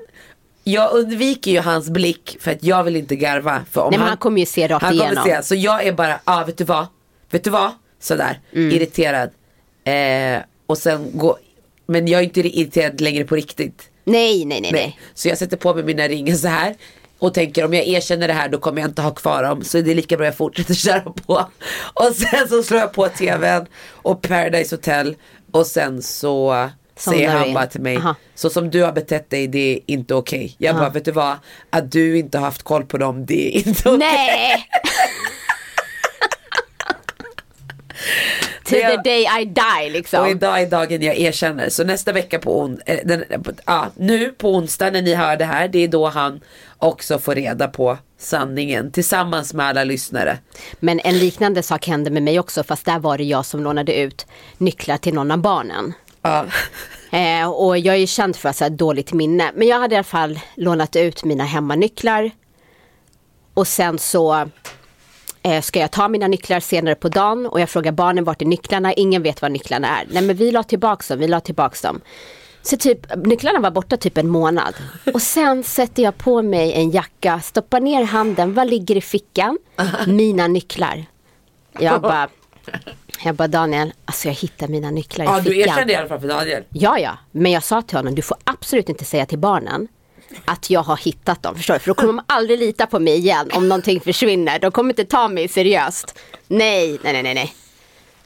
jag 0.64 0.92
undviker 0.92 1.50
ju 1.50 1.60
hans 1.60 1.88
blick 1.90 2.36
för 2.40 2.50
att 2.50 2.62
jag 2.64 2.84
vill 2.84 2.96
inte 2.96 3.16
garva. 3.16 3.64
För 3.70 3.80
om 3.80 3.90
Nej 3.90 3.98
men 3.98 4.08
han 4.08 4.16
kommer 4.16 4.40
ju 4.40 4.46
se 4.46 4.68
rakt 4.68 4.82
han 4.84 4.92
kommer 4.98 5.04
igenom. 5.12 5.24
se, 5.24 5.42
så 5.42 5.54
jag 5.54 5.86
är 5.86 5.92
bara, 5.92 6.08
ja 6.08 6.18
ah, 6.24 6.44
vet 6.44 6.58
du 6.58 6.64
vad? 6.64 6.86
Vet 7.30 7.44
du 7.44 7.50
vad? 7.50 7.70
Sådär, 8.00 8.40
Mm. 8.52 8.70
irriterad. 8.76 9.30
Eh, 9.84 10.42
och 10.66 10.78
sen 10.78 11.10
gå, 11.14 11.38
men 11.86 12.08
jag 12.08 12.20
är 12.20 12.24
inte 12.24 12.40
irriterad 12.40 13.00
längre 13.00 13.24
på 13.24 13.34
riktigt. 13.34 13.90
Nej, 14.04 14.44
nej, 14.44 14.60
nej, 14.60 14.72
Nej. 14.72 14.82
nej. 14.82 14.98
Så 15.14 15.28
jag 15.28 15.38
sätter 15.38 15.56
på 15.56 15.74
mig 15.74 15.84
mina 15.84 16.08
ringar 16.08 16.34
så 16.34 16.48
här. 16.48 16.74
Och 17.18 17.34
tänker 17.34 17.64
om 17.64 17.74
jag 17.74 17.86
erkänner 17.88 18.28
det 18.28 18.34
här 18.34 18.48
då 18.48 18.58
kommer 18.58 18.80
jag 18.80 18.90
inte 18.90 19.02
ha 19.02 19.10
kvar 19.10 19.42
dem. 19.42 19.64
Så 19.64 19.80
det 19.80 19.90
är 19.90 19.94
lika 19.94 20.16
bra 20.16 20.26
jag 20.26 20.36
fortsätter 20.36 20.74
köra 20.84 21.00
på. 21.00 21.48
Och 21.94 22.14
sen 22.14 22.48
så 22.48 22.62
slår 22.62 22.80
jag 22.80 22.92
på 22.92 23.08
tvn 23.08 23.66
och 23.90 24.22
Paradise 24.22 24.74
Hotel. 24.76 25.16
Och 25.50 25.66
sen 25.66 26.02
så 26.02 26.68
säger 26.96 27.30
han 27.30 27.54
bara 27.54 27.66
till 27.66 27.80
mig. 27.80 27.96
Aha. 27.96 28.14
Så 28.35 28.50
som 28.50 28.70
du 28.70 28.83
har 28.83 28.92
betett 28.92 29.30
dig 29.30 29.46
det 29.46 29.72
är 29.74 29.78
inte 29.87 30.14
okej. 30.14 30.54
Jag 30.59 30.76
bara 30.76 30.90
vet 30.90 31.04
du 31.04 31.11
vad. 31.12 31.37
Att 31.70 31.92
du 31.92 32.18
inte 32.18 32.38
har 32.38 32.44
haft 32.44 32.62
koll 32.62 32.85
på 32.85 32.98
dem 32.98 33.26
det 33.26 33.57
är 33.57 33.68
inte 33.68 33.88
okej. 33.88 33.98
Nej! 33.98 34.68
To 38.64 38.70
the 38.70 38.96
day 39.04 39.22
I 39.40 39.44
die 39.44 39.87
Och 39.87 39.90
liksom. 39.92 40.26
idag 40.28 40.62
är 40.62 40.66
dagen 40.66 41.02
jag 41.02 41.16
erkänner. 41.18 41.68
Så 41.68 41.85
nästa 41.85 42.12
vecka 42.12 42.38
på 42.38 42.61
on- 42.61 42.80
eh, 42.87 42.98
den, 43.04 43.24
på- 43.44 43.52
ja, 43.66 43.87
nu 43.96 44.28
på 44.33 44.54
onsdag 44.54 44.90
när 44.90 45.02
ni 45.02 45.14
hör 45.14 45.37
det 45.37 45.44
här. 45.44 45.68
Det 45.68 45.78
är 45.78 45.88
då 45.88 46.09
han 46.09 46.40
också 46.78 47.18
får 47.18 47.35
reda 47.35 47.68
på 47.68 47.98
sanningen. 48.18 48.90
Tillsammans 48.92 49.54
med 49.54 49.66
alla 49.66 49.85
lyssnare. 49.85 50.38
Men 50.80 51.00
en 51.00 51.18
liknande 51.18 51.62
sak 51.62 51.87
hände 51.88 52.11
med 52.11 52.22
mig 52.22 52.38
också 52.40 52.64
fast 52.64 52.85
där 52.87 52.98
var 52.98 53.18
det 53.18 53.24
jag 53.24 53.46
som 53.46 53.62
lånade 53.62 53.94
ut 53.98 54.26
nycklar 54.59 54.96
till 54.96 55.14
någon 55.14 55.30
av 55.30 55.38
barnen. 55.38 55.92
Ja. 56.24 56.46
Eh, 57.10 57.48
och 57.48 57.78
jag 57.78 57.94
är 57.94 57.98
ju 57.98 58.06
känd 58.06 58.37
för 58.37 58.48
att 58.48 58.60
ha 58.60 58.68
dåligt 58.68 59.12
minne. 59.12 59.50
Men 59.54 59.68
jag 59.68 59.80
hade 59.80 59.94
i 59.94 59.98
alla 59.98 60.04
fall 60.04 60.40
lånat 60.54 60.96
ut 60.96 61.24
mina 61.24 61.44
hemmanycklar. 61.44 62.30
Och 63.54 63.68
sen 63.68 63.98
så 63.98 64.49
eh, 65.42 65.61
ska 65.62 65.80
jag 65.80 65.90
ta 65.90 66.09
mina 66.09 66.28
nycklar 66.28 66.61
senare 66.61 66.94
på 66.94 67.09
dagen 67.09 67.46
och 67.46 67.61
jag 67.61 67.70
frågar 67.70 67.92
barnen 67.92 68.24
vart 68.24 68.42
är 68.42 68.46
nycklarna? 68.46 68.92
Ingen 68.92 69.22
vet 69.22 69.42
var 69.42 69.49
nycklarna 69.49 69.88
är. 69.88 70.07
Nej 70.11 70.22
men 70.22 70.36
vi 70.36 70.51
la 70.51 70.62
tillbaks 70.62 71.09
dem, 71.09 71.18
vi 71.18 71.28
la 71.28 71.40
tillbaks 71.40 71.80
dem. 71.82 72.01
Så 72.62 72.76
typ, 72.76 73.16
nycklarna 73.24 73.61
var 73.61 73.70
borta 73.70 73.96
typ 73.96 74.18
en 74.18 74.28
månad. 74.28 74.74
Och 75.14 75.22
sen 75.22 75.64
sätter 75.64 76.03
jag 76.03 76.18
på 76.18 76.42
mig 76.42 76.72
en 76.72 76.90
jacka, 76.90 77.40
stoppar 77.40 77.80
ner 77.80 78.05
handen, 78.05 78.55
vad 78.55 78.70
ligger 78.70 78.96
i 78.96 79.01
fickan? 79.01 79.59
Mina 80.07 80.46
nycklar. 80.46 81.05
Jag 81.78 82.03
bara, 82.03 82.28
jag 83.24 83.34
bara 83.34 83.48
Daniel, 83.48 83.92
alltså 84.04 84.28
jag 84.28 84.34
hittar 84.34 84.68
mina 84.68 84.90
nycklar 84.90 85.24
Ja, 85.24 85.38
i 85.40 85.42
du 85.42 85.50
fickan. 85.50 85.68
erkände 85.74 85.92
i 85.92 85.96
alla 85.96 86.08
fall 86.08 86.20
för 86.20 86.28
Daniel. 86.28 86.62
Ja, 86.70 86.98
ja, 86.98 87.18
men 87.30 87.52
jag 87.52 87.62
sa 87.62 87.82
till 87.82 87.96
honom, 87.98 88.14
du 88.14 88.22
får 88.22 88.36
absolut 88.44 88.88
inte 88.88 89.04
säga 89.04 89.26
till 89.26 89.38
barnen 89.38 89.88
att 90.44 90.70
jag 90.70 90.82
har 90.82 90.96
hittat 90.96 91.42
dem, 91.42 91.54
förstår 91.56 91.74
du? 91.74 91.80
För 91.80 91.88
då 91.88 91.94
kommer 91.94 92.12
de 92.12 92.22
aldrig 92.26 92.58
lita 92.58 92.86
på 92.86 92.98
mig 92.98 93.16
igen 93.16 93.50
om 93.52 93.68
någonting 93.68 94.00
försvinner. 94.00 94.58
De 94.58 94.70
kommer 94.70 94.90
inte 94.90 95.04
ta 95.04 95.28
mig 95.28 95.48
seriöst. 95.48 96.18
Nej, 96.46 96.98
nej, 97.02 97.22
nej, 97.22 97.34
nej. 97.34 97.54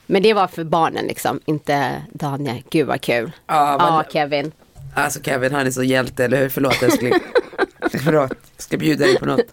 Men 0.07 0.23
det 0.23 0.35
var 0.35 0.47
för 0.47 0.65
barnen 0.65 1.05
liksom, 1.07 1.41
inte 1.45 2.03
Daniel. 2.13 2.63
Gud 2.71 2.87
vad 2.87 3.01
kul. 3.01 3.33
Ja, 3.47 3.77
men- 3.79 3.87
ja 3.87 4.05
Kevin. 4.13 4.53
Alltså 4.95 5.21
Kevin 5.23 5.55
han 5.55 5.67
är 5.67 5.71
så 5.71 5.83
hjälte, 5.83 6.25
eller 6.25 6.37
hur? 6.39 6.49
Förlåt 6.49 6.83
älskling. 6.83 7.13
Förlåt, 8.05 8.31
jag 8.31 8.63
ska 8.63 8.77
bjuda 8.77 9.05
dig 9.07 9.19
på 9.19 9.27
något. 9.27 9.47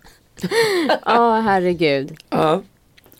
Ja, 1.06 1.40
herregud. 1.40 2.18
Ja. 2.30 2.62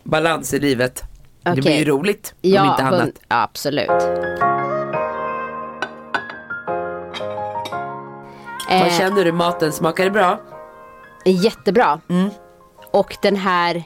Balans 0.04 0.54
i 0.54 0.60
livet. 0.60 1.04
Det 1.46 1.52
Okej. 1.52 1.62
blir 1.62 1.78
ju 1.78 1.86
roligt 1.86 2.32
om 2.44 2.50
Ja, 2.52 2.72
inte 2.72 2.84
annat. 2.84 3.10
ja, 3.28 3.42
absolut. 3.44 3.90
Vad 8.70 8.82
Eh, 8.88 8.98
känner 8.98 9.26
du 9.26 9.32
maten? 9.32 9.72
Smakar 9.74 10.04
det 10.04 10.12
bra? 10.12 10.40
jättebra. 11.26 12.00
Mm. 12.10 12.30
Och 12.92 13.18
den 13.22 13.36
här... 13.36 13.84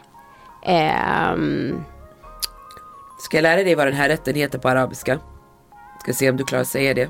ehm, 0.65 1.83
Ska 3.19 3.37
jag 3.37 3.41
lära 3.43 3.63
dig 3.63 3.75
vad 3.75 3.87
den 3.87 3.93
här 3.95 4.09
rätten 4.09 4.35
heter 4.35 4.59
på 4.59 4.69
arabiska? 4.69 5.19
Ska 6.01 6.13
se 6.13 6.29
om 6.29 6.37
du 6.37 6.43
klarar 6.43 6.61
att 6.61 6.67
säga 6.67 6.93
det. 6.93 7.09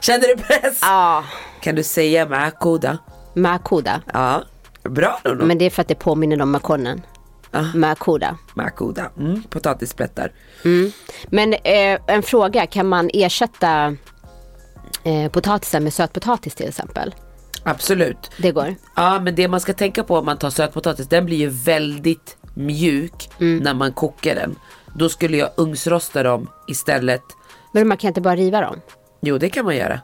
Känner 0.00 0.36
du 0.36 0.42
press? 0.42 0.78
Ja, 0.82 1.24
Kan 1.60 1.74
du 1.74 1.82
säga 1.82 2.26
makuda? 2.28 2.98
makuda. 3.34 4.00
Ja, 4.12 4.42
bra 4.82 5.20
Nono. 5.24 5.44
Men 5.44 5.58
det 5.58 5.64
är 5.64 5.70
för 5.70 5.82
att 5.82 5.88
det 5.88 5.94
påminner 5.94 6.42
om 6.42 6.50
makonnen. 6.50 7.02
Ah. 7.52 7.64
Makuda. 7.74 8.36
Makuda, 8.54 9.10
mm, 9.18 9.42
potatisplättar. 9.42 10.32
Men 11.26 11.52
eh, 11.52 12.00
en 12.06 12.22
fråga, 12.22 12.66
kan 12.66 12.88
man 12.88 13.10
ersätta 13.14 13.96
eh, 15.04 15.30
potatisen 15.32 15.82
med 15.84 15.92
sötpotatis 15.92 16.54
till 16.54 16.68
exempel? 16.68 17.14
Absolut. 17.64 18.30
Det 18.38 18.50
går. 18.52 18.74
Ja 18.96 19.20
men 19.20 19.34
det 19.34 19.48
man 19.48 19.60
ska 19.60 19.72
tänka 19.72 20.02
på 20.04 20.16
om 20.18 20.24
man 20.24 20.38
tar 20.38 20.50
sötpotatis, 20.50 21.08
den 21.08 21.24
blir 21.26 21.36
ju 21.36 21.48
väldigt 21.48 22.36
mjuk 22.54 23.30
Mm. 23.40 23.58
när 23.64 23.74
man 23.74 23.92
kokar 23.92 24.34
den. 24.34 24.56
Då 24.94 25.08
skulle 25.08 25.36
jag 25.36 25.50
ugnsrosta 25.56 26.22
dem 26.22 26.48
istället. 26.68 27.22
Men 27.72 27.88
man 27.88 27.96
kan 27.96 28.08
inte 28.08 28.20
bara 28.20 28.36
riva 28.36 28.60
dem 28.60 28.80
Jo 29.20 29.38
det 29.38 29.48
kan 29.48 29.64
man 29.64 29.76
göra. 29.76 30.00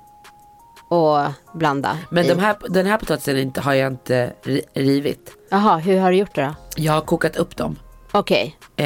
Och 0.91 1.19
blanda? 1.55 1.99
Men 2.11 2.25
i. 2.25 2.29
de 2.29 2.39
här, 2.39 2.57
den 2.69 2.87
här 2.87 2.97
potatisen 2.99 3.37
inte, 3.39 3.61
har 3.61 3.75
jag 3.75 3.93
inte 3.93 4.33
ri- 4.45 4.63
rivit. 4.75 5.31
Jaha, 5.51 5.77
hur 5.79 5.99
har 5.99 6.11
du 6.11 6.17
gjort 6.17 6.35
det 6.35 6.43
då? 6.43 6.55
Jag 6.77 6.93
har 6.93 7.01
kokat 7.01 7.37
upp 7.37 7.57
dem. 7.57 7.77
Okej, 8.13 8.57
Eh, 8.77 8.85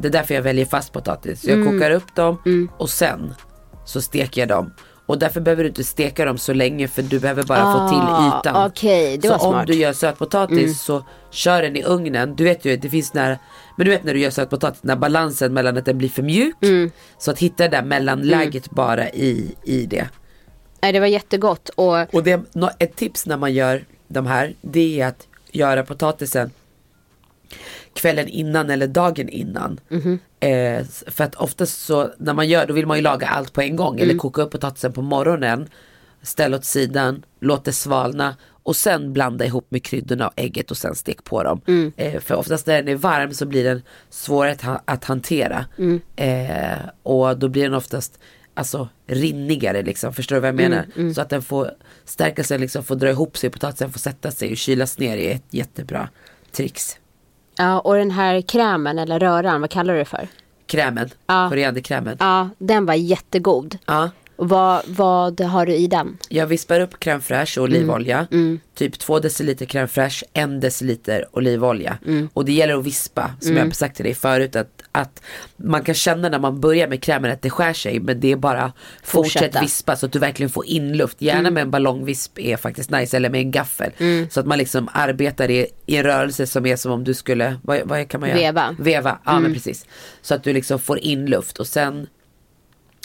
det 0.00 0.04
är 0.04 0.10
därför 0.10 0.34
jag 0.34 0.42
väljer 0.42 0.64
fast 0.66 0.92
potatis. 0.92 1.44
Jag 1.44 1.58
Mm. 1.58 1.72
kokar 1.72 1.90
upp 1.90 2.14
dem 2.14 2.68
och 2.78 2.90
sen 2.90 3.34
så 3.84 4.00
steker 4.00 4.40
jag 4.40 4.48
dem. 4.48 4.72
Och 5.06 5.18
därför 5.18 5.40
behöver 5.40 5.62
du 5.62 5.68
inte 5.68 5.84
steka 5.84 6.24
dem 6.24 6.38
så 6.38 6.52
länge 6.52 6.88
för 6.88 7.02
du 7.02 7.20
behöver 7.20 7.42
bara 7.42 7.72
få 7.72 7.88
till 7.88 7.98
Ah, 7.98 8.38
ytan. 8.40 8.66
okej, 8.66 9.18
det 9.18 9.28
så 9.28 9.32
var 9.32 9.38
smart. 9.38 9.48
Mm. 9.52 9.60
om 9.60 9.66
du 9.66 9.74
gör 9.74 9.92
sötpotatis 9.92 10.80
så 10.82 11.04
kör 11.30 11.62
den 11.62 11.76
i 11.76 11.82
ugnen. 11.84 12.36
Du 12.36 12.44
vet 12.44 12.64
ju, 12.64 12.76
det 12.76 12.90
finns 12.90 13.14
när, 13.14 13.38
men 13.76 13.84
du 13.84 13.90
vet 13.90 14.04
när 14.04 14.14
du 14.14 14.20
gör 14.20 14.30
sötpotatis, 14.30 14.82
när 14.82 14.96
balansen 14.96 15.54
mellan 15.54 15.76
att 15.76 15.84
den 15.84 15.98
blir 15.98 16.08
för 16.08 16.22
mjuk. 16.22 16.56
Mm. 16.62 16.90
Så 17.18 17.30
att 17.30 17.38
hitta 17.38 17.62
det 17.62 17.68
där 17.68 17.82
mellanläget 17.82 18.70
bara 18.70 19.08
i, 19.10 19.54
i 19.64 19.86
det. 19.86 20.08
Nej, 20.86 20.92
det 20.92 21.00
var 21.00 21.06
jättegott 21.06 21.68
och 21.68 22.14
Och 22.14 22.22
det, 22.22 22.40
ett 22.78 22.96
tips 22.96 23.26
när 23.26 23.36
man 23.36 23.54
gör 23.54 23.84
de 24.08 24.26
här, 24.26 24.54
det 24.60 25.00
är 25.00 25.06
att 25.06 25.26
göra 25.52 25.82
potatisen 25.82 26.50
kvällen 27.92 28.28
innan 28.28 28.70
eller 28.70 28.86
dagen 28.86 29.28
innan. 29.28 29.80
Eh, 30.40 30.76
s- 30.76 31.04
för 31.06 31.24
att 31.24 31.34
oftast 31.34 31.82
så 31.82 32.10
när 32.18 32.34
man 32.34 32.48
gör, 32.48 32.66
då 32.66 32.74
vill 32.74 32.86
man 32.86 32.96
ju 32.96 33.02
laga 33.02 33.26
allt 33.26 33.52
på 33.52 33.60
en 33.62 33.76
gång 33.76 34.00
eller 34.00 34.12
koka 34.18 34.42
upp 34.42 34.50
potatisen 34.50 34.92
på 34.92 35.02
morgonen. 35.02 35.68
Ställ 36.22 36.54
åt 36.54 36.64
sidan, 36.64 37.22
låt 37.40 37.64
det 37.64 37.72
svalna 37.72 38.36
och 38.62 38.76
sen 38.76 39.12
blanda 39.12 39.44
ihop 39.44 39.66
med 39.68 39.82
kryddorna 39.84 40.28
och 40.28 40.34
ägget 40.36 40.70
och 40.70 40.76
sen 40.76 40.94
stek 40.94 41.24
på 41.24 41.42
dem. 41.42 41.60
Eh, 41.96 42.20
för 42.20 42.34
oftast 42.34 42.66
när 42.66 42.82
den 42.82 42.88
är 42.88 42.96
varm 42.96 43.34
så 43.34 43.46
blir 43.46 43.64
den 43.64 43.82
svårare 44.10 44.52
att, 44.52 44.62
ha- 44.62 44.82
att 44.84 45.04
hantera. 45.04 45.64
Eh, 46.16 46.78
och 47.02 47.38
då 47.38 47.48
blir 47.48 47.62
den 47.62 47.74
oftast 47.74 48.18
alltså 48.56 48.88
rinnigare 49.06 49.82
liksom, 49.82 50.12
förstår 50.12 50.36
du 50.36 50.40
vad 50.40 50.48
jag 50.48 50.54
menar? 50.54 51.12
Så 51.14 51.20
att 51.20 51.30
den 51.30 51.42
får 51.42 51.70
stärka 52.04 52.44
sig, 52.44 52.58
liksom, 52.58 52.84
får 52.84 52.96
dra 52.96 53.10
ihop 53.10 53.36
sig, 53.38 53.50
potatisen 53.50 53.92
får 53.92 53.98
sätta 54.00 54.30
sig 54.30 54.50
och 54.50 54.56
kylas 54.56 54.98
ner 54.98 55.16
är 55.16 55.34
ett 55.34 55.44
jättebra 55.50 56.08
trix. 56.52 56.96
Ja, 57.56 57.80
och 57.80 57.94
den 57.94 58.10
här 58.10 58.40
krämen 58.40 58.98
eller 58.98 59.18
röran, 59.20 59.60
vad 59.60 59.70
kallar 59.70 59.92
du 59.94 59.98
det 59.98 60.04
för? 60.04 60.28
Krämen, 60.66 61.08
Ja. 61.26 61.48
korianderkrämen. 61.50 62.16
Ja, 62.20 62.48
den 62.58 62.86
var 62.86 62.94
jättegod. 62.94 63.78
Ja. 63.86 64.10
Vad, 64.38 64.82
vad 64.86 65.40
har 65.40 65.66
du 65.66 65.74
i 65.74 65.86
den? 65.86 66.18
Jag 66.28 66.46
vispar 66.46 66.80
upp 66.80 66.94
crème 66.94 67.20
fraîche 67.20 67.58
och 67.58 67.64
olivolja. 67.64 68.26
Mm. 68.32 68.60
Typ 68.74 68.98
två 68.98 69.18
deciliter 69.18 69.66
crème 69.66 69.86
fraîche, 69.86 70.24
en 70.32 70.60
deciliter 70.60 71.26
olivolja. 71.32 71.98
Mm. 72.06 72.28
Och 72.32 72.44
det 72.44 72.52
gäller 72.52 72.74
att 72.78 72.84
vispa, 72.84 73.30
som 73.40 73.56
jag 73.56 73.64
har 73.64 73.70
sagt 73.70 73.96
till 73.96 74.04
dig 74.04 74.14
förut. 74.14 74.56
Att, 74.56 74.75
att 74.96 75.22
man 75.56 75.82
kan 75.84 75.94
känna 75.94 76.28
när 76.28 76.38
man 76.38 76.60
börjar 76.60 76.88
med 76.88 77.02
krämen 77.02 77.30
att 77.30 77.42
det 77.42 77.50
skär 77.50 77.72
sig. 77.72 78.00
Men 78.00 78.20
det 78.20 78.32
är 78.32 78.36
bara 78.36 78.72
fortsätt 79.02 79.32
Fortsätta. 79.42 79.60
vispa 79.60 79.96
så 79.96 80.06
att 80.06 80.12
du 80.12 80.18
verkligen 80.18 80.50
får 80.50 80.66
in 80.66 80.92
luft. 80.96 81.22
Gärna 81.22 81.38
Mm. 81.40 81.54
med 81.54 81.62
en 81.62 81.70
ballongvisp 81.70 82.38
är 82.38 82.56
faktiskt 82.56 82.90
nice, 82.90 83.16
eller 83.16 83.30
med 83.30 83.40
en 83.40 83.50
gaffel. 83.50 83.90
Så 84.30 84.40
att 84.40 84.46
man 84.46 84.58
liksom 84.58 84.88
arbetar 84.92 85.50
i, 85.50 85.66
i 85.86 85.96
en 85.96 86.02
rörelse 86.02 86.46
som 86.46 86.66
är 86.66 86.76
som 86.76 86.92
om 86.92 87.04
du 87.04 87.14
skulle, 87.14 87.56
vad, 87.62 87.80
vad 87.84 88.08
kan 88.08 88.20
man 88.20 88.28
göra? 88.30 88.38
Veva. 88.38 88.62
Mm. 88.62 88.76
Veva, 88.84 89.18
ja 89.24 89.40
men 89.40 89.54
precis. 89.54 89.86
Så 90.22 90.34
att 90.34 90.44
du 90.44 90.52
liksom 90.52 90.78
får 90.78 90.98
in 90.98 91.26
luft 91.26 91.58
och 91.58 91.66
sen 91.66 92.06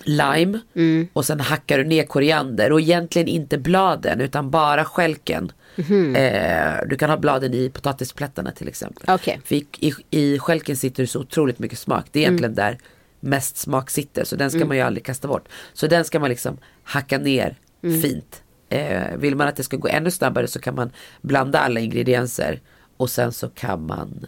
lime 0.03 0.59
Mm. 0.75 1.07
och 1.13 1.25
sen 1.25 1.39
hackar 1.39 1.77
du 1.77 1.83
ner 1.83 2.03
koriander 2.03 2.71
och 2.71 2.81
egentligen 2.81 3.27
inte 3.27 3.57
bladen 3.57 4.21
utan 4.21 4.49
bara 4.51 4.85
skälken. 4.85 5.51
Mhm. 5.75 6.15
Eh, 6.15 6.73
du 6.87 6.97
kan 6.97 7.09
ha 7.09 7.17
bladen 7.17 7.53
i 7.53 7.69
potatisplättarna 7.69 8.51
till 8.51 8.67
exempel. 8.67 9.03
Okej. 9.07 9.41
För 9.45 9.55
i, 9.55 9.67
i, 9.79 9.93
I 10.09 10.39
skälken 10.39 10.75
sitter 10.75 11.03
det 11.03 11.07
så 11.07 11.19
otroligt 11.19 11.59
mycket 11.59 11.79
smak. 11.79 12.05
Det 12.11 12.19
är 12.19 12.23
Mm. 12.23 12.33
egentligen 12.33 12.55
där 12.55 12.77
mest 13.19 13.57
smak 13.57 13.89
sitter 13.89 14.23
så 14.23 14.35
den 14.35 14.51
ska 14.51 14.65
man 14.65 14.77
ju 14.77 14.83
aldrig 14.83 15.05
kasta 15.05 15.27
bort. 15.27 15.47
Så 15.73 15.87
den 15.87 16.05
ska 16.05 16.19
man 16.19 16.29
liksom 16.29 16.57
hacka 16.83 17.17
ner 17.17 17.55
Mm. 17.83 18.01
fint. 18.01 18.43
Eh, 18.69 19.17
vill 19.17 19.35
man 19.35 19.47
att 19.47 19.55
det 19.55 19.63
ska 19.63 19.77
gå 19.77 19.87
ännu 19.87 20.11
snabbare 20.11 20.47
så 20.47 20.59
kan 20.59 20.75
man 20.75 20.91
blanda 21.21 21.59
alla 21.59 21.79
ingredienser 21.79 22.61
och 22.97 23.09
sen 23.09 23.31
så 23.31 23.49
kan 23.49 23.85
man 23.85 24.25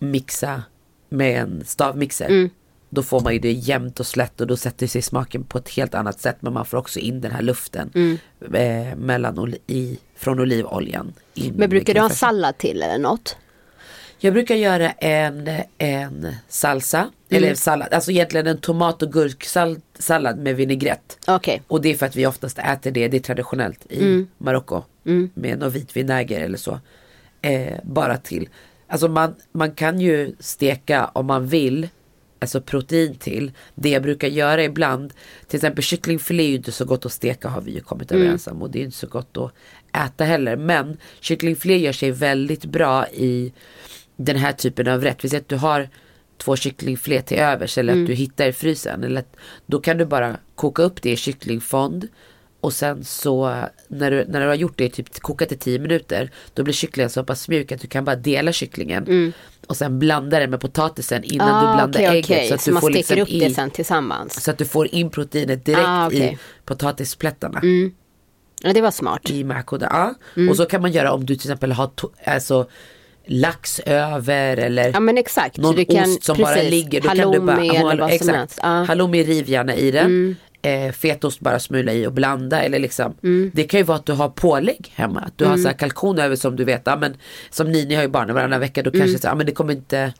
mixa 0.00 0.62
med 1.08 1.40
en 1.42 1.64
stavmixer. 1.64 2.50
Mm. 2.92 2.96
Då 2.96 3.02
får 3.02 3.20
man 3.20 3.32
ju 3.32 3.38
det 3.38 3.52
jämnt 3.52 4.00
och 4.00 4.06
slätt 4.06 4.40
och 4.40 4.46
då 4.46 4.56
sätter 4.56 4.86
sig 4.86 5.02
smaken 5.02 5.44
på 5.44 5.58
ett 5.58 5.68
helt 5.68 5.94
annat 5.94 6.20
sätt. 6.20 6.36
Men 6.40 6.52
man 6.52 6.66
får 6.66 6.78
också 6.78 6.98
in 6.98 7.20
den 7.20 7.30
här 7.32 7.42
luften 7.42 7.90
Mm. 7.94 8.18
eh, 8.54 8.96
mellan 8.96 9.54
i, 9.66 9.98
från 10.16 10.40
olivoljan. 10.40 11.12
Men 11.54 11.70
brukar 11.70 11.94
du 11.94 12.00
ha 12.00 12.08
en 12.08 12.14
sallad 12.14 12.58
till 12.58 12.82
eller 12.82 12.98
något? 12.98 13.36
Jag 14.18 14.32
brukar 14.32 14.54
göra 14.54 14.90
en, 14.90 15.48
en 15.78 16.34
salsa, 16.48 17.10
eller 17.30 17.48
en 17.50 17.56
sallad, 17.56 17.92
alltså 17.92 18.10
egentligen 18.10 18.46
en 18.46 18.58
tomat 18.58 19.02
och 19.02 19.12
gurksallad 19.12 20.38
med 20.38 20.56
vinägrett. 20.56 21.18
Okej. 21.26 21.62
Och 21.68 21.82
det 21.82 21.88
är 21.88 21.94
för 21.96 22.06
att 22.06 22.16
vi 22.16 22.26
oftast 22.26 22.58
äter 22.58 22.90
det, 22.90 23.08
det 23.08 23.16
är 23.16 23.20
traditionellt 23.20 23.86
i 23.88 23.98
Mm. 23.98 24.26
Marocko. 24.38 24.82
Med 25.34 25.58
någon 25.58 25.70
vit 25.70 25.96
vinäger 25.96 26.40
eller 26.40 26.58
så. 26.58 26.78
Eh, 27.42 27.72
bara 27.82 28.16
till. 28.16 28.48
Alltså 28.86 29.08
man, 29.08 29.34
man 29.52 29.72
kan 29.74 30.00
ju 30.00 30.34
steka 30.40 31.04
om 31.06 31.26
man 31.26 31.46
vill, 31.46 31.88
alltså 32.42 32.60
protein 32.60 33.14
till. 33.14 33.52
Det 33.74 33.88
jag 33.90 34.02
brukar 34.02 34.28
göra 34.28 34.64
ibland, 34.64 35.12
till 35.48 35.56
exempel 35.56 35.84
kycklingfilé 35.84 36.42
är 36.44 36.48
ju 36.48 36.54
inte 36.56 36.72
så 36.72 36.84
gott 36.84 37.06
att 37.06 37.12
steka 37.12 37.48
har 37.48 37.60
vi 37.60 37.72
ju 37.72 37.80
kommit 37.80 38.10
Mm. 38.12 38.22
överens 38.22 38.46
om. 38.46 38.62
Och 38.62 38.70
det 38.70 38.78
är 38.80 38.84
inte 38.84 38.96
så 38.96 39.06
gott 39.06 39.36
att 39.36 39.52
äta 40.06 40.24
heller. 40.24 40.56
Men 40.56 40.96
kycklingfilé 41.20 41.78
gör 41.78 41.92
sig 41.92 42.10
väldigt 42.10 42.64
bra 42.64 43.08
i 43.08 43.52
den 44.16 44.36
här 44.36 44.52
typen 44.52 44.88
av 44.88 45.02
rätt. 45.02 45.24
Vi 45.24 45.28
säger 45.28 45.40
att 45.40 45.48
du 45.48 45.56
har 45.56 45.88
två 46.38 46.56
kycklingfilé 46.56 47.22
till 47.22 47.38
övers 47.38 47.78
eller 47.78 47.92
Mm. 47.92 48.04
att 48.04 48.08
du 48.08 48.14
hittar 48.14 48.48
i 48.48 48.52
frysen. 48.52 49.04
Eller 49.04 49.20
att, 49.20 49.36
då 49.66 49.80
kan 49.80 49.98
du 49.98 50.04
bara 50.04 50.36
koka 50.54 50.82
upp 50.82 51.02
det 51.02 51.10
i 51.10 51.16
kycklingfond. 51.16 52.08
Och 52.60 52.72
sen 52.72 53.04
så 53.04 53.64
när 53.88 54.10
du, 54.10 54.24
när 54.28 54.40
du 54.40 54.46
har 54.46 54.54
gjort 54.54 54.78
det, 54.78 54.88
typ 54.88 55.20
kokat 55.20 55.52
i 55.52 55.56
10 55.56 55.78
minuter. 55.78 56.30
Då 56.54 56.62
blir 56.62 56.74
kycklingen 56.74 57.10
så 57.10 57.24
pass 57.24 57.48
mjuk 57.48 57.72
att 57.72 57.80
du 57.80 57.86
kan 57.88 58.04
bara 58.04 58.16
dela 58.16 58.52
kycklingen. 58.52 59.32
Och 59.66 59.76
sen 59.76 59.98
blanda 59.98 60.38
den 60.38 60.50
med 60.50 60.60
potatisen 60.60 61.24
innan 61.24 61.46
du 61.48 61.52
Mm. 61.54 61.66
Ah, 61.68 61.74
blandar 61.76 62.00
okej, 62.00 62.06
ägget. 62.18 62.24
okej. 62.24 62.48
Så 62.48 62.54
att 62.54 62.60
Så 62.60 62.70
du 62.70 62.74
man 62.74 62.80
får 62.80 62.90
steker 62.90 63.16
liksom 63.16 63.22
upp 63.22 63.28
i, 63.42 63.48
det 63.48 63.54
sen 63.54 63.70
tillsammans. 63.70 64.44
Så 64.44 64.50
att 64.50 64.58
du 64.58 64.64
får 64.64 64.94
in 64.94 65.10
proteinet 65.10 65.64
direkt 65.64 65.86
Ah. 65.88 66.06
Mm. 66.06 66.22
i 66.22 66.38
potatisplättarna. 66.64 67.60
Ja, 68.62 68.72
det 68.72 68.80
var 68.80 68.90
smart. 68.90 69.30
I 69.30 69.44
makoda. 69.44 69.86
Ja. 69.90 70.14
Mm. 70.36 70.48
Och 70.48 70.56
så 70.56 70.66
kan 70.66 70.82
man 70.82 70.92
göra 70.92 71.12
om 71.12 71.26
du 71.26 71.34
till 71.36 71.50
exempel 71.50 71.72
har 71.72 71.90
alltså, 72.26 72.66
lax 73.26 73.80
över 73.80 74.56
eller 74.56 74.90
Ja 74.92 75.00
men 75.00 75.18
exakt. 75.18 75.56
någon 75.56 75.74
du 75.74 75.84
kan, 75.84 76.02
ost 76.02 76.24
som 76.24 76.38
bara 76.38 76.54
precis, 76.54 76.70
ligger. 76.70 77.00
Då 77.00 77.08
halloumi 77.08 77.36
kan 77.36 77.46
du 77.46 77.46
bara, 77.82 77.90
eller 77.92 78.00
vad 78.02 78.10
som 78.10 78.14
exakt. 78.14 78.36
helst. 78.38 78.58
Ja. 78.62 78.68
Mm. 78.68 78.88
Halloumi 78.88 79.22
riv 79.24 79.48
gärna 79.50 79.74
i 79.76 79.90
det. 79.90 80.34
Eh, 80.64 80.92
fetaost 80.92 81.40
bara 81.40 81.58
smula 81.58 81.92
i 81.92 82.06
och 82.06 82.12
blanda. 82.12 82.62
Eller 82.62 82.78
liksom. 82.78 83.14
Mm. 83.22 83.50
Det 83.54 83.64
kan 83.64 83.80
ju 83.80 83.84
vara 83.84 83.98
att 83.98 84.06
du 84.06 84.12
har 84.12 84.28
pålägg 84.28 84.92
hemma. 84.94 85.20
Att 85.20 85.38
du 85.38 85.44
har 85.44 85.56
så 85.56 85.68
här 85.68 85.74
kalkon 85.74 86.18
över 86.18 86.36
som 86.36 86.56
du 86.56 86.64
vet. 86.64 86.82
Ja, 86.84 86.96
men, 86.96 87.16
som 87.50 87.72
ni, 87.72 87.86
ni 87.86 87.94
har 87.94 88.02
ju 88.02 88.08
barnen 88.08 88.34
varannan 88.34 88.60
vecka. 88.60 88.82
Då 88.82 88.90
kanske 88.90 89.18
så, 89.18 89.26
ja, 89.26 89.34
men 89.34 89.46
det 89.46 89.52
kommer 89.52 89.72
inte 89.72 90.12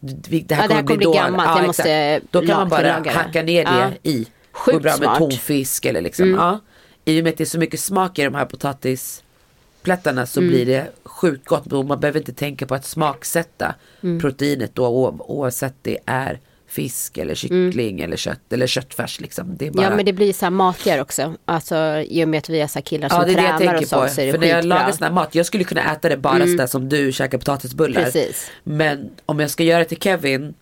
det 0.00 0.54
här 0.54 0.64
Mm. 0.64 0.68
Ja, 0.68 0.68
det 0.68 0.74
här 0.74 0.82
kommer 0.82 0.96
bli 0.96 1.06
gammalt. 1.14 1.48
Jag 1.48 1.58
exakt. 1.58 1.66
måste 1.66 2.20
Då 2.30 2.46
kan 2.46 2.56
man 2.56 2.68
bara 2.68 2.92
hacka 2.92 3.42
ner 3.42 3.64
det 3.64 3.70
Ja. 3.70 3.90
i. 4.10 4.26
Sjukt 4.52 4.74
Går 4.76 4.80
bra 4.80 4.96
med. 5.00 5.08
Mm. 5.08 5.18
tonfisk 5.18 5.84
eller 5.84 6.00
liksom. 6.00 6.30
Ja. 6.30 6.60
I 7.04 7.20
och 7.20 7.24
med 7.24 7.30
att 7.30 7.38
det 7.38 7.44
är 7.44 7.46
så 7.46 7.58
mycket 7.58 7.80
smak 7.80 8.18
i 8.18 8.24
de 8.24 8.34
här 8.34 8.44
potatisplättarna 8.44 10.26
så 10.26 10.40
blir 10.40 10.66
det 10.66 10.86
sjukt 11.04 11.46
gott. 11.48 11.72
Och 11.72 11.84
man 11.84 12.00
behöver 12.00 12.18
inte 12.20 12.32
tänka 12.32 12.66
på 12.66 12.74
att 12.74 12.84
smaksätta 12.86 13.74
Mm. 14.02 14.20
proteinet 14.20 14.74
då 14.74 14.86
oavsett 15.26 15.74
det 15.82 15.98
är 16.06 16.40
fisk 16.72 17.18
eller 17.18 17.34
kyckling 17.34 18.00
eller 18.00 18.16
kött 18.16 18.52
eller 18.52 18.66
köttfärs 18.66 19.20
liksom. 19.20 19.56
Det 19.56 19.66
är 19.66 19.70
bara... 19.70 19.82
Ja 19.82 19.96
men 19.96 20.04
det 20.04 20.12
blir 20.12 20.32
så 20.32 20.44
här 20.44 20.50
matigare 20.50 21.00
också. 21.00 21.34
Alltså 21.44 21.76
i 22.08 22.24
och 22.24 22.28
med 22.28 22.38
att 22.38 22.48
vi 22.48 22.60
är 22.60 22.66
så 22.66 22.78
här 22.78 22.82
killar 22.82 23.08
som 23.08 23.18
Ja 23.18 23.24
det 23.26 23.32
är 23.32 23.36
det 23.36 23.42
jag 23.42 23.58
tränar 23.58 23.74
och 23.74 23.78
tänker 23.78 23.96
så, 23.96 24.02
på. 24.02 24.08
så 24.08 24.20
är 24.20 24.26
det 24.26 24.32
För 24.32 24.38
när 24.38 24.46
jag 24.46 24.64
lagar 24.64 24.92
sån 24.92 25.04
här 25.04 25.12
mat, 25.12 25.34
jag 25.34 25.46
skulle 25.46 25.64
kunna 25.64 25.92
äta 25.92 26.08
det 26.08 26.16
bara 26.16 26.46
sådär 26.46 26.66
som 26.66 26.88
du 26.88 27.12
käkar 27.12 27.38
potatisbullar. 27.38 28.04
Precis. 28.04 28.50
Men 28.64 29.10
om 29.26 29.40
jag 29.40 29.50
ska 29.50 29.62
göra 29.62 29.78
det 29.78 29.84
till 29.84 30.00
Kevin, 30.00 30.54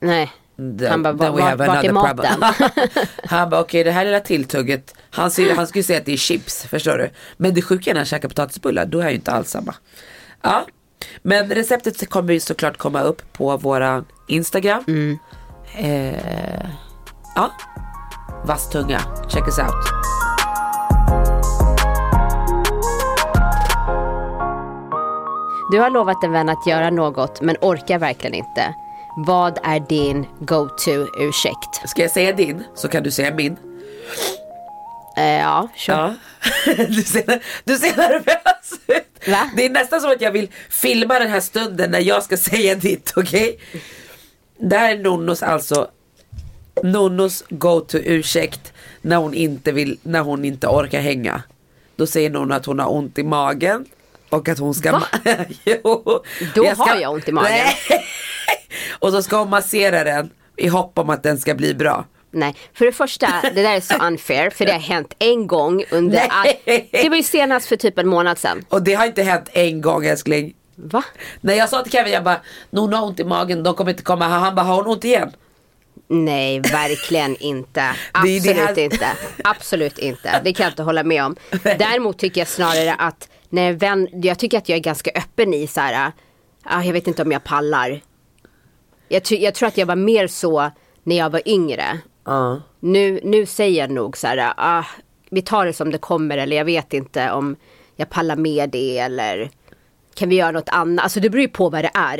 Nej. 0.00 0.32
then, 0.56 0.90
Han 0.90 1.02
bara, 1.02 1.12
"Vart- 1.12 1.58
vart 1.58 1.84
är 1.84 1.92
maten?" 1.92 2.42
han 3.24 3.50
bara 3.50 3.60
okej 3.60 3.84
det 3.84 3.90
här 3.90 4.04
lilla 4.04 4.20
tilltugget, 4.20 4.94
han, 5.10 5.30
ser, 5.30 5.54
han 5.56 5.66
skulle 5.66 5.82
säga 5.84 5.98
att 5.98 6.06
det 6.06 6.12
är 6.12 6.16
chips, 6.16 6.62
förstår 6.66 6.98
du. 6.98 7.10
Men 7.36 7.54
det 7.54 7.62
sjuka 7.62 7.90
är 7.90 7.94
när 7.94 8.00
han 8.00 8.06
käkar 8.06 8.28
potatisbullar, 8.28 8.86
då 8.86 8.98
är 8.98 9.02
jag 9.02 9.10
ju 9.10 9.16
inte 9.16 9.32
alls 9.32 9.50
samma. 9.50 9.74
Ja, 10.42 10.66
men 11.22 11.50
receptet 11.50 12.10
kommer 12.10 12.32
ju 12.32 12.40
såklart 12.40 12.76
komma 12.76 13.00
upp 13.02 13.32
på 13.32 13.56
våra 13.56 14.04
Instagram. 14.28 14.84
Mm. 14.88 15.18
Eh, 15.78 16.66
ja, 17.34 17.52
vass 18.44 18.70
tunga, 18.70 19.00
check 19.28 19.46
us 19.46 19.58
out. 19.58 19.74
Du 25.70 25.78
har 25.78 25.90
lovat 25.90 26.24
en 26.24 26.32
vän 26.32 26.48
att 26.48 26.66
göra 26.66 26.90
något 26.90 27.40
men 27.40 27.56
orkar 27.60 27.98
verkligen 27.98 28.34
inte. 28.34 28.74
Vad 29.16 29.58
är 29.62 29.80
din 29.80 30.26
go-to-ursäkt? 30.40 31.88
Ska 31.88 32.02
jag 32.02 32.10
säga 32.10 32.32
din 32.32 32.64
så 32.74 32.88
kan 32.88 33.02
du 33.02 33.10
säga 33.10 33.34
min. 33.34 33.56
Eh, 35.16 35.24
ja, 35.24 35.68
kör. 35.76 35.94
Ja. 35.94 36.14
Du 36.88 37.02
ser, 37.02 37.42
du 37.64 37.78
ser 37.78 37.96
nervös 37.96 38.72
ut. 38.86 39.28
Va? 39.28 39.50
Det 39.56 39.64
är 39.66 39.70
nästan 39.70 40.00
som 40.00 40.10
att 40.10 40.20
jag 40.20 40.30
vill 40.30 40.48
filma 40.70 41.18
den 41.18 41.30
här 41.30 41.40
stunden 41.40 41.90
när 41.90 42.00
jag 42.00 42.22
ska 42.22 42.36
säga 42.36 42.74
ditt, 42.74 43.12
okej? 43.16 43.58
Det 44.58 44.76
här 44.76 44.94
är 44.94 44.98
Nonnos 44.98 45.42
alltså 45.42 45.88
Nonnos 46.82 47.44
go-to 47.48 47.98
ursäkt 47.98 48.72
när 49.02 49.16
hon 49.16 49.34
inte 49.34 49.72
vill, 49.72 49.98
när 50.02 50.20
hon 50.20 50.44
inte 50.44 50.66
orkar 50.66 51.00
hänga. 51.00 51.42
Då 51.96 52.06
säger 52.06 52.30
Nonno 52.30 52.54
att 52.54 52.66
hon 52.66 52.78
har 52.78 52.92
ont 52.92 53.18
i 53.18 53.22
magen 53.22 53.84
och 54.30 54.48
att 54.48 54.58
hon 54.58 54.74
ska... 54.74 54.92
Va? 54.92 55.02
jo, 55.64 56.22
Då 56.54 56.64
ska- 56.64 56.84
har 56.84 56.96
jag 56.96 57.12
ont 57.12 57.28
i 57.28 57.32
magen. 57.32 57.66
Och 58.98 59.12
så 59.12 59.22
ska 59.22 59.36
hon 59.38 59.50
massera 59.50 60.04
den 60.04 60.30
i 60.56 60.68
hopp 60.68 60.98
om 60.98 61.10
att 61.10 61.22
den 61.22 61.38
ska 61.38 61.54
bli 61.54 61.74
bra. 61.74 62.04
Nej, 62.30 62.54
för 62.74 62.84
det 62.84 62.92
första, 62.92 63.26
det 63.54 63.62
där 63.62 63.76
är 63.76 63.80
så 63.80 63.94
unfair 63.94 64.50
för 64.50 64.64
det 64.66 64.72
har 64.72 64.78
hänt 64.78 65.14
en 65.18 65.46
gång 65.46 65.84
under 65.90 66.18
all... 66.30 66.46
Det 66.90 67.08
var 67.08 67.16
ju 67.16 67.22
senast 67.22 67.66
för 67.68 67.76
typ 67.76 67.98
en 67.98 68.08
månad 68.08 68.38
sedan. 68.38 68.64
Och 68.68 68.82
det 68.82 68.94
har 68.94 69.06
inte 69.06 69.22
hänt 69.22 69.48
en 69.52 69.80
gång 69.80 70.06
älskling. 70.06 70.54
Va? 70.76 71.04
När 71.40 71.54
jag 71.54 71.68
sa 71.68 71.82
till 71.82 71.92
Kevin, 71.92 72.12
jag 72.12 72.24
bara, 72.24 72.40
Nonna 72.70 72.96
har 72.96 73.06
ont 73.06 73.20
i 73.20 73.24
magen, 73.24 73.62
de 73.62 73.74
kommer 73.74 73.90
inte 73.90 74.02
komma. 74.02 74.24
Han 74.28 74.54
bara, 74.54 74.62
har 74.62 74.76
hon 74.76 74.86
ont 74.86 75.04
igen? 75.04 75.32
Nej, 76.08 76.60
verkligen 76.60 77.36
inte. 77.36 77.80
Det 78.22 78.28
är 78.36 78.40
det 78.40 78.50
Absolut 78.50 78.56
här- 78.56 78.78
inte. 78.84 79.06
Absolut 79.44 79.98
inte. 79.98 80.40
Det 80.44 80.52
kan 80.52 80.64
jag 80.64 80.72
inte 80.72 80.82
hålla 80.82 81.02
med 81.04 81.24
om. 81.24 81.36
Däremot 81.62 82.18
tycker 82.18 82.40
jag 82.40 82.48
snarare 82.48 82.94
att 82.94 83.28
när 83.48 83.72
vän, 83.72 84.08
jag 84.12 84.38
tycker 84.38 84.58
att 84.58 84.68
jag 84.68 84.76
är 84.76 84.82
ganska 84.82 85.10
öppen 85.14 85.54
i 85.54 85.66
så 85.66 85.80
här, 85.80 86.12
ah, 86.64 86.82
jag 86.82 86.92
vet 86.92 87.06
inte 87.06 87.22
om 87.22 87.32
jag 87.32 87.44
pallar. 87.44 88.00
Jag, 89.08 89.22
ty- 89.24 89.38
jag 89.42 89.54
tror 89.54 89.66
att 89.68 89.78
jag 89.78 89.86
var 89.86 89.96
mer 89.96 90.26
så 90.26 90.70
när 91.02 91.16
jag 91.16 91.30
var 91.30 91.48
yngre. 91.48 91.98
Ja. 92.24 92.60
Nu, 92.80 93.20
nu 93.24 93.46
säger 93.46 93.80
jag 93.80 93.90
nog 93.90 94.16
så 94.16 94.26
här, 94.26 94.52
ah, 94.56 94.84
vi 95.30 95.42
tar 95.42 95.66
det 95.66 95.72
som 95.72 95.90
det 95.90 95.98
kommer 95.98 96.38
eller 96.38 96.56
jag 96.56 96.64
vet 96.64 96.92
inte 96.94 97.30
om 97.30 97.56
jag 97.96 98.10
pallar 98.10 98.36
med 98.36 98.70
det 98.70 98.98
eller 98.98 99.50
kan 100.16 100.28
vi 100.28 100.36
göra 100.36 100.50
något 100.50 100.68
annat. 100.68 101.02
Alltså 101.02 101.20
det 101.20 101.30
beror 101.30 101.42
ju 101.42 101.48
på 101.48 101.68
vad 101.70 101.84
det 101.84 101.90
är. 101.94 102.16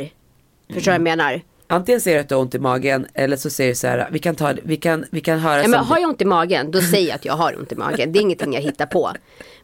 Förstår 0.73 0.81
du 0.81 0.85
vad 0.85 0.95
jag 0.95 1.17
menar? 1.17 1.41
Antingen 1.69 2.01
säger 2.01 2.17
du 2.17 2.21
att 2.21 2.29
du 2.29 2.35
har 2.35 2.41
ont 2.41 2.55
i 2.55 2.59
magen 2.59 3.07
eller 3.13 3.37
så 3.37 3.49
säger 3.49 3.69
du 3.71 3.75
så 3.75 3.87
här, 3.87 4.07
vi 4.11 4.19
kan, 4.19 4.35
ta, 4.35 4.53
vi 4.63 4.77
kan, 4.77 5.05
vi 5.11 5.21
kan 5.21 5.39
höra 5.39 5.61
Ja, 5.61 5.67
men 5.67 5.79
har 5.79 5.97
jag 5.99 6.09
ont 6.09 6.21
i 6.21 6.25
magen, 6.25 6.71
då 6.71 6.81
säger 6.81 7.07
jag 7.07 7.15
att 7.15 7.25
jag 7.25 7.33
har 7.33 7.57
ont 7.59 7.71
i 7.71 7.75
magen. 7.75 8.11
Det 8.11 8.19
är 8.19 8.21
ingenting 8.21 8.53
jag 8.53 8.61
hittar 8.61 8.85
på. 8.85 9.11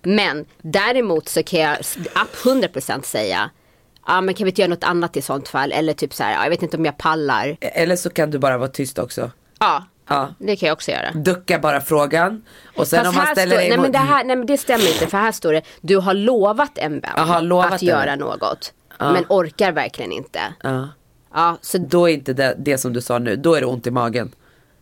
Men 0.02 0.46
däremot 0.62 1.30
så 1.30 1.44
kan 1.44 1.60
jag 1.60 1.80
s- 1.80 1.98
upp 1.98 2.46
100% 2.46 3.02
säga, 3.04 3.50
ja 4.08 4.22
men 4.22 4.36
kan 4.36 4.46
vi 4.46 4.50
inte 4.52 4.62
göra 4.62 4.70
något 4.70 4.84
annat 4.84 5.18
i 5.18 5.22
sånt 5.22 5.48
fall? 5.48 5.72
Eller 5.72 5.94
typ 5.94 6.14
så 6.14 6.24
här, 6.24 6.34
ja, 6.34 6.44
jag 6.44 6.50
vet 6.50 6.64
inte 6.64 6.78
om 6.78 6.86
jag 6.86 6.98
pallar. 6.98 7.58
Eller 7.62 7.96
så 7.96 8.10
kan 8.10 8.32
du 8.32 8.38
bara 8.40 8.58
vara 8.58 8.70
tyst 8.70 9.00
också. 9.00 9.32
Ja, 9.60 9.84
Ja. 10.08 10.34
det 10.40 10.56
kan 10.56 10.68
jag 10.68 10.74
också 10.74 10.92
göra. 10.92 11.12
Ducka 11.12 11.60
bara 11.60 11.82
frågan. 11.82 12.42
Och 12.76 12.88
sen 12.88 13.06
Fast 13.06 13.10
om 13.10 13.24
man 13.24 13.36
ställer 13.36 13.58
dig 13.58 13.70
nej, 13.70 13.78
men 13.78 13.92
det 13.92 13.98
här, 13.98 14.24
nej 14.24 14.36
men 14.36 14.46
det 14.46 14.58
stämmer 14.58 14.94
inte 14.94 15.08
för 15.08 15.18
här 15.18 15.32
står 15.32 15.54
det, 15.54 15.62
du 15.82 15.98
har 15.98 16.14
lovat 16.14 16.78
en 16.78 17.00
vän 17.00 17.12
Jaha, 17.16 17.40
lovat 17.40 17.74
att 17.74 17.82
en 17.82 17.88
göra 17.88 18.16
något. 18.16 18.74
Men 19.00 19.26
orkar 19.30 19.72
verkligen 19.72 20.12
inte. 20.12 20.40
Ja. 20.64 20.90
Ja, 21.34 21.58
så 21.62 21.78
Då 21.78 22.10
är 22.10 22.14
inte 22.14 22.34
det, 22.34 22.56
det 22.58 22.78
som 22.78 22.94
du 22.94 23.02
sa 23.02 23.20
nu, 23.20 23.36
då 23.36 23.54
är 23.56 23.62
det 23.62 23.68
ont 23.68 23.88
i 23.88 23.92
magen. 23.92 24.32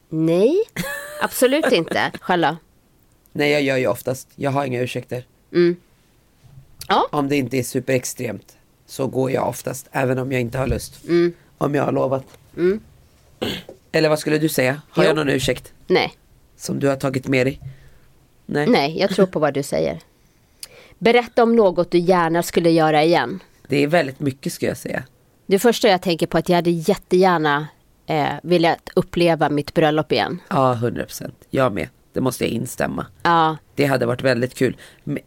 nej, 0.09 0.63
absolut 1.21 1.71
inte. 1.71 2.11
Själva. 2.21 2.57
Nej 3.31 3.51
jag 3.51 3.61
gör 3.61 3.77
ju 3.77 3.87
oftast, 3.87 4.27
jag 4.35 4.51
har 4.51 4.65
inga 4.65 4.81
ursäkter. 4.81 5.23
Ja. 6.87 7.07
Om 7.11 7.29
det 7.29 7.35
inte 7.35 7.57
är 7.57 7.63
superextremt 7.63 8.57
så 8.85 9.07
går 9.07 9.31
jag 9.31 9.47
oftast, 9.47 9.87
även 9.91 10.19
om 10.19 10.31
jag 10.31 10.41
inte 10.41 10.57
har 10.57 10.67
lust. 10.67 11.03
Mm. 11.07 11.33
Om 11.57 11.75
jag 11.75 11.83
har 11.83 11.91
lovat. 11.91 12.23
Eller 13.91 14.09
vad 14.09 14.19
skulle 14.19 14.37
du 14.37 14.49
säga? 14.49 14.81
Har 14.89 15.03
Jo. 15.03 15.07
jag 15.09 15.15
någon 15.15 15.29
ursäkt 15.29 15.73
Nej. 15.87 16.13
som 16.57 16.79
du 16.79 16.87
har 16.87 16.95
tagit 16.95 17.27
med 17.27 17.47
dig? 17.47 17.59
Nej. 18.45 18.67
Nej, 18.67 18.99
jag 18.99 19.09
tror 19.09 19.25
på 19.25 19.39
vad 19.39 19.53
du 19.53 19.63
säger. 19.63 19.99
Berätta 20.99 21.43
om 21.43 21.55
något 21.55 21.91
du 21.91 21.97
gärna 21.97 22.43
skulle 22.43 22.69
göra 22.69 23.03
igen. 23.03 23.39
Det 23.67 23.83
är 23.83 23.87
väldigt 23.87 24.19
mycket 24.19 24.53
ska 24.53 24.65
jag 24.65 24.77
säga. 24.77 25.03
Det 25.45 25.59
första 25.59 25.87
jag 25.87 26.01
tänker 26.01 26.27
på 26.27 26.37
är 26.37 26.39
att 26.39 26.49
jag 26.49 26.55
hade 26.55 26.69
jättegärna 26.69 27.67
eh, 28.05 28.29
velat 28.43 28.89
uppleva 28.95 29.49
mitt 29.49 29.73
bröllop 29.73 30.11
igen. 30.11 30.39
Ja, 30.49 30.77
100%. 30.81 31.31
Jag 31.49 31.73
med. 31.73 31.87
Det 32.13 32.21
måste 32.21 32.43
jag 32.43 32.51
instämma. 32.51 33.05
Ja, 33.23 33.57
Det 33.75 33.85
hade 33.85 34.05
varit 34.05 34.21
väldigt 34.21 34.55
kul. 34.55 34.77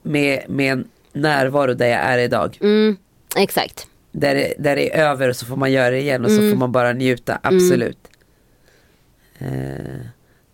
Med, 0.03 0.45
med, 0.49 0.73
en 0.73 0.89
närvaro 1.13 1.75
där 1.75 1.87
jag 1.87 2.01
är 2.01 2.19
idag. 2.19 2.59
mm, 2.61 2.97
exakt. 3.37 3.87
Där, 4.13 4.35
det, 4.35 4.55
där 4.59 4.77
det 4.77 4.95
är 4.97 5.05
över 5.11 5.29
och 5.29 5.37
så 5.37 5.47
får 5.47 5.57
man 5.57 5.73
göra 5.73 5.91
det 5.91 6.01
igen 6.01 6.25
och 6.25 6.31
så 6.31 6.37
får 6.37 6.57
man 6.57 6.73
bara 6.73 6.93
njuta. 6.93 7.39
Absolut. 7.43 8.04
Eh, 9.45 10.01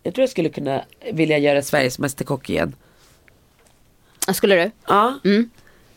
jag 0.03 0.15
tror 0.15 0.23
jag 0.23 0.31
skulle 0.31 0.49
kunna 0.49 0.85
vilja 1.13 1.39
göra 1.39 1.63
Sveriges 1.63 1.99
Mästerkock 1.99 2.51
igen. 2.51 2.75
Skulle 4.33 4.55
du? 4.65 4.71
Ja. 4.87 5.19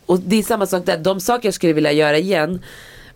Och 0.06 0.20
det 0.20 0.36
är 0.36 0.42
samma 0.42 0.66
sak 0.66 0.86
där. 0.86 0.98
De 0.98 1.20
saker 1.20 1.46
jag 1.48 1.54
skulle 1.54 1.72
vilja 1.72 1.92
göra 1.92 2.18
igen. 2.18 2.62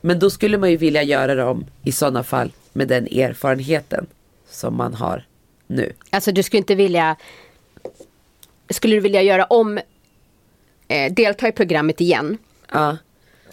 Men 0.00 0.18
då 0.18 0.30
skulle 0.30 0.58
man 0.58 0.70
ju 0.70 0.76
vilja 0.76 1.02
göra 1.02 1.34
dem 1.34 1.66
i 1.84 1.92
sådana 1.92 2.22
fall 2.22 2.52
med 2.72 2.88
den 2.88 3.06
erfarenheten 3.06 4.06
som 4.50 4.76
man 4.76 4.94
har 4.94 5.26
nu. 5.66 5.92
Alltså 6.10 6.32
du 6.32 6.42
skulle 6.42 6.58
inte 6.58 6.74
vilja 6.74 7.16
Skulle 8.70 8.94
du 8.96 9.00
vilja 9.00 9.22
göra 9.22 9.44
om 9.44 9.78
eh, 10.88 11.12
Delta 11.12 11.48
i 11.48 11.52
programmet 11.52 12.00
igen 12.00 12.38
Ja. 12.72 12.96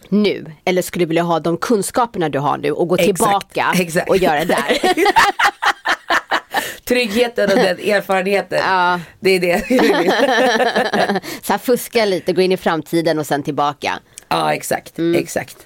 nu? 0.10 0.52
Eller 0.66 0.82
skulle 0.82 1.06
du 1.06 1.08
vilja 1.08 1.24
ha 1.24 1.40
de 1.40 1.58
kunskaperna 1.58 2.30
du 2.30 2.40
har 2.40 2.58
nu 2.58 2.72
och 2.72 2.88
gå 2.88 2.96
Exakt, 2.96 3.18
tillbaka 3.18 3.74
exakt. 3.80 4.10
och 4.10 4.18
göra 4.18 4.40
det 4.40 4.46
där? 4.46 4.78
Tryggheten 6.88 7.50
och 7.50 7.56
den 7.56 7.80
erfarenheten. 7.80 8.60
Ja. 8.60 9.00
Det 9.20 9.30
är 9.30 9.40
det. 9.40 11.22
Så 11.42 11.54
här 11.54 11.58
fuska 11.58 12.06
lite, 12.06 12.34
gå 12.34 12.42
in 12.42 12.52
i 12.52 12.58
framtiden 12.58 13.20
och 13.20 13.26
sen 13.28 13.44
tillbaka. 13.44 14.00
Ja 14.28 14.54
exakt, 14.54 14.98
Mm. 15.00 15.22
exakt. 15.22 15.58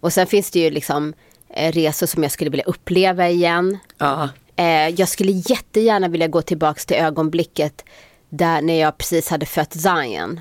Och 0.00 0.12
sen 0.12 0.26
finns 0.26 0.50
det 0.50 0.58
ju 0.60 0.70
liksom 0.70 1.14
eh, 1.54 1.72
resor 1.72 2.06
som 2.06 2.22
jag 2.22 2.32
skulle 2.32 2.50
vilja 2.50 2.64
uppleva 2.64 3.28
igen. 3.28 3.78
Ja. 3.98 4.28
Eh, 4.56 4.88
jag 4.88 5.08
skulle 5.08 5.32
jättegärna 5.32 6.08
vilja 6.08 6.28
gå 6.28 6.42
tillbaks 6.42 6.86
till 6.86 6.96
ögonblicket 6.96 7.84
där 8.28 8.62
när 8.62 8.80
jag 8.80 8.98
precis 8.98 9.28
hade 9.30 9.46
fött 9.46 9.72
Zion 9.72 10.40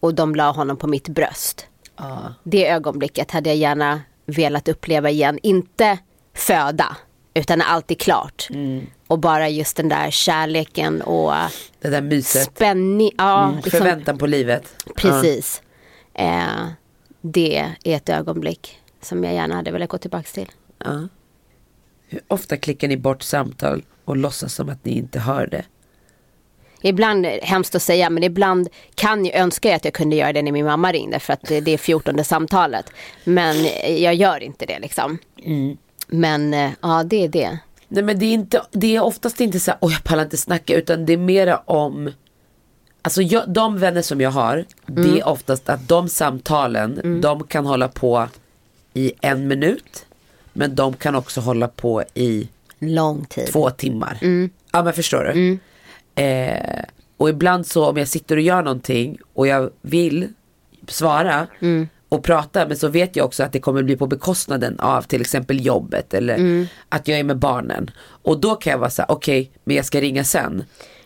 och 0.00 0.14
de 0.14 0.34
la 0.34 0.50
honom 0.50 0.76
på 0.76 0.86
mitt 0.86 1.08
bröst. 1.08 1.66
Ja. 1.98 2.34
Det 2.44 2.68
ögonblicket 2.68 3.30
hade 3.30 3.50
jag 3.50 3.56
gärna 3.56 4.00
velat 4.26 4.68
uppleva 4.68 5.10
igen. 5.10 5.38
Inte 5.42 5.98
föda, 6.34 6.96
utan 7.34 7.58
när 7.58 7.66
allt 7.66 7.90
är 7.90 7.94
klart. 7.94 8.46
Mm. 8.50 8.86
Och 9.06 9.18
bara 9.18 9.48
just 9.48 9.76
den 9.76 9.88
där 9.88 10.10
kärleken 10.10 11.02
och 11.02 11.32
Det 11.80 11.88
där 11.88 12.02
myset. 12.02 12.42
spänning. 12.42 13.10
Ja, 13.18 13.44
Mm, 13.44 13.56
liksom, 13.56 13.70
Förväntan 13.70 14.18
på 14.18 14.26
livet. 14.26 14.74
precis. 14.96 15.62
Eh, 16.14 16.66
det 17.20 17.56
är 17.58 17.94
ett 17.96 18.08
ögonblick 18.08 18.78
som 19.00 19.24
jag 19.24 19.34
gärna 19.34 19.54
hade 19.54 19.70
velat 19.70 19.88
gå 19.88 19.98
tillbaks 19.98 20.32
till. 20.32 20.50
Ja. 20.78 20.84
Ja. 20.92 21.08
Hur 22.08 22.20
ofta 22.28 22.56
klickar 22.56 22.88
ni 22.88 22.96
bort 22.96 23.22
samtal 23.22 23.82
och 24.04 24.16
låtsas 24.16 24.54
som 24.54 24.68
att 24.68 24.84
ni 24.84 24.92
inte 24.98 25.20
hör 25.20 25.46
det? 25.46 25.64
Ibland, 26.82 27.26
hemskt 27.26 27.74
att 27.74 27.82
säga, 27.82 28.10
men 28.10 28.22
ibland 28.24 28.68
kan 28.94 29.24
jag 29.24 29.34
önska 29.34 29.76
att 29.76 29.84
jag 29.84 29.94
kunde 29.94 30.16
göra 30.16 30.32
det 30.32 30.42
när 30.42 30.52
min 30.52 30.64
mamma 30.64 30.92
ringde 30.92 31.18
för 31.20 31.32
att 31.32 31.42
det, 31.42 31.60
det 31.60 31.70
är 31.70 31.78
14 31.78 32.24
samtalet. 32.24 32.90
Men 33.24 33.56
jag 34.02 34.14
gör 34.14 34.42
inte 34.42 34.66
det 34.66 34.78
liksom. 34.78 35.18
Men 36.06 36.54
eh, 36.54 36.70
ja, 36.82 37.02
det 37.04 37.24
är 37.24 37.28
det. 37.28 37.58
Nej 37.88 38.02
men 38.02 38.18
det 38.18 38.24
är, 38.26 38.32
inte, 38.32 38.62
det 38.70 38.96
är 38.96 39.02
oftast 39.02 39.40
inte 39.40 39.60
så 39.60 39.70
här, 39.70 39.78
åh 39.80 39.92
jag 39.92 40.04
pallar 40.04 40.22
inte 40.22 40.36
snacka 40.36 40.76
utan 40.76 41.06
det 41.06 41.12
är 41.12 41.16
mera 41.16 41.56
om 41.56 42.10
Alltså 43.02 43.22
jag, 43.22 43.48
de 43.48 43.78
vänner 43.78 44.02
som 44.02 44.20
jag 44.20 44.30
har, 44.30 44.64
det 44.86 45.20
är 45.20 45.28
oftast 45.28 45.68
att 45.68 45.88
de 45.88 46.08
samtalen, 46.08 47.20
de 47.20 47.44
kan 47.44 47.66
hålla 47.66 47.88
på 47.88 48.28
i 48.94 49.12
en 49.20 49.48
minut. 49.48 50.06
Men 50.52 50.74
de 50.74 50.92
kan 50.92 51.14
också 51.14 51.40
hålla 51.40 51.68
på 51.68 52.02
i 52.14 52.48
Lång 52.78 53.24
tid. 53.24 53.46
två 53.46 53.70
timmar. 53.70 54.18
Ja 54.72 54.82
men 54.82 54.92
förstår 54.92 55.24
du. 55.24 55.58
Eh, 56.22 56.84
och 57.16 57.28
ibland 57.28 57.66
så 57.66 57.86
om 57.86 57.96
jag 57.96 58.08
sitter 58.08 58.36
och 58.36 58.42
gör 58.42 58.62
någonting 58.62 59.18
och 59.32 59.46
jag 59.46 59.70
vill 59.82 60.28
svara 60.88 61.46
och 62.14 62.22
prata 62.22 62.66
men 62.68 62.76
så 62.76 62.88
vet 62.88 63.16
jag 63.16 63.26
också 63.26 63.42
att 63.42 63.52
det 63.52 63.60
kommer 63.60 63.82
bli 63.82 63.96
på 63.96 64.06
bekostnaden 64.06 64.80
av 64.80 65.02
till 65.02 65.20
exempel 65.20 65.66
jobbet 65.66 66.14
eller 66.14 66.66
att 66.88 67.08
jag 67.08 67.18
är 67.18 67.24
med 67.24 67.38
barnen. 67.38 67.90
Och 68.22 68.40
då 68.40 68.54
kan 68.54 68.70
jag 68.70 68.78
vara 68.78 68.90
så 68.90 69.02
här, 69.02 69.10
okej 69.10 69.50
men 69.64 69.76
jag 69.76 69.84
ska 69.84 70.00
ringa 70.00 70.24
sen. 70.24 70.64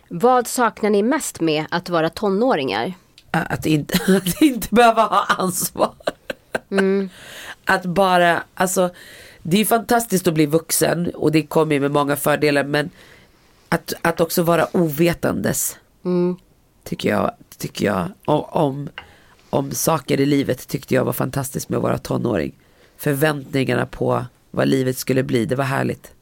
Vad 0.09 0.47
saknar 0.47 0.91
ni 0.91 1.03
mest 1.03 1.41
med 1.41 1.65
att 1.71 1.89
vara 1.89 2.11
tonåringar? 2.11 2.93
Att 3.31 3.67
inte, 3.67 3.99
att 4.17 4.43
inte 4.43 4.69
behöva 4.71 5.03
ha 5.03 5.25
ansvar. 5.39 5.93
Att 7.65 7.85
bara, 7.85 8.43
alltså 8.55 8.91
det 9.43 9.61
är 9.61 9.65
fantastiskt 9.65 10.27
att 10.27 10.35
bli 10.35 10.47
vuxen 10.47 11.11
och 11.15 11.33
det 11.33 11.43
kommer 11.43 11.75
ju 11.75 11.81
med 11.81 11.91
många 11.91 12.17
fördelar 12.17 12.65
men 12.65 12.91
att, 13.69 13.93
att 14.03 14.21
också 14.21 14.43
vara 14.43 14.77
ovetandes. 14.77 15.77
Tycker 16.85 17.09
jag, 17.09 17.31
tycker 17.59 17.87
jag 17.87 18.09
om, 18.25 18.45
om, 18.45 18.89
om 19.51 19.71
saker 19.71 20.21
i 20.21 20.27
livet 20.27 20.69
tyckte 20.69 20.95
jag 20.95 21.05
var 21.05 21.13
fantastiskt 21.13 21.69
med 21.69 21.77
att 21.77 21.83
vara 21.83 21.99
tonåring. 21.99 22.53
Förväntningarna 22.97 23.87
på 23.87 24.25
vad 24.51 24.69
livet 24.69 24.99
skulle 24.99 25.23
bli, 25.23 25.45
det 25.45 25.57
var 25.57 25.65
härligt. 25.65 26.13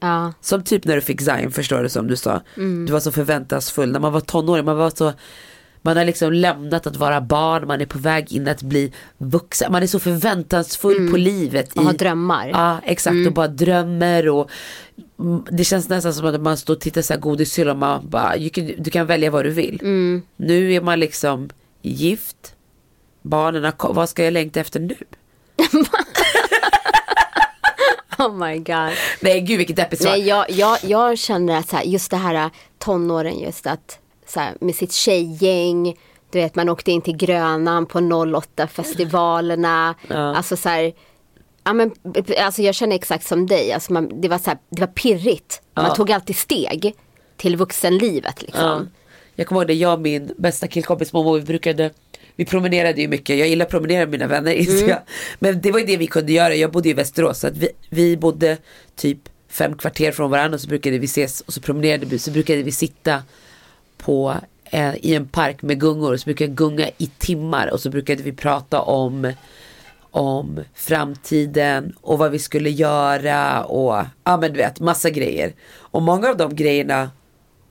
Ja. 0.00 0.32
Som 0.40 0.62
typ 0.62 0.84
när 0.84 0.96
du 0.96 1.00
fick 1.02 1.20
Zion, 1.20 1.52
förstår 1.52 1.82
du 1.82 1.88
som 1.88 2.06
du 2.06 2.16
sa. 2.16 2.40
Du 2.54 2.86
var 2.92 3.00
så 3.00 3.12
förväntansfull. 3.12 3.92
När 3.92 4.00
man 4.00 4.12
var 4.12 4.20
tonåring, 4.20 4.64
man 4.64 4.76
var 4.76 4.90
så 4.90 5.12
man 5.82 5.96
har 5.96 6.04
liksom 6.04 6.32
lämnat 6.32 6.86
att 6.86 6.96
vara 6.96 7.20
barn, 7.20 7.66
man 7.66 7.80
är 7.80 7.86
på 7.86 7.98
väg 7.98 8.32
in 8.32 8.48
att 8.48 8.62
bli 8.62 8.92
vuxen. 9.18 9.72
Man 9.72 9.82
är 9.82 9.86
så 9.86 9.98
förväntansfull 9.98 11.10
på 11.10 11.16
livet. 11.16 11.72
Och 11.76 11.82
har 11.82 11.92
drömmar. 11.92 12.48
Ja, 12.48 12.80
exakt. 12.84 13.26
Och 13.26 13.32
bara 13.32 13.48
drömmer 13.48 14.28
och 14.28 14.50
mm, 15.18 15.42
det 15.50 15.64
känns 15.64 15.88
nästan 15.88 16.14
som 16.14 16.26
att 16.26 16.40
man 16.40 16.56
står 16.56 16.74
och 16.74 16.80
tittar 16.80 17.02
så 17.02 17.12
här 17.12 17.20
godishylla 17.20 17.72
och 17.72 17.78
man 17.78 18.10
bara, 18.10 18.36
du 18.78 18.90
kan 18.90 19.06
välja 19.06 19.30
vad 19.30 19.44
du 19.44 19.50
vill. 19.50 19.78
Nu 20.36 20.72
är 20.72 20.80
man 20.80 21.00
liksom 21.00 21.48
gift, 21.82 22.54
barnen 23.22 23.72
vad 23.78 24.08
ska 24.08 24.24
jag 24.24 24.32
längta 24.32 24.60
efter 24.60 24.80
nu? 24.80 24.96
Oh 28.18 28.34
my 28.34 28.58
god. 28.58 28.90
Nej 29.20 29.40
gud 29.40 29.58
vilket 29.58 29.76
deppigt 29.76 30.02
svar. 30.02 30.10
Nej, 30.10 30.26
jag, 30.28 30.50
jag, 30.50 30.78
jag 30.82 31.18
känner 31.18 31.58
att 31.58 31.68
så 31.68 31.76
här, 31.76 31.84
just 31.84 32.10
det 32.10 32.16
här 32.16 32.34
äh, 32.34 32.48
tonåren, 32.78 33.38
just 33.38 33.66
att 33.66 33.98
så 34.26 34.40
här, 34.40 34.54
med 34.60 34.74
sitt 34.74 34.92
tjejgäng, 34.92 35.98
du 36.30 36.38
vet 36.38 36.54
man 36.54 36.68
åkte 36.68 36.90
in 36.92 37.00
till 37.02 37.16
Grönan 37.16 37.86
på 37.86 37.98
08-festivalerna. 37.98 39.94
Alltså 40.08 40.56
så 40.56 40.68
här, 40.68 40.92
ja, 41.64 41.72
men, 41.72 41.92
alltså 42.38 42.62
jag 42.62 42.74
känner 42.74 42.96
exakt 42.96 43.26
som 43.26 43.46
dig, 43.46 43.72
alltså 43.72 43.92
man, 43.92 44.20
det, 44.20 44.28
var 44.28 44.38
så 44.38 44.50
här, 44.50 44.58
det 44.70 44.80
var 44.80 44.86
pirrigt. 44.88 45.62
Man 45.74 45.84
Ja. 45.84 45.94
tog 45.94 46.12
alltid 46.12 46.36
steg 46.36 46.94
till 47.36 47.56
vuxenlivet 47.56 48.42
liksom. 48.42 48.64
Ja. 48.64 48.82
Jag 49.34 49.46
kommer 49.46 49.60
ihåg 49.60 49.68
det, 49.68 49.74
jag 49.74 49.92
och 49.92 50.00
min 50.00 50.32
bästa 50.38 50.68
killkompis 50.68 51.12
Momo, 51.12 51.34
vi 51.34 51.40
brukade 51.42 51.90
vi 52.40 52.46
promenerade 52.46 53.00
ju 53.00 53.08
mycket, 53.08 53.38
jag 53.38 53.48
gillar 53.48 53.66
att 53.66 53.70
promenera 53.70 54.00
med 54.00 54.10
mina 54.10 54.26
vänner 54.26 54.52
inser 54.62 54.88
jag. 54.88 54.98
Men 55.38 55.60
det 55.60 55.72
var 55.72 55.78
ju 55.78 55.86
det 55.86 55.96
vi 55.96 56.06
kunde 56.06 56.32
göra, 56.32 56.54
jag 56.54 56.72
bodde 56.72 56.88
i 56.88 56.92
Västerås 56.92 57.40
så 57.40 57.46
att 57.46 57.56
vi, 57.56 57.68
vi 57.88 58.16
bodde 58.16 58.56
typ 58.96 59.18
fem 59.48 59.76
kvarter 59.76 60.12
från 60.12 60.30
varandra 60.30 60.54
och 60.54 60.60
så 60.60 60.68
brukade 60.68 60.98
vi 60.98 61.04
ses 61.04 61.40
och 61.40 61.52
så 61.52 61.60
promenerade 61.60 62.06
vi, 62.06 62.18
så 62.18 62.30
brukade 62.30 62.62
vi 62.62 62.72
sitta 62.72 63.22
på 63.98 64.34
eh, 64.64 64.94
i 64.96 65.14
en 65.14 65.28
park 65.28 65.62
med 65.62 65.80
gungor 65.80 66.12
och 66.12 66.20
så 66.20 66.24
brukade 66.24 66.50
jag 66.50 66.56
gunga 66.56 66.88
i 66.98 67.06
timmar 67.18 67.70
och 67.72 67.80
så 67.80 67.90
brukade 67.90 68.22
vi 68.22 68.32
prata 68.32 68.80
om 68.80 69.32
om 70.10 70.60
framtiden 70.74 71.94
och 72.00 72.18
vad 72.18 72.30
vi 72.30 72.38
skulle 72.38 72.70
göra 72.70 73.64
och 73.64 74.04
ja 74.24 74.36
men 74.36 74.52
du 74.52 74.58
vet 74.58 74.80
massa 74.80 75.10
grejer. 75.10 75.52
Och 75.76 76.02
många 76.02 76.28
av 76.28 76.36
de 76.36 76.56
grejerna 76.56 77.10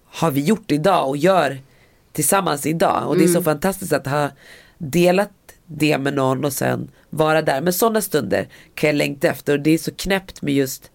har 0.05 0.31
vi 0.31 0.41
gjort 0.41 0.71
idag 0.71 1.09
och 1.09 1.17
gör 1.17 1.59
tillsammans 2.19 2.65
idag. 2.65 3.07
Och 3.07 3.17
det 3.17 3.23
är 3.23 3.27
så 3.27 3.43
fantastiskt 3.43 3.93
att 3.93 4.07
ha 4.07 4.29
delat 4.77 5.31
det 5.65 5.97
med 5.97 6.13
någon 6.13 6.45
och 6.45 6.53
sen 6.53 6.91
vara 7.09 7.41
där. 7.41 7.61
Men 7.61 7.73
sådana 7.73 8.01
stunder 8.01 8.47
kan 8.75 8.87
jag 8.87 8.95
längta 8.95 9.27
efter 9.27 9.53
och 9.53 9.59
det 9.59 9.71
är 9.71 9.77
så 9.77 9.91
knäppt 9.91 10.41
med 10.41 10.53
just 10.53 10.91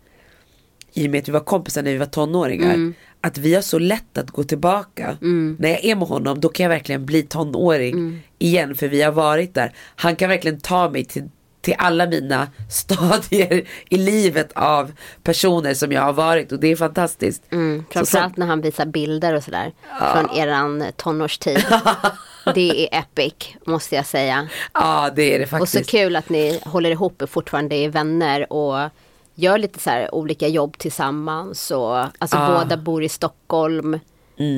i 0.93 1.07
och 1.07 1.11
med 1.11 1.19
att 1.19 1.29
vi 1.29 1.33
var 1.33 1.41
kompisar 1.41 1.83
när 1.83 1.93
vi 1.93 1.99
var 1.99 2.07
tonåringar. 2.07 2.93
Att 3.21 3.39
vi 3.39 3.55
har 3.55 3.63
så 3.63 3.79
lätt 3.79 4.19
att 4.19 4.31
gå 4.31 4.45
tillbaka. 4.45 5.17
När 5.59 5.69
jag 5.69 5.85
är 5.85 5.97
med 5.97 6.09
honom 6.09 6.41
då 6.41 6.49
kan 6.49 6.65
jag 6.65 6.71
verkligen 6.71 7.07
bli 7.07 7.23
tonåring 7.23 8.23
igen 8.39 8.75
för 8.75 8.89
vi 8.89 9.03
har 9.03 9.13
varit 9.13 9.55
där. 9.55 9.73
Han 9.97 10.17
kan 10.17 10.29
verkligen 10.29 10.61
ta 10.61 10.91
mig 10.91 11.05
till, 11.05 11.29
till 11.65 11.75
alla 11.79 12.07
mina 12.07 12.49
stadier 12.71 13.65
i 13.89 13.97
livet 13.97 14.53
av 14.55 14.93
personer 15.23 15.75
som 15.75 15.93
jag 15.93 16.03
har 16.03 16.13
varit 16.13 16.53
och 16.53 16.61
det 16.61 16.69
är 16.73 16.77
fantastiskt. 16.77 17.43
Mm, 17.53 17.85
Så- 17.89 17.93
framförallt 17.93 18.37
när 18.37 18.47
han 18.47 18.61
visar 18.61 18.87
bilder 18.87 19.35
och 19.35 19.45
sådär 19.45 19.73
från 20.13 20.37
eran 20.39 20.85
tonårstid. 20.97 21.65
det 22.55 22.89
är 22.95 22.99
epic 22.99 23.35
måste 23.67 23.95
jag 23.95 24.07
säga. 24.07 24.49
Ja 24.75 25.11
det 25.17 25.35
är 25.35 25.39
det 25.39 25.45
Och 25.45 25.51
faktiskt. 25.51 25.73
så 25.87 25.91
kul 25.91 26.17
att 26.17 26.29
ni 26.29 26.61
håller 26.65 26.91
ihop 26.91 27.23
och 27.23 27.31
fortfarande 27.31 27.75
är 27.77 27.89
vänner 27.89 28.53
och 28.53 28.91
gör 29.35 29.59
lite 29.59 29.79
så 29.81 29.91
här 29.91 30.15
olika 30.15 30.49
jobb 30.49 30.79
tillsammans. 30.79 31.71
Och, 31.71 31.97
alltså 31.99 32.37
Ah. 32.37 32.59
båda 32.63 32.77
bor 32.77 33.03
i 33.05 33.09
Stockholm 33.09 33.95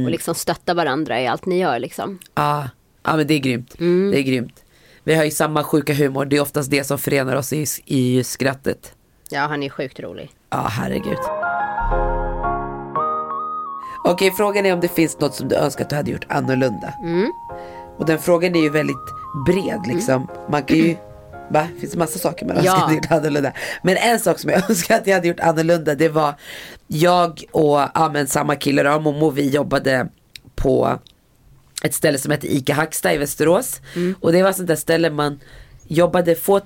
och 0.04 0.10
liksom 0.10 0.34
stöttar 0.34 0.74
varandra 0.74 1.20
i 1.20 1.26
allt 1.26 1.46
ni 1.46 1.58
gör 1.58 1.78
liksom. 1.78 2.18
Ja, 2.34 2.68
ja 3.02 3.16
men 3.16 3.26
det 3.26 3.34
är 3.34 3.38
grymt. 3.38 3.74
Det 3.78 4.18
är 4.18 4.22
grymt. 4.22 4.62
Vi 5.06 5.14
har 5.14 5.24
ju 5.24 5.30
samma 5.30 5.64
sjuka 5.64 5.94
humor, 5.94 6.24
det 6.24 6.36
är 6.36 6.40
oftast 6.40 6.70
det 6.70 6.84
som 6.84 6.98
förenar 6.98 7.36
oss 7.36 7.52
i, 7.52 7.66
i 7.84 8.24
skrattet. 8.24 8.92
Ja, 9.30 9.40
han 9.40 9.62
är 9.62 9.68
sjukt 9.68 10.00
rolig. 10.00 10.30
Ja, 10.50 10.66
herregud. 10.70 11.18
Okej, 14.04 14.30
frågan 14.30 14.66
är 14.66 14.72
om 14.72 14.80
det 14.80 14.88
finns 14.88 15.20
något 15.20 15.34
som 15.34 15.48
du 15.48 15.56
önskar 15.56 15.84
att 15.84 15.90
du 15.90 15.96
hade 15.96 16.10
gjort 16.10 16.26
annorlunda. 16.28 16.94
Och 17.98 18.06
den 18.06 18.18
frågan 18.18 18.56
är 18.56 18.60
ju 18.60 18.70
väldigt 18.70 18.96
bred 19.46 19.80
liksom. 19.86 20.28
Man 20.50 20.62
kan 20.62 20.76
ju, 20.76 20.96
va? 21.50 21.66
Det 21.74 21.80
finns 21.80 21.96
massa 21.96 22.18
saker 22.18 22.46
man 22.46 22.56
önskar 22.56 22.70
Ja. 22.72 22.76
att 22.76 22.82
hade 22.82 22.94
gjort 22.94 23.10
annorlunda. 23.12 23.52
Men 23.82 23.96
en 23.96 24.20
sak 24.20 24.38
som 24.38 24.50
jag 24.50 24.62
önskar 24.70 24.96
att 24.96 25.06
jag 25.06 25.14
hade 25.14 25.28
gjort 25.28 25.40
annorlunda 25.40 25.94
det 25.94 26.08
var 26.08 26.34
jag 26.86 27.44
och 27.52 27.80
ja, 27.94 28.10
men 28.12 28.26
samma 28.26 28.56
kille 28.56 28.82
då, 28.82 29.00
Momo, 29.00 29.30
vi 29.30 29.48
jobbade 29.48 30.08
på 30.56 30.98
ett 31.86 31.94
ställe 31.94 32.18
som 32.18 32.30
heter 32.30 32.48
ICA 32.48 32.74
Hacksta 32.74 33.14
i 33.14 33.18
Västerås. 33.18 33.80
Och 34.20 34.32
det 34.32 34.42
var 34.42 34.52
sånt 34.52 34.68
där 34.68 34.76
ställe 34.76 35.10
man 35.10 35.40
jobbade 35.88 36.34
få 36.34 36.60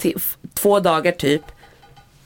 två 0.54 0.80
dagar 0.80 1.12
typ 1.12 1.42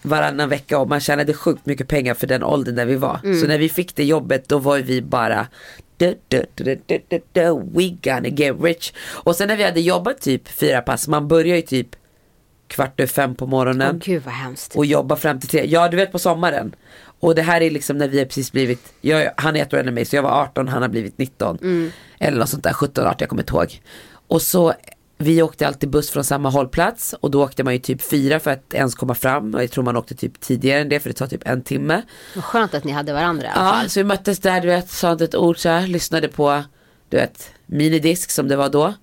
varannan 0.03 0.49
vecka 0.49 0.79
och 0.79 0.89
man 0.89 1.01
tjänade 1.01 1.35
sjukt 1.35 1.67
mycket 1.67 1.89
pengar 1.89 2.15
för 2.15 2.27
den 2.27 2.43
åldern 2.43 2.75
där 2.75 2.87
vi 2.87 2.97
var. 2.97 3.19
Så 3.41 3.47
när 3.47 3.59
vi 3.59 3.69
fick 3.69 3.97
det 3.97 4.05
jobbet 4.05 4.49
då 4.49 4.59
var 4.59 4.79
vi 4.79 5.03
bara 5.03 5.47
du, 5.97 6.19
du, 6.29 6.45
du, 6.55 6.65
du, 6.87 7.01
du, 7.09 7.21
du, 7.33 7.43
We 7.75 7.97
gonna 8.03 8.29
get 8.29 8.57
rich. 8.63 8.93
Och 9.09 9.37
sen 9.37 9.49
när 9.49 9.57
vi 9.57 9.65
hade 9.65 9.81
jobbat 9.81 10.21
typ 10.21 10.49
fyra 10.49 10.81
pass, 10.81 11.09
man 11.09 11.29
börjar 11.29 11.57
ju 11.57 11.63
typ 11.63 11.89
kvart 12.75 13.01
över 13.01 13.09
fem 13.09 13.35
på 13.35 13.45
Åh 13.45 13.51
morgonen 13.51 14.01
gud 14.05 14.23
vad 14.25 14.35
hemskt. 14.35 14.77
och 14.77 14.87
jobba 14.87 15.17
fram 15.17 15.41
till 15.41 15.49
tre. 15.49 15.65
Ja 15.67 15.89
du 15.89 15.97
vet 15.97 16.13
på 16.13 16.19
sommaren. 16.19 16.75
Och 17.21 17.35
det 17.35 17.43
här 17.43 17.61
är 17.61 17.71
liksom 17.71 17.99
när 17.99 18.09
vi 18.09 18.19
har 18.19 18.25
precis 18.25 18.53
blivit, 18.53 18.93
jag, 19.01 19.31
han 19.37 19.57
är 19.57 19.63
ett 19.63 19.73
år 19.75 19.79
äldre 19.79 19.89
än 19.91 19.95
mig 19.95 20.05
så 20.05 20.17
jag 20.17 20.23
var 20.23 20.31
18, 20.43 20.69
han 20.69 20.83
har 20.83 20.89
blivit 20.89 21.19
19. 21.19 21.59
Eller 22.19 22.39
något 22.39 22.49
sånt 22.49 22.65
där, 22.65 22.73
17, 22.73 23.05
18, 23.07 23.17
jag 23.21 23.29
kommer 23.29 23.43
inte 23.43 23.53
ihåg. 23.53 23.83
Och 24.29 24.43
så 24.43 24.75
vi 25.19 25.43
åkte 25.43 25.67
alltid 25.67 25.91
buss 25.91 26.11
från 26.11 26.25
samma 26.25 26.51
hållplats 26.51 27.15
och 27.21 27.31
då 27.31 27.45
åkte 27.45 27.65
man 27.65 27.73
ju 27.73 27.79
typ 27.79 28.03
fyra 28.03 28.41
för 28.41 28.51
att 28.51 28.75
ens 28.75 28.95
komma 28.95 29.15
fram. 29.15 29.55
Och 29.55 29.63
jag 29.63 29.71
tror 29.71 29.85
man 29.85 29.97
åkte 29.97 30.15
typ 30.15 30.41
tidigare 30.41 30.81
än 30.81 30.89
det 30.89 31.01
för 31.01 31.11
det 31.11 31.15
tar 31.15 31.27
typ 31.27 31.43
en 31.49 31.63
timme. 31.63 32.03
Vad 32.35 32.45
skönt 32.45 32.75
att 32.75 32.85
ni 32.85 32.93
hade 32.93 33.13
varandra 33.13 33.49
Ja, 33.55 33.83
så 33.89 34.01
vi 34.01 34.05
möttes 34.05 34.39
där, 34.39 34.61
du 34.61 34.69
vet, 34.69 34.91
sa 34.91 35.13
inte 35.13 35.25
ett 35.25 35.35
ord 35.35 35.59
så 35.59 35.69
här, 35.69 35.87
lyssnade 35.87 36.29
på, 36.29 36.63
du 37.09 37.17
vet, 37.17 37.51
minidisk 37.67 38.31
som 38.31 38.49
det 38.49 38.57
var 38.57 38.69
då. 38.69 38.95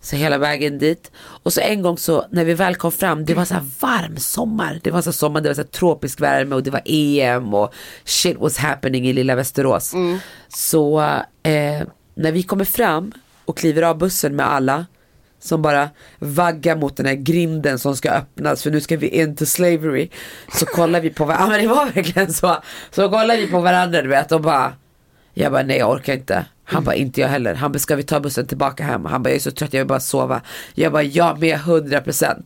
Så 0.00 0.16
hela 0.16 0.38
vägen 0.38 0.78
dit. 0.78 1.10
Och 1.16 1.52
så 1.52 1.60
en 1.60 1.82
gång 1.82 1.98
så, 1.98 2.26
när 2.30 2.44
vi 2.44 2.54
väl 2.54 2.76
kom 2.76 2.92
fram, 2.92 3.24
det 3.24 3.34
var 3.34 3.44
så 3.44 3.54
här 3.54 3.64
varm 3.80 4.16
sommar. 4.16 4.80
Det 4.82 4.90
var 4.90 5.02
så 5.02 5.10
här 5.10 5.12
sommar, 5.12 5.40
det 5.40 5.48
var 5.48 5.54
så 5.54 5.60
här 5.60 5.68
tropisk 5.68 6.20
värme 6.20 6.54
och 6.54 6.62
det 6.62 6.70
var 6.70 6.82
EM 6.84 7.54
och 7.54 7.74
shit 8.04 8.36
was 8.38 8.58
happening 8.58 9.08
i 9.08 9.12
lilla 9.12 9.34
Västerås. 9.34 9.92
Så 10.48 11.00
eh, 11.42 11.82
när 12.14 12.32
vi 12.32 12.42
kommer 12.42 12.64
fram 12.64 13.12
och 13.44 13.56
kliver 13.58 13.82
av 13.82 13.98
bussen 13.98 14.36
med 14.36 14.46
alla, 14.52 14.86
som 15.40 15.62
bara 15.62 15.88
vaggar 16.18 16.76
mot 16.76 16.96
den 16.96 17.06
här 17.06 17.14
grinden 17.14 17.78
som 17.78 17.96
ska 17.96 18.10
öppnas 18.10 18.62
för 18.62 18.70
nu 18.70 18.80
ska 18.80 18.96
vi 18.96 19.08
into 19.08 19.46
slavery. 19.46 20.08
Så 20.54 20.66
kollar 20.66 21.00
vi 21.00 21.10
på 21.10 21.24
varandra, 21.24 21.44
ja 21.62 21.68
men 21.68 21.68
det 21.68 21.74
var 21.74 21.86
verkligen 21.94 22.32
så. 22.32 22.56
Så 22.90 23.08
kollar 23.08 23.36
vi 23.36 23.46
på 23.46 23.60
varandra 23.60 24.02
du 24.02 24.08
vet 24.08 24.32
och 24.32 24.40
bara 24.40 24.72
Jag 25.34 25.52
bara 25.52 25.62
nej 25.62 25.78
jag 25.78 25.90
orkar 25.90 26.12
inte. 26.14 26.44
Han 26.68 26.84
bara 26.84 26.94
inte 26.94 27.20
jag 27.20 27.28
heller. 27.28 27.54
Han 27.54 27.72
bara 27.72 27.78
ska 27.78 27.96
vi 27.96 28.02
ta 28.02 28.20
bussen 28.20 28.46
tillbaka 28.46 28.84
hem? 28.84 29.04
Han 29.04 29.22
bara 29.22 29.30
jag 29.30 29.36
är 29.36 29.40
så 29.40 29.50
trött 29.50 29.72
jag 29.72 29.80
vill 29.80 29.86
bara 29.88 30.00
sova. 30.00 30.40
Jag 30.74 30.92
bara 30.92 31.02
ja 31.02 31.36
med 31.40 31.58
100%. 31.58 32.42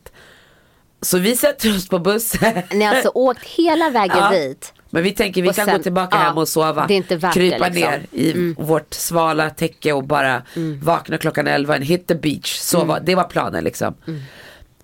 Så 1.01 1.17
vi 1.17 1.35
sätter 1.35 1.75
oss 1.75 1.87
på 1.87 1.99
bussen. 1.99 2.53
Ni 2.71 2.85
har 2.85 2.95
alltså 2.95 3.09
åkt 3.15 3.43
hela 3.43 3.89
vägen 3.89 4.17
Ja. 4.17 4.29
dit. 4.31 4.73
Men 4.89 5.03
vi 5.03 5.11
tänker 5.11 5.41
vi 5.41 5.49
Och 5.49 5.55
kan 5.55 5.65
sen- 5.65 5.77
gå 5.77 5.83
tillbaka 5.83 6.17
ja, 6.17 6.23
hem 6.23 6.37
och 6.37 6.47
sova. 6.47 6.85
det 6.87 6.93
är 6.93 6.97
inte 6.97 7.15
värt 7.15 7.33
krypa 7.33 7.67
liksom. 7.67 7.91
ner 7.91 8.05
i 8.11 8.55
vårt 8.57 8.93
svala 8.93 9.49
täcke 9.49 9.93
och 9.93 10.03
bara 10.03 10.41
vakna 10.81 11.17
klockan 11.17 11.47
11 11.47 11.75
and 11.75 11.83
hit 11.83 12.07
the 12.07 12.15
beach. 12.15 12.57
Så 12.59 12.83
var, 12.85 12.99
det 12.99 13.15
var 13.15 13.23
planen 13.23 13.63
liksom. 13.63 13.95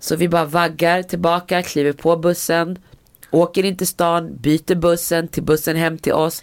Så 0.00 0.16
vi 0.16 0.28
bara 0.28 0.44
vaggar 0.44 1.02
tillbaka, 1.02 1.62
kliver 1.62 1.92
på 1.92 2.16
bussen. 2.16 2.78
åker 3.30 3.64
in 3.64 3.76
till 3.76 3.86
stan, 3.86 4.36
byter 4.40 4.74
bussen 4.74 5.28
till 5.28 5.42
bussen 5.42 5.76
hem 5.76 5.98
till 5.98 6.12
oss. 6.12 6.42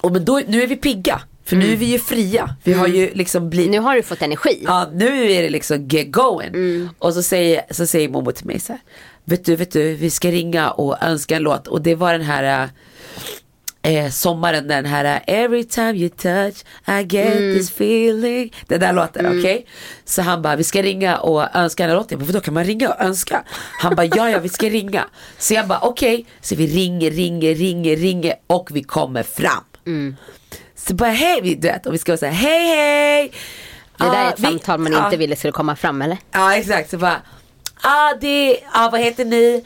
Och 0.00 0.12
men 0.12 0.24
då, 0.24 0.40
nu 0.46 0.62
är 0.62 0.66
vi 0.66 0.76
pigga. 0.76 1.20
För 1.50 1.56
nu 1.56 1.72
är 1.72 1.76
vi 1.76 1.86
ju 1.86 1.98
fria. 1.98 2.56
Vi 2.64 2.72
har 2.72 2.86
ju 2.86 3.10
liksom 3.14 3.50
blivit 3.50 3.70
Nu 3.70 3.78
har 3.78 3.96
du 3.96 4.02
fått 4.02 4.22
energi. 4.22 4.62
Ja, 4.64 4.90
nu 4.94 5.32
är 5.32 5.42
det 5.42 5.50
liksom 5.50 5.88
get 5.88 6.12
going. 6.12 6.54
Och 6.98 7.14
så 7.14 7.22
säger, 7.22 7.62
så 7.70 7.86
säger 7.86 8.08
Momo 8.08 8.32
till 8.32 8.46
mig 8.46 8.60
så 8.60 8.72
här. 8.72 8.80
Vet 9.24 9.44
du, 9.44 9.56
vet 9.56 9.70
du, 9.70 9.94
vi 9.94 10.10
ska 10.10 10.30
ringa 10.30 10.70
och 10.70 11.02
önska 11.02 11.36
en 11.36 11.42
låt. 11.42 11.66
Och 11.66 11.82
det 11.82 11.94
var 11.94 12.12
den 12.12 12.22
här 12.22 12.68
eh, 13.82 14.10
sommaren, 14.10 14.68
den 14.68 14.86
här 14.86 15.04
eh, 15.04 15.34
Every 15.34 15.64
time 15.64 15.92
you 15.92 16.08
touch 16.08 16.64
I 16.86 17.16
get 17.16 17.56
this 17.56 17.70
feeling. 17.70 18.52
Den 18.66 18.80
där 18.80 18.92
låten, 18.92 19.26
okej? 19.26 19.66
Så 20.04 20.22
han 20.22 20.42
bara, 20.42 20.56
vi 20.56 20.64
ska 20.64 20.82
ringa 20.82 21.16
och 21.16 21.56
önska 21.56 21.82
den 21.82 21.90
här 21.90 21.96
låten. 21.96 22.18
Jag 22.18 22.28
bara, 22.28 22.32
då 22.32 22.40
kan 22.40 22.54
man 22.54 22.64
ringa 22.64 22.88
och 22.88 23.00
önska? 23.00 23.44
Han 23.78 23.94
bara, 23.94 24.06
ja 24.06 24.30
ja 24.30 24.38
vi 24.38 24.48
ska 24.48 24.68
ringa. 24.68 25.04
Så 25.38 25.54
jag 25.54 25.66
bara, 25.66 25.78
okej. 25.78 26.26
Så 26.40 26.54
vi 26.54 26.66
ringer, 26.66 27.10
ringer, 27.10 27.54
ringer, 27.54 27.96
ringer 27.96 28.34
och 28.46 28.68
vi 28.72 28.82
kommer 28.82 29.22
fram. 29.22 29.64
Så 30.76 30.94
bara 30.94 31.10
hej, 31.10 31.40
du 31.60 31.68
vet, 31.68 31.86
och 31.86 31.94
vi 31.94 31.98
ska 31.98 32.16
säga 32.16 32.32
hej 32.32 32.66
hej. 32.66 33.32
Det 33.96 34.04
där 34.04 34.12
är 34.14 34.26
Ah, 34.26 34.28
ett 34.28 34.38
vi- 34.40 34.42
samtal 34.44 34.80
man 34.80 35.04
inte 35.04 35.16
ville 35.16 35.36
skulle 35.36 35.52
komma 35.52 35.76
fram 35.76 36.02
eller? 36.02 36.18
Ja 36.32 36.54
exakt, 36.56 36.90
så 36.90 36.98
bara, 36.98 37.16
ah 37.82 38.14
det, 38.20 38.56
ah 38.72 38.88
vad 38.92 39.00
heter 39.00 39.24
ni? 39.24 39.64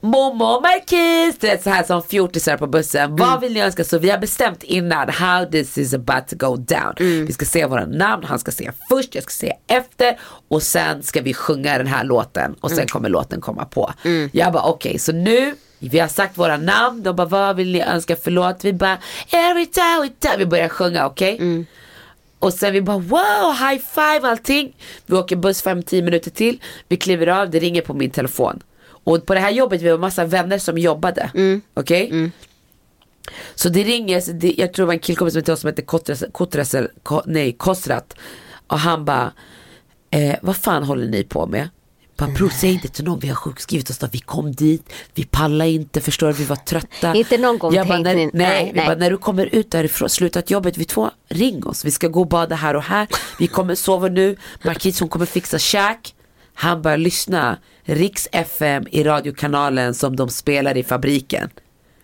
Momo 0.00 0.44
och 0.44 0.62
Marquis, 0.62 1.38
du 1.38 1.46
vet 1.46 1.62
så 1.62 1.70
här 1.70 1.82
som 1.84 2.02
fjortisar 2.02 2.56
på 2.56 2.66
bussen. 2.66 3.16
Vad 3.16 3.40
vill 3.40 3.52
ni 3.52 3.60
önska? 3.60 3.84
Så 3.84 3.98
vi 3.98 4.10
har 4.10 4.18
bestämt 4.18 4.62
innan 4.62 5.08
how 5.08 5.44
this 5.50 5.78
is 5.78 5.94
about 5.94 6.28
to 6.28 6.36
go 6.36 6.56
down. 6.56 6.94
Vi 6.98 7.32
ska 7.32 7.44
säga 7.44 7.68
våra 7.68 7.86
namn, 7.86 8.24
han 8.24 8.38
ska 8.38 8.50
säga 8.52 8.72
först, 8.88 9.14
jag 9.14 9.24
ska 9.24 9.30
säga 9.30 9.54
efter 9.66 10.18
och 10.48 10.62
sen 10.62 11.02
ska 11.02 11.20
vi 11.22 11.34
sjunga 11.34 11.78
den 11.78 11.86
här 11.86 12.04
låten 12.04 12.54
och 12.60 12.70
sen 12.70 12.86
kommer 12.86 13.08
låten 13.08 13.40
komma 13.40 13.64
på. 13.64 13.92
Jag 14.32 14.52
bara 14.52 14.62
okej, 14.62 14.98
så 14.98 15.12
nu 15.12 15.54
vi 15.78 15.98
har 15.98 16.08
sagt 16.08 16.38
våra 16.38 16.56
namn, 16.56 17.02
de 17.02 17.16
bara 17.16 17.26
vad 17.26 17.56
vill 17.56 17.72
ni 17.72 17.80
önska 17.82 18.16
för 18.16 18.30
låt? 18.30 18.64
Vi 18.64 18.72
bara 18.72 18.98
every 19.30 19.66
time 19.66 20.00
we 20.02 20.08
time, 20.18 20.36
vi 20.36 20.46
börjar 20.46 20.68
sjunga 20.68 21.06
okej? 21.06 21.36
Och 22.38 22.54
sen 22.54 22.72
vi 22.72 22.82
bara 22.82 22.98
wow, 22.98 23.52
high 23.70 23.82
five 23.94 24.28
allting. 24.28 24.76
Vi 25.06 25.16
åker 25.16 25.36
buss 25.36 25.64
5-10 25.64 26.02
minuter 26.02 26.30
till. 26.30 26.60
Vi 26.88 26.96
kliver 26.96 27.26
av, 27.26 27.50
det 27.50 27.58
ringer 27.58 27.82
på 27.82 27.94
min 27.94 28.10
telefon. 28.10 28.62
Och 28.86 29.26
på 29.26 29.34
det 29.34 29.40
här 29.40 29.50
jobbet, 29.50 29.82
vi 29.82 29.90
var 29.90 29.98
massa 29.98 30.24
vänner 30.24 30.58
som 30.58 30.78
jobbade. 30.78 31.30
Okej? 31.74 32.08
Så 33.54 33.68
det 33.68 33.82
ringer, 33.82 34.32
det, 34.32 34.54
jag 34.58 34.72
tror 34.72 34.82
det 34.82 34.86
var 34.86 34.92
en 34.94 34.98
killkompis 34.98 35.46
som, 35.46 35.56
som 35.56 35.68
hette 35.68 35.82
Kotres, 35.82 36.24
Kotres, 36.32 36.74
Ko, 37.02 37.22
nej, 37.26 37.52
Kosrat. 37.52 38.14
Och 38.66 38.78
han 38.78 39.04
bara, 39.04 39.32
eh, 40.10 40.36
vad 40.42 40.56
fan 40.56 40.82
håller 40.82 41.06
ni 41.06 41.24
på 41.24 41.46
med? 41.46 41.68
Bara, 42.18 42.30
bror 42.30 42.48
säg 42.48 42.72
inte 42.72 42.88
till 42.88 43.04
någon, 43.04 43.18
vi 43.18 43.28
har 43.28 43.34
sjukskrivit 43.34 43.90
oss 43.90 43.98
då. 43.98 44.08
Vi 44.12 44.18
kom 44.18 44.52
dit, 44.52 44.92
vi 45.14 45.24
pallade 45.24 45.70
inte, 45.70 46.00
förstår 46.00 46.32
vi 46.32 46.44
var 46.44 46.56
trötta. 46.56 47.14
Inte 47.14 47.38
någon 47.38 47.58
gång 47.58 47.74
jag 47.74 47.86
bara, 47.88 47.98
när, 47.98 48.14
nej, 48.14 48.30
nej, 48.32 48.70
vi 48.72 48.78
nej. 48.78 48.86
Bara, 48.86 48.96
när 48.96 49.10
du 49.10 49.16
kommer 49.18 49.46
ut 49.54 49.70
därifrån, 49.70 50.08
slutat 50.08 50.50
jobbet 50.50 50.76
vid 50.78 50.88
två, 50.88 51.10
ring 51.28 51.66
oss. 51.66 51.84
Vi 51.84 51.90
ska 51.90 52.08
gå 52.08 52.20
och 52.20 52.28
bada 52.28 52.56
här 52.56 52.76
och 52.76 52.82
här. 52.82 53.06
Vi 53.38 53.46
kommer 53.46 53.74
sova 53.74 54.08
nu. 54.08 54.36
Marquis 54.64 55.00
hon 55.00 55.08
kommer 55.08 55.26
fixa 55.26 55.58
käk. 55.58 56.14
Han 56.54 56.82
börjar 56.82 56.98
lyssna. 56.98 57.58
Riks 57.82 58.28
FM 58.32 58.86
i 58.90 59.02
radiokanalen 59.04 59.94
som 59.94 60.16
de 60.16 60.28
spelar 60.28 60.76
i 60.76 60.82
fabriken. 60.82 61.50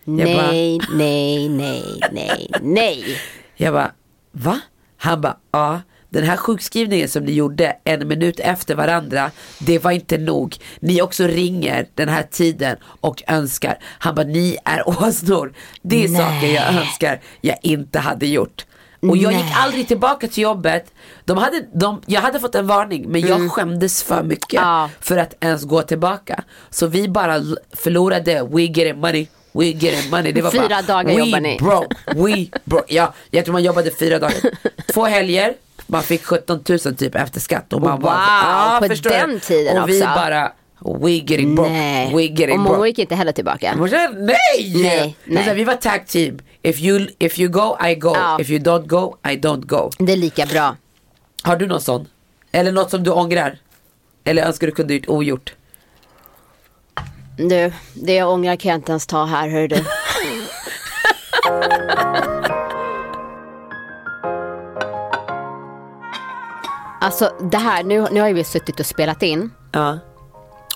Jag 0.03 0.17
bara- 0.17 0.51
Nej, 0.51 0.79
nej, 0.93 1.49
nej, 1.49 1.99
nej, 2.11 2.51
nej. 2.61 3.03
Jag 3.57 3.73
bara, 3.73 3.91
va? 4.31 4.59
Han 4.97 5.21
bara, 5.21 5.37
ja. 5.51 5.81
Den 6.15 6.23
här 6.23 6.37
sjukskrivningen 6.37 7.09
som 7.09 7.23
ni 7.23 7.31
gjorde 7.31 7.75
en 7.83 8.07
minut 8.07 8.39
efter 8.39 8.75
varandra, 8.75 9.31
det 9.59 9.79
var 9.79 9.91
inte 9.91 10.17
nog. 10.17 10.55
Ni 10.79 11.01
också 11.01 11.27
ringer 11.27 11.87
den 11.95 12.09
här 12.09 12.23
tiden 12.23 12.77
och 13.01 13.23
önskar. 13.27 13.77
Han 13.99 14.15
bara, 14.15 14.25
ni 14.25 14.57
är 14.65 14.89
åsnor. 14.89 15.53
Det 15.81 16.03
är 16.03 16.07
saker 16.07 16.47
jag 16.47 16.67
önskar 16.75 17.21
jag 17.41 17.57
inte 17.61 17.99
hade 17.99 18.27
gjort. 18.27 18.65
Och 19.01 19.17
jag 19.17 19.31
gick 19.33 19.41
Nej. 19.43 19.53
aldrig 19.57 19.87
tillbaka 19.87 20.27
till 20.27 20.43
jobbet. 20.43 20.93
De 21.25 21.37
hade, 21.37 21.65
de, 21.73 22.01
jag 22.05 22.21
hade 22.21 22.39
fått 22.39 22.55
en 22.55 22.67
varning 22.67 23.09
men 23.09 23.21
jag 23.21 23.51
skämdes 23.51 24.03
för 24.03 24.23
mycket 24.23 24.53
Ja. 24.53 24.89
för 24.99 25.17
att 25.17 25.33
ens 25.39 25.63
gå 25.63 25.81
tillbaka. 25.81 26.43
Så 26.69 26.87
vi 26.87 27.07
bara 27.09 27.41
förlorade, 27.73 28.43
we 28.51 28.61
getting 28.61 28.99
money, 28.99 29.27
we 29.51 29.65
getting 29.65 30.09
money. 30.11 30.31
Det 30.31 30.41
var 30.41 30.51
Fyra 30.51 30.67
bara, 30.69 30.81
dagar 30.81 31.15
we 31.15 31.19
jobbar 31.25 31.39
ni." 31.39 31.57
broke, 31.57 31.95
we 32.15 32.59
broke. 32.63 32.93
Ja, 32.95 33.13
jag 33.31 33.45
tror 33.45 33.53
man 33.53 33.63
jobbade 33.63 33.91
fyra 33.91 34.19
dagar. 34.19 34.35
Två 34.93 35.05
helger, 35.05 35.53
man 35.87 36.03
fick 36.03 36.25
17 36.25 36.63
000 36.69 36.79
typ 36.95 37.15
efter 37.15 37.39
skatt. 37.39 37.73
Och 37.73 37.81
man 37.81 38.01
Wow, 38.01 38.79
på 38.81 38.87
förstår 38.87 39.09
du? 39.09 39.15
den 39.15 39.39
tiden 39.39 39.81
Och 39.81 39.89
vi 39.89 40.01
också. 40.03 40.11
bara, 40.15 40.51
we 41.01 41.11
getting 41.11 41.55
broke, 41.55 41.69
Nej. 41.71 42.15
we 42.15 42.21
getting 42.23 42.59
Och 42.59 42.65
broke. 42.73 42.87
gick 42.87 42.99
inte 42.99 43.15
heller 43.15 43.31
tillbaka. 43.31 43.73
Säger, 43.89 44.09
nej! 44.25 44.73
Nej, 44.83 45.15
Men 45.25 45.43
så 45.43 45.49
nej. 45.49 45.55
Vi 45.55 45.63
var 45.63 45.73
tag 45.75 46.07
team. 46.07 46.39
If 46.61 46.79
you, 46.81 47.07
if 47.19 47.39
you 47.39 47.49
go, 47.51 47.77
I 47.87 47.95
go. 47.95 48.11
Ja. 48.15 48.41
If 48.41 48.49
you 48.49 48.59
don't 48.59 48.87
go, 48.87 49.15
I 49.23 49.27
don't 49.37 49.65
go. 49.65 49.91
Det 49.99 50.11
är 50.13 50.17
lika 50.17 50.45
bra. 50.45 50.75
Har 51.43 51.55
du 51.55 51.67
någon 51.67 51.81
sån? 51.81 52.07
Eller 52.51 52.71
något 52.71 52.91
som 52.91 53.03
du 53.03 53.11
ångrar? 53.11 53.57
Eller 54.23 54.43
önskar 54.43 54.67
du 54.67 54.73
kunde 54.73 54.93
gjort 54.93 55.07
ogjort? 55.09 55.53
Du, 57.37 57.73
det 57.93 58.13
jag 58.15 58.29
ångrar 58.31 58.55
kan 58.55 58.69
jag 58.69 58.77
inte 58.77 58.91
ens 58.91 59.07
ta 59.07 59.25
här, 59.25 59.49
hör 59.49 59.67
du. 59.67 59.75
Alltså 67.05 67.31
det 67.51 67.57
här, 67.57 67.83
nu, 67.83 68.07
nu 68.11 68.19
har 68.21 68.27
ju 68.27 68.33
vi 68.33 68.43
suttit 68.43 68.79
och 68.79 68.85
spelat 68.85 69.23
in 69.23 69.51
Ja. 69.71 69.99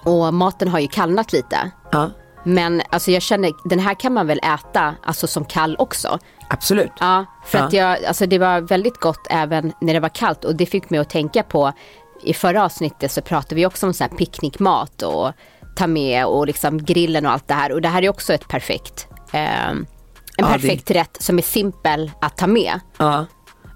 och 0.04 0.34
maten 0.34 0.68
har 0.68 0.80
ju 0.80 0.88
kallnat 0.88 1.34
lite. 1.34 1.72
Ja, 1.92 2.10
Men 2.44 2.82
alltså 2.90 3.12
jag 3.12 3.22
känner, 3.22 3.52
den 3.70 3.80
här 3.80 3.94
kan 4.00 4.14
man 4.14 4.28
väl 4.28 4.40
äta 4.44 4.96
alltså 5.06 5.28
som 5.28 5.46
kall 5.46 5.76
också. 5.80 6.20
absolut. 6.50 6.92
Ja, 7.00 7.26
för 7.46 7.58
Ja. 7.58 7.64
att 7.64 7.74
jag, 7.74 8.06
alltså 8.06 8.26
det 8.26 8.38
var 8.40 8.62
väldigt 8.62 8.98
gott 9.00 9.28
även 9.30 9.74
när 9.82 9.94
det 9.94 10.00
var 10.00 10.10
kallt 10.10 10.46
och 10.46 10.56
det 10.56 10.66
fick 10.66 10.90
mig 10.90 11.00
att 11.00 11.10
tänka 11.10 11.44
på 11.44 11.72
i 12.24 12.34
förra 12.34 12.64
avsnittet 12.66 13.12
så 13.12 13.22
pratade 13.22 13.56
vi 13.56 13.66
också 13.66 13.88
om 13.88 13.94
så 13.94 14.04
här 14.04 14.12
picknickmat 14.12 15.02
och 15.02 15.32
ta 15.76 15.88
med 15.88 16.26
och 16.26 16.48
liksom 16.48 16.78
grillen 16.86 17.26
och 17.26 17.32
allt 17.32 17.48
det 17.48 17.54
här 17.54 17.72
och 17.72 17.82
det 17.82 17.88
här 17.90 18.02
är 18.04 18.10
också 18.10 18.34
ett 18.34 18.48
perfekt 18.48 19.08
eh, 19.32 19.70
en 19.70 19.88
Ja, 20.38 20.46
det- 20.46 20.52
perfekt 20.54 20.92
rätt 20.92 21.18
som 21.22 21.38
är 21.38 21.42
simpel 21.42 22.12
att 22.22 22.38
ta 22.38 22.48
med. 22.48 22.80
Ja, 22.98 23.26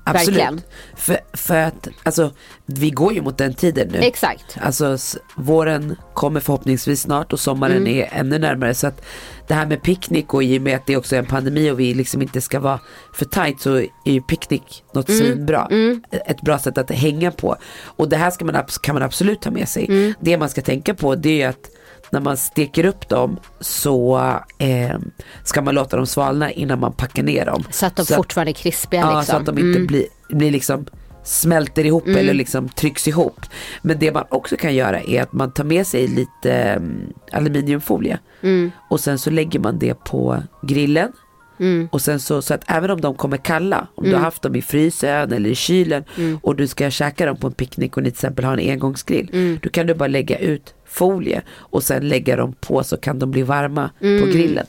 absolut. 0.03 0.39
Verkligen. 0.39 0.61
För, 0.95 1.17
för 1.33 1.57
att, 1.57 1.87
alltså, 2.03 2.31
vi 2.65 2.89
går 2.89 3.13
ju 3.13 3.21
mot 3.21 3.37
den 3.37 3.53
tiden 3.53 3.87
nu. 3.91 3.97
Exakt. 3.99 4.57
Alltså 4.61 4.97
våren 5.35 5.95
kommer 6.13 6.39
förhoppningsvis 6.39 7.01
snart 7.01 7.33
och 7.33 7.39
sommaren 7.39 7.77
Mm. 7.77 7.99
är 7.99 8.09
ännu 8.11 8.39
närmare. 8.39 8.73
Så 8.73 8.87
att 8.87 9.05
det 9.47 9.53
här 9.53 9.65
med 9.65 9.81
picknick 9.83 10.33
och 10.33 10.43
i 10.43 10.57
och 10.57 10.61
med 10.61 10.75
att 10.75 10.85
det 10.85 10.97
också 10.97 11.15
är 11.15 11.19
en 11.19 11.25
pandemi 11.25 11.71
och 11.71 11.79
vi 11.79 11.93
liksom 11.93 12.21
inte 12.21 12.41
ska 12.41 12.59
vara 12.59 12.79
för 13.13 13.25
tight 13.25 13.61
så 13.61 13.75
är 13.75 13.87
ju 14.11 14.21
picknick 14.21 14.83
något 14.93 15.09
Mm. 15.09 15.21
svinbra. 15.21 15.67
Ett 16.11 16.41
bra 16.41 16.59
sätt 16.59 16.77
att 16.77 16.91
hänga 16.91 17.31
på. 17.31 17.55
Och 17.85 18.09
det 18.09 18.17
här 18.17 18.31
ska 18.31 18.45
man, 18.45 18.63
kan 18.81 18.95
man 18.95 19.03
absolut 19.03 19.41
ta 19.41 19.51
med 19.51 19.69
sig. 19.69 19.85
Mm. 19.85 20.13
Det 20.19 20.37
man 20.37 20.49
ska 20.49 20.61
tänka 20.61 20.93
på 20.93 21.15
det 21.15 21.41
är 21.41 21.49
att 21.49 21.69
när 22.13 22.19
man 22.19 22.37
steker 22.37 22.85
upp 22.85 23.09
dem 23.09 23.37
så 23.59 24.17
eh, 24.57 24.97
ska 25.43 25.61
man 25.61 25.75
låta 25.75 25.97
dem 25.97 26.05
svalna 26.05 26.51
innan 26.51 26.79
man 26.79 26.93
packar 26.93 27.23
ner 27.23 27.45
dem. 27.45 27.63
Så 27.71 27.85
att 27.85 27.95
de 27.95 28.05
fortfarande 28.05 28.51
är 28.51 28.53
krispiga 28.53 29.01
Ja, 29.01 29.19
liksom. 29.19 29.33
så 29.33 29.39
att 29.39 29.45
de 29.55 29.67
inte 29.67 29.79
blir, 29.79 30.05
blir 30.29 30.51
liksom 30.51 30.85
smälter 31.23 31.85
ihop 31.85 32.07
Mm. 32.07 32.19
eller 32.19 32.33
liksom 32.33 32.69
trycks 32.69 33.07
ihop. 33.07 33.39
Men 33.81 33.99
det 33.99 34.11
man 34.11 34.23
också 34.29 34.57
kan 34.57 34.75
göra 34.75 35.01
är 35.01 35.21
att 35.21 35.33
man 35.33 35.51
tar 35.51 35.63
med 35.63 35.87
sig 35.87 36.07
lite 36.07 36.75
um, 36.77 37.13
aluminiumfolie 37.31 38.19
Mm. 38.41 38.71
och 38.89 38.99
sen 38.99 39.19
så 39.19 39.29
lägger 39.29 39.59
man 39.59 39.79
det 39.79 39.93
på 40.03 40.43
grillen. 40.61 41.11
Mm. 41.59 41.89
Och 41.91 42.01
sen 42.01 42.19
så, 42.19 42.41
så 42.41 42.53
att 42.53 42.61
även 42.67 42.91
om 42.91 43.01
de 43.01 43.15
kommer 43.15 43.37
kalla, 43.37 43.87
om 43.95 44.03
du 44.03 44.13
har 44.13 44.21
haft 44.21 44.41
dem 44.41 44.55
i 44.55 44.61
frysen 44.61 45.33
eller 45.33 45.49
i 45.49 45.55
kylen 45.55 46.03
Mm. 46.17 46.39
och 46.43 46.55
du 46.55 46.67
ska 46.67 46.89
käka 46.89 47.25
dem 47.25 47.37
på 47.37 47.47
en 47.47 47.53
picknick 47.53 47.97
och 47.97 48.03
ni 48.03 48.11
till 48.11 48.15
exempel 48.15 48.45
har 48.45 48.57
en 48.57 48.69
engångsgrill. 48.71 49.29
Mm. 49.33 49.59
Då 49.63 49.69
kan 49.69 49.87
du 49.87 49.93
bara 49.93 50.07
lägga 50.07 50.37
ut 50.37 50.73
folie 50.93 51.41
och 51.57 51.83
sen 51.83 52.07
lägga 52.07 52.35
dem 52.35 52.53
på 52.61 52.83
så 52.83 52.97
kan 52.97 53.19
de 53.19 53.31
bli 53.31 53.41
varma 53.43 53.89
Mm. 54.01 54.21
på 54.21 54.27
grillen. 54.37 54.65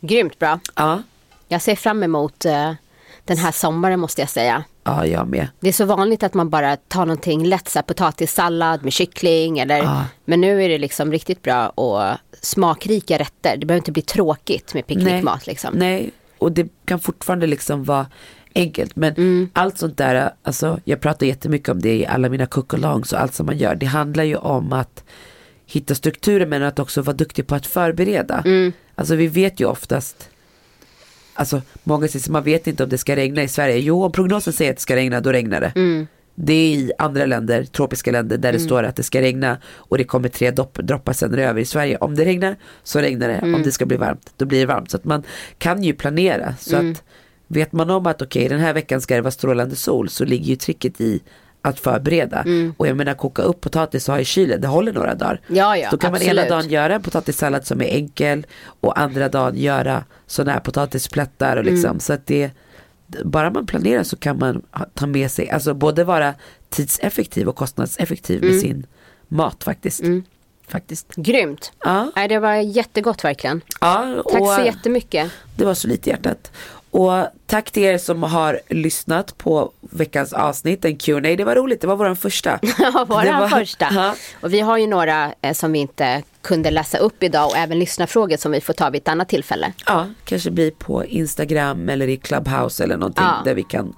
Grymt 0.00 0.38
bra. 0.38 0.60
Ja, 0.76 1.02
Jag 1.48 1.62
ser 1.62 1.74
fram 1.76 2.02
emot 2.02 2.44
eh, 2.44 2.72
den 3.24 3.36
här 3.38 3.52
sommaren 3.52 4.00
måste 4.00 4.20
jag 4.22 4.30
säga. 4.30 4.64
ja 4.84 5.06
jag 5.06 5.28
med. 5.28 5.48
Det 5.60 5.68
är 5.68 5.72
så 5.72 5.84
vanligt 5.84 6.22
att 6.22 6.34
man 6.34 6.50
bara 6.50 6.76
tar 6.76 7.06
någonting 7.06 7.44
lätt, 7.46 7.68
så 7.68 7.78
här 7.78 7.82
potatissallad 7.84 8.84
med 8.84 8.92
kyckling 8.92 9.58
eller 9.58 9.76
Ja. 9.78 10.04
Men 10.24 10.40
nu 10.40 10.64
är 10.64 10.68
det 10.68 10.78
liksom 10.78 11.12
riktigt 11.12 11.42
bra 11.42 11.68
och 11.68 12.02
smakrika 12.40 13.18
rätter. 13.18 13.56
Det 13.56 13.66
behöver 13.66 13.80
inte 13.80 13.92
bli 13.92 14.02
tråkigt 14.02 14.74
med 14.74 14.86
picknickmat 14.86 15.46
liksom. 15.46 15.74
Nej, 15.74 16.10
och 16.38 16.52
det 16.52 16.68
kan 16.84 17.00
fortfarande 17.00 17.46
liksom 17.46 17.84
vara 17.84 18.06
enkelt. 18.54 18.96
Men 18.96 19.14
Mm. 19.14 19.50
allt 19.52 19.78
sånt 19.78 19.96
där, 19.96 20.30
alltså, 20.42 20.80
jag 20.84 21.00
pratar 21.00 21.26
jättemycket 21.26 21.68
om 21.68 21.82
det 21.82 21.96
i 21.96 22.06
alla 22.06 22.28
mina 22.28 22.46
cook-alongs 22.46 23.12
och 23.12 23.20
allt 23.20 23.34
som 23.34 23.46
man 23.46 23.58
gör. 23.58 23.74
Det 23.74 23.86
handlar 23.86 24.24
ju 24.24 24.36
om 24.36 24.72
att 24.72 25.04
hitta 25.70 25.94
strukturer 25.94 26.46
men 26.46 26.62
att 26.62 26.78
också 26.78 27.02
vara 27.02 27.16
duktig 27.16 27.46
på 27.46 27.54
att 27.54 27.66
förbereda. 27.66 28.42
Mm. 28.46 28.72
Alltså 28.94 29.14
vi 29.14 29.26
vet 29.26 29.60
ju 29.60 29.64
oftast 29.64 30.30
Alltså 31.34 31.62
många 31.84 32.08
säger 32.08 32.24
att 32.24 32.28
man 32.28 32.42
vet 32.42 32.66
inte 32.66 32.84
om 32.84 32.88
det 32.88 32.98
ska 32.98 33.16
regna 33.16 33.42
i 33.42 33.48
Sverige. 33.48 33.78
Jo, 33.78 34.04
om 34.04 34.12
prognosen 34.12 34.52
säger 34.52 34.70
att 34.70 34.76
det 34.76 34.82
ska 34.82 34.96
regna, 34.96 35.20
då 35.20 35.32
regnar 35.32 35.60
det. 35.60 35.72
Mm. 35.76 36.06
Det 36.34 36.52
är 36.52 36.74
i 36.74 36.92
andra 36.98 37.26
länder, 37.26 37.64
tropiska 37.64 38.10
länder, 38.10 38.38
där 38.38 38.52
det 38.52 38.58
står 38.58 38.82
att 38.82 38.96
det 38.96 39.02
ska 39.02 39.20
regna 39.20 39.58
och 39.64 39.98
det 39.98 40.04
kommer 40.04 40.28
tre 40.28 40.50
dopp, 40.50 40.78
droppar 40.82 41.12
sen 41.12 41.34
över 41.34 41.60
i 41.60 41.64
Sverige. 41.64 41.96
Om 41.96 42.14
det 42.14 42.24
regnar 42.24 42.56
så 42.82 42.98
regnar 42.98 43.28
det, 43.28 43.40
om 43.54 43.62
det 43.62 43.72
ska 43.72 43.86
bli 43.86 43.96
varmt 43.96 44.32
då 44.36 44.44
blir 44.44 44.60
det 44.60 44.66
varmt. 44.66 44.90
Så 44.90 44.96
att 44.96 45.04
man 45.04 45.22
kan 45.58 45.82
ju 45.82 45.92
planera. 45.92 46.54
Så 46.60 46.76
att 46.76 47.02
vet 47.46 47.72
man 47.72 47.90
om 47.90 48.06
att 48.06 48.22
okej 48.22 48.48
den 48.48 48.60
här 48.60 48.72
veckan 48.72 49.00
ska 49.00 49.14
det 49.14 49.20
vara 49.20 49.30
strålande 49.30 49.76
sol 49.76 50.08
så 50.08 50.24
ligger 50.24 50.46
ju 50.46 50.56
tricket 50.56 51.00
i 51.00 51.20
att 51.62 51.80
förbereda. 51.80 52.44
Och 52.76 52.88
jag 52.88 52.96
menar 52.96 53.14
koka 53.14 53.42
upp 53.42 53.60
potatis 53.60 54.08
och 54.08 54.14
ha 54.14 54.20
i 54.20 54.24
kylen, 54.24 54.60
det 54.60 54.68
håller 54.68 54.92
några 54.92 55.14
dagar. 55.14 55.40
Ja, 55.46 55.76
ja, 55.76 55.88
Då 55.90 55.96
kan 55.96 56.10
man 56.12 56.20
absolut. 56.20 56.38
ena 56.44 56.48
dagen 56.56 56.68
göra 56.70 56.94
en 56.94 57.02
potatissallad 57.02 57.66
som 57.66 57.80
är 57.80 57.86
enkel 57.86 58.46
och 58.80 58.98
andra 59.00 59.28
dagen 59.28 59.56
göra 59.56 60.04
sådana 60.26 60.52
här 60.52 60.60
potatisplättar 60.60 61.56
och 61.56 61.64
liksom. 61.64 61.90
Mm. 61.90 62.00
Så 62.00 62.12
att 62.12 62.26
det, 62.26 62.50
bara 63.24 63.50
man 63.50 63.66
planerar 63.66 64.02
så 64.02 64.16
kan 64.16 64.38
man 64.38 64.62
ta 64.94 65.06
med 65.06 65.30
sig, 65.30 65.50
alltså 65.50 65.74
både 65.74 66.04
vara 66.04 66.34
tidseffektiv 66.68 67.48
och 67.48 67.56
kostnadseffektiv 67.56 68.38
Mm. 68.42 68.50
med 68.54 68.60
sin 68.60 68.86
mat 69.28 69.64
faktiskt. 69.64 70.00
Faktiskt. 70.68 71.14
Grymt. 71.16 71.72
Ja, 71.84 72.12
det 72.28 72.38
var 72.38 72.54
jättegott 72.54 73.24
verkligen. 73.24 73.60
ja 73.80 74.22
Tack 74.32 74.58
så 74.58 74.62
jättemycket. 74.64 75.30
det 75.56 75.64
var 75.64 75.74
så 75.74 75.88
lite 75.88 76.10
hjärtat. 76.10 76.52
Och 76.92 77.26
tack 77.46 77.70
till 77.70 77.82
er 77.82 77.98
som 77.98 78.22
har 78.22 78.60
lyssnat 78.68 79.38
på 79.38 79.72
veckans 79.80 80.32
avsnitt, 80.32 80.84
en 80.84 80.96
Q&A. 80.96 81.20
Det 81.20 81.44
var 81.44 81.54
roligt, 81.54 81.80
det 81.80 81.86
var 81.86 81.96
vår 81.96 82.14
första. 82.14 82.58
Ja, 82.78 83.04
var- 83.08 83.48
första. 83.48 83.88
Ja. 83.94 84.14
Och 84.40 84.52
vi 84.52 84.60
har 84.60 84.78
ju 84.78 84.86
några 84.86 85.32
eh, 85.42 85.52
som 85.52 85.72
vi 85.72 85.78
inte 85.78 86.22
kunde 86.42 86.70
läsa 86.70 86.98
upp 86.98 87.22
idag 87.22 87.46
och 87.46 87.56
även 87.56 87.78
lyssnarfrågor 87.78 88.36
som 88.36 88.52
vi 88.52 88.60
får 88.60 88.72
ta 88.72 88.90
vid 88.90 89.02
ett 89.02 89.08
annat 89.08 89.28
tillfälle. 89.28 89.72
Ja, 89.86 90.06
kanske 90.24 90.50
blir 90.50 90.70
på 90.70 91.04
Instagram 91.04 91.88
eller 91.88 92.08
i 92.08 92.16
Clubhouse 92.16 92.84
eller 92.84 92.96
någonting 92.96 93.24
Ja. 93.24 93.42
där 93.44 93.54
vi 93.54 93.62
kan 93.62 93.94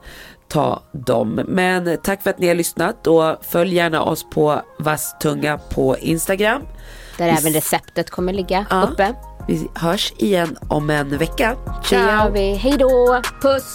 ta 0.52 0.82
dem. 0.92 1.40
Men 1.48 1.96
tack 2.02 2.22
för 2.22 2.30
att 2.30 2.38
ni 2.38 2.48
har 2.48 2.54
lyssnat 2.54 3.06
och 3.06 3.36
följ 3.44 3.74
gärna 3.74 4.02
oss 4.02 4.26
på 4.30 4.60
Vasstunga 4.78 5.58
på 5.58 5.98
Instagram. 5.98 6.62
Där 7.18 7.28
även 7.28 7.52
receptet 7.52 8.10
kommer 8.10 8.32
ligga 8.32 8.66
Ja. 8.70 8.82
uppe. 8.82 9.14
Vi 9.48 9.68
hörs 9.74 10.12
igen 10.16 10.56
om 10.68 10.90
en 10.90 11.18
vecka. 11.18 11.56
Det 11.90 11.96
gör 11.96 12.30
vi. 12.30 12.54
Hej 12.54 12.76
då! 12.78 13.20
Puss! 13.42 13.74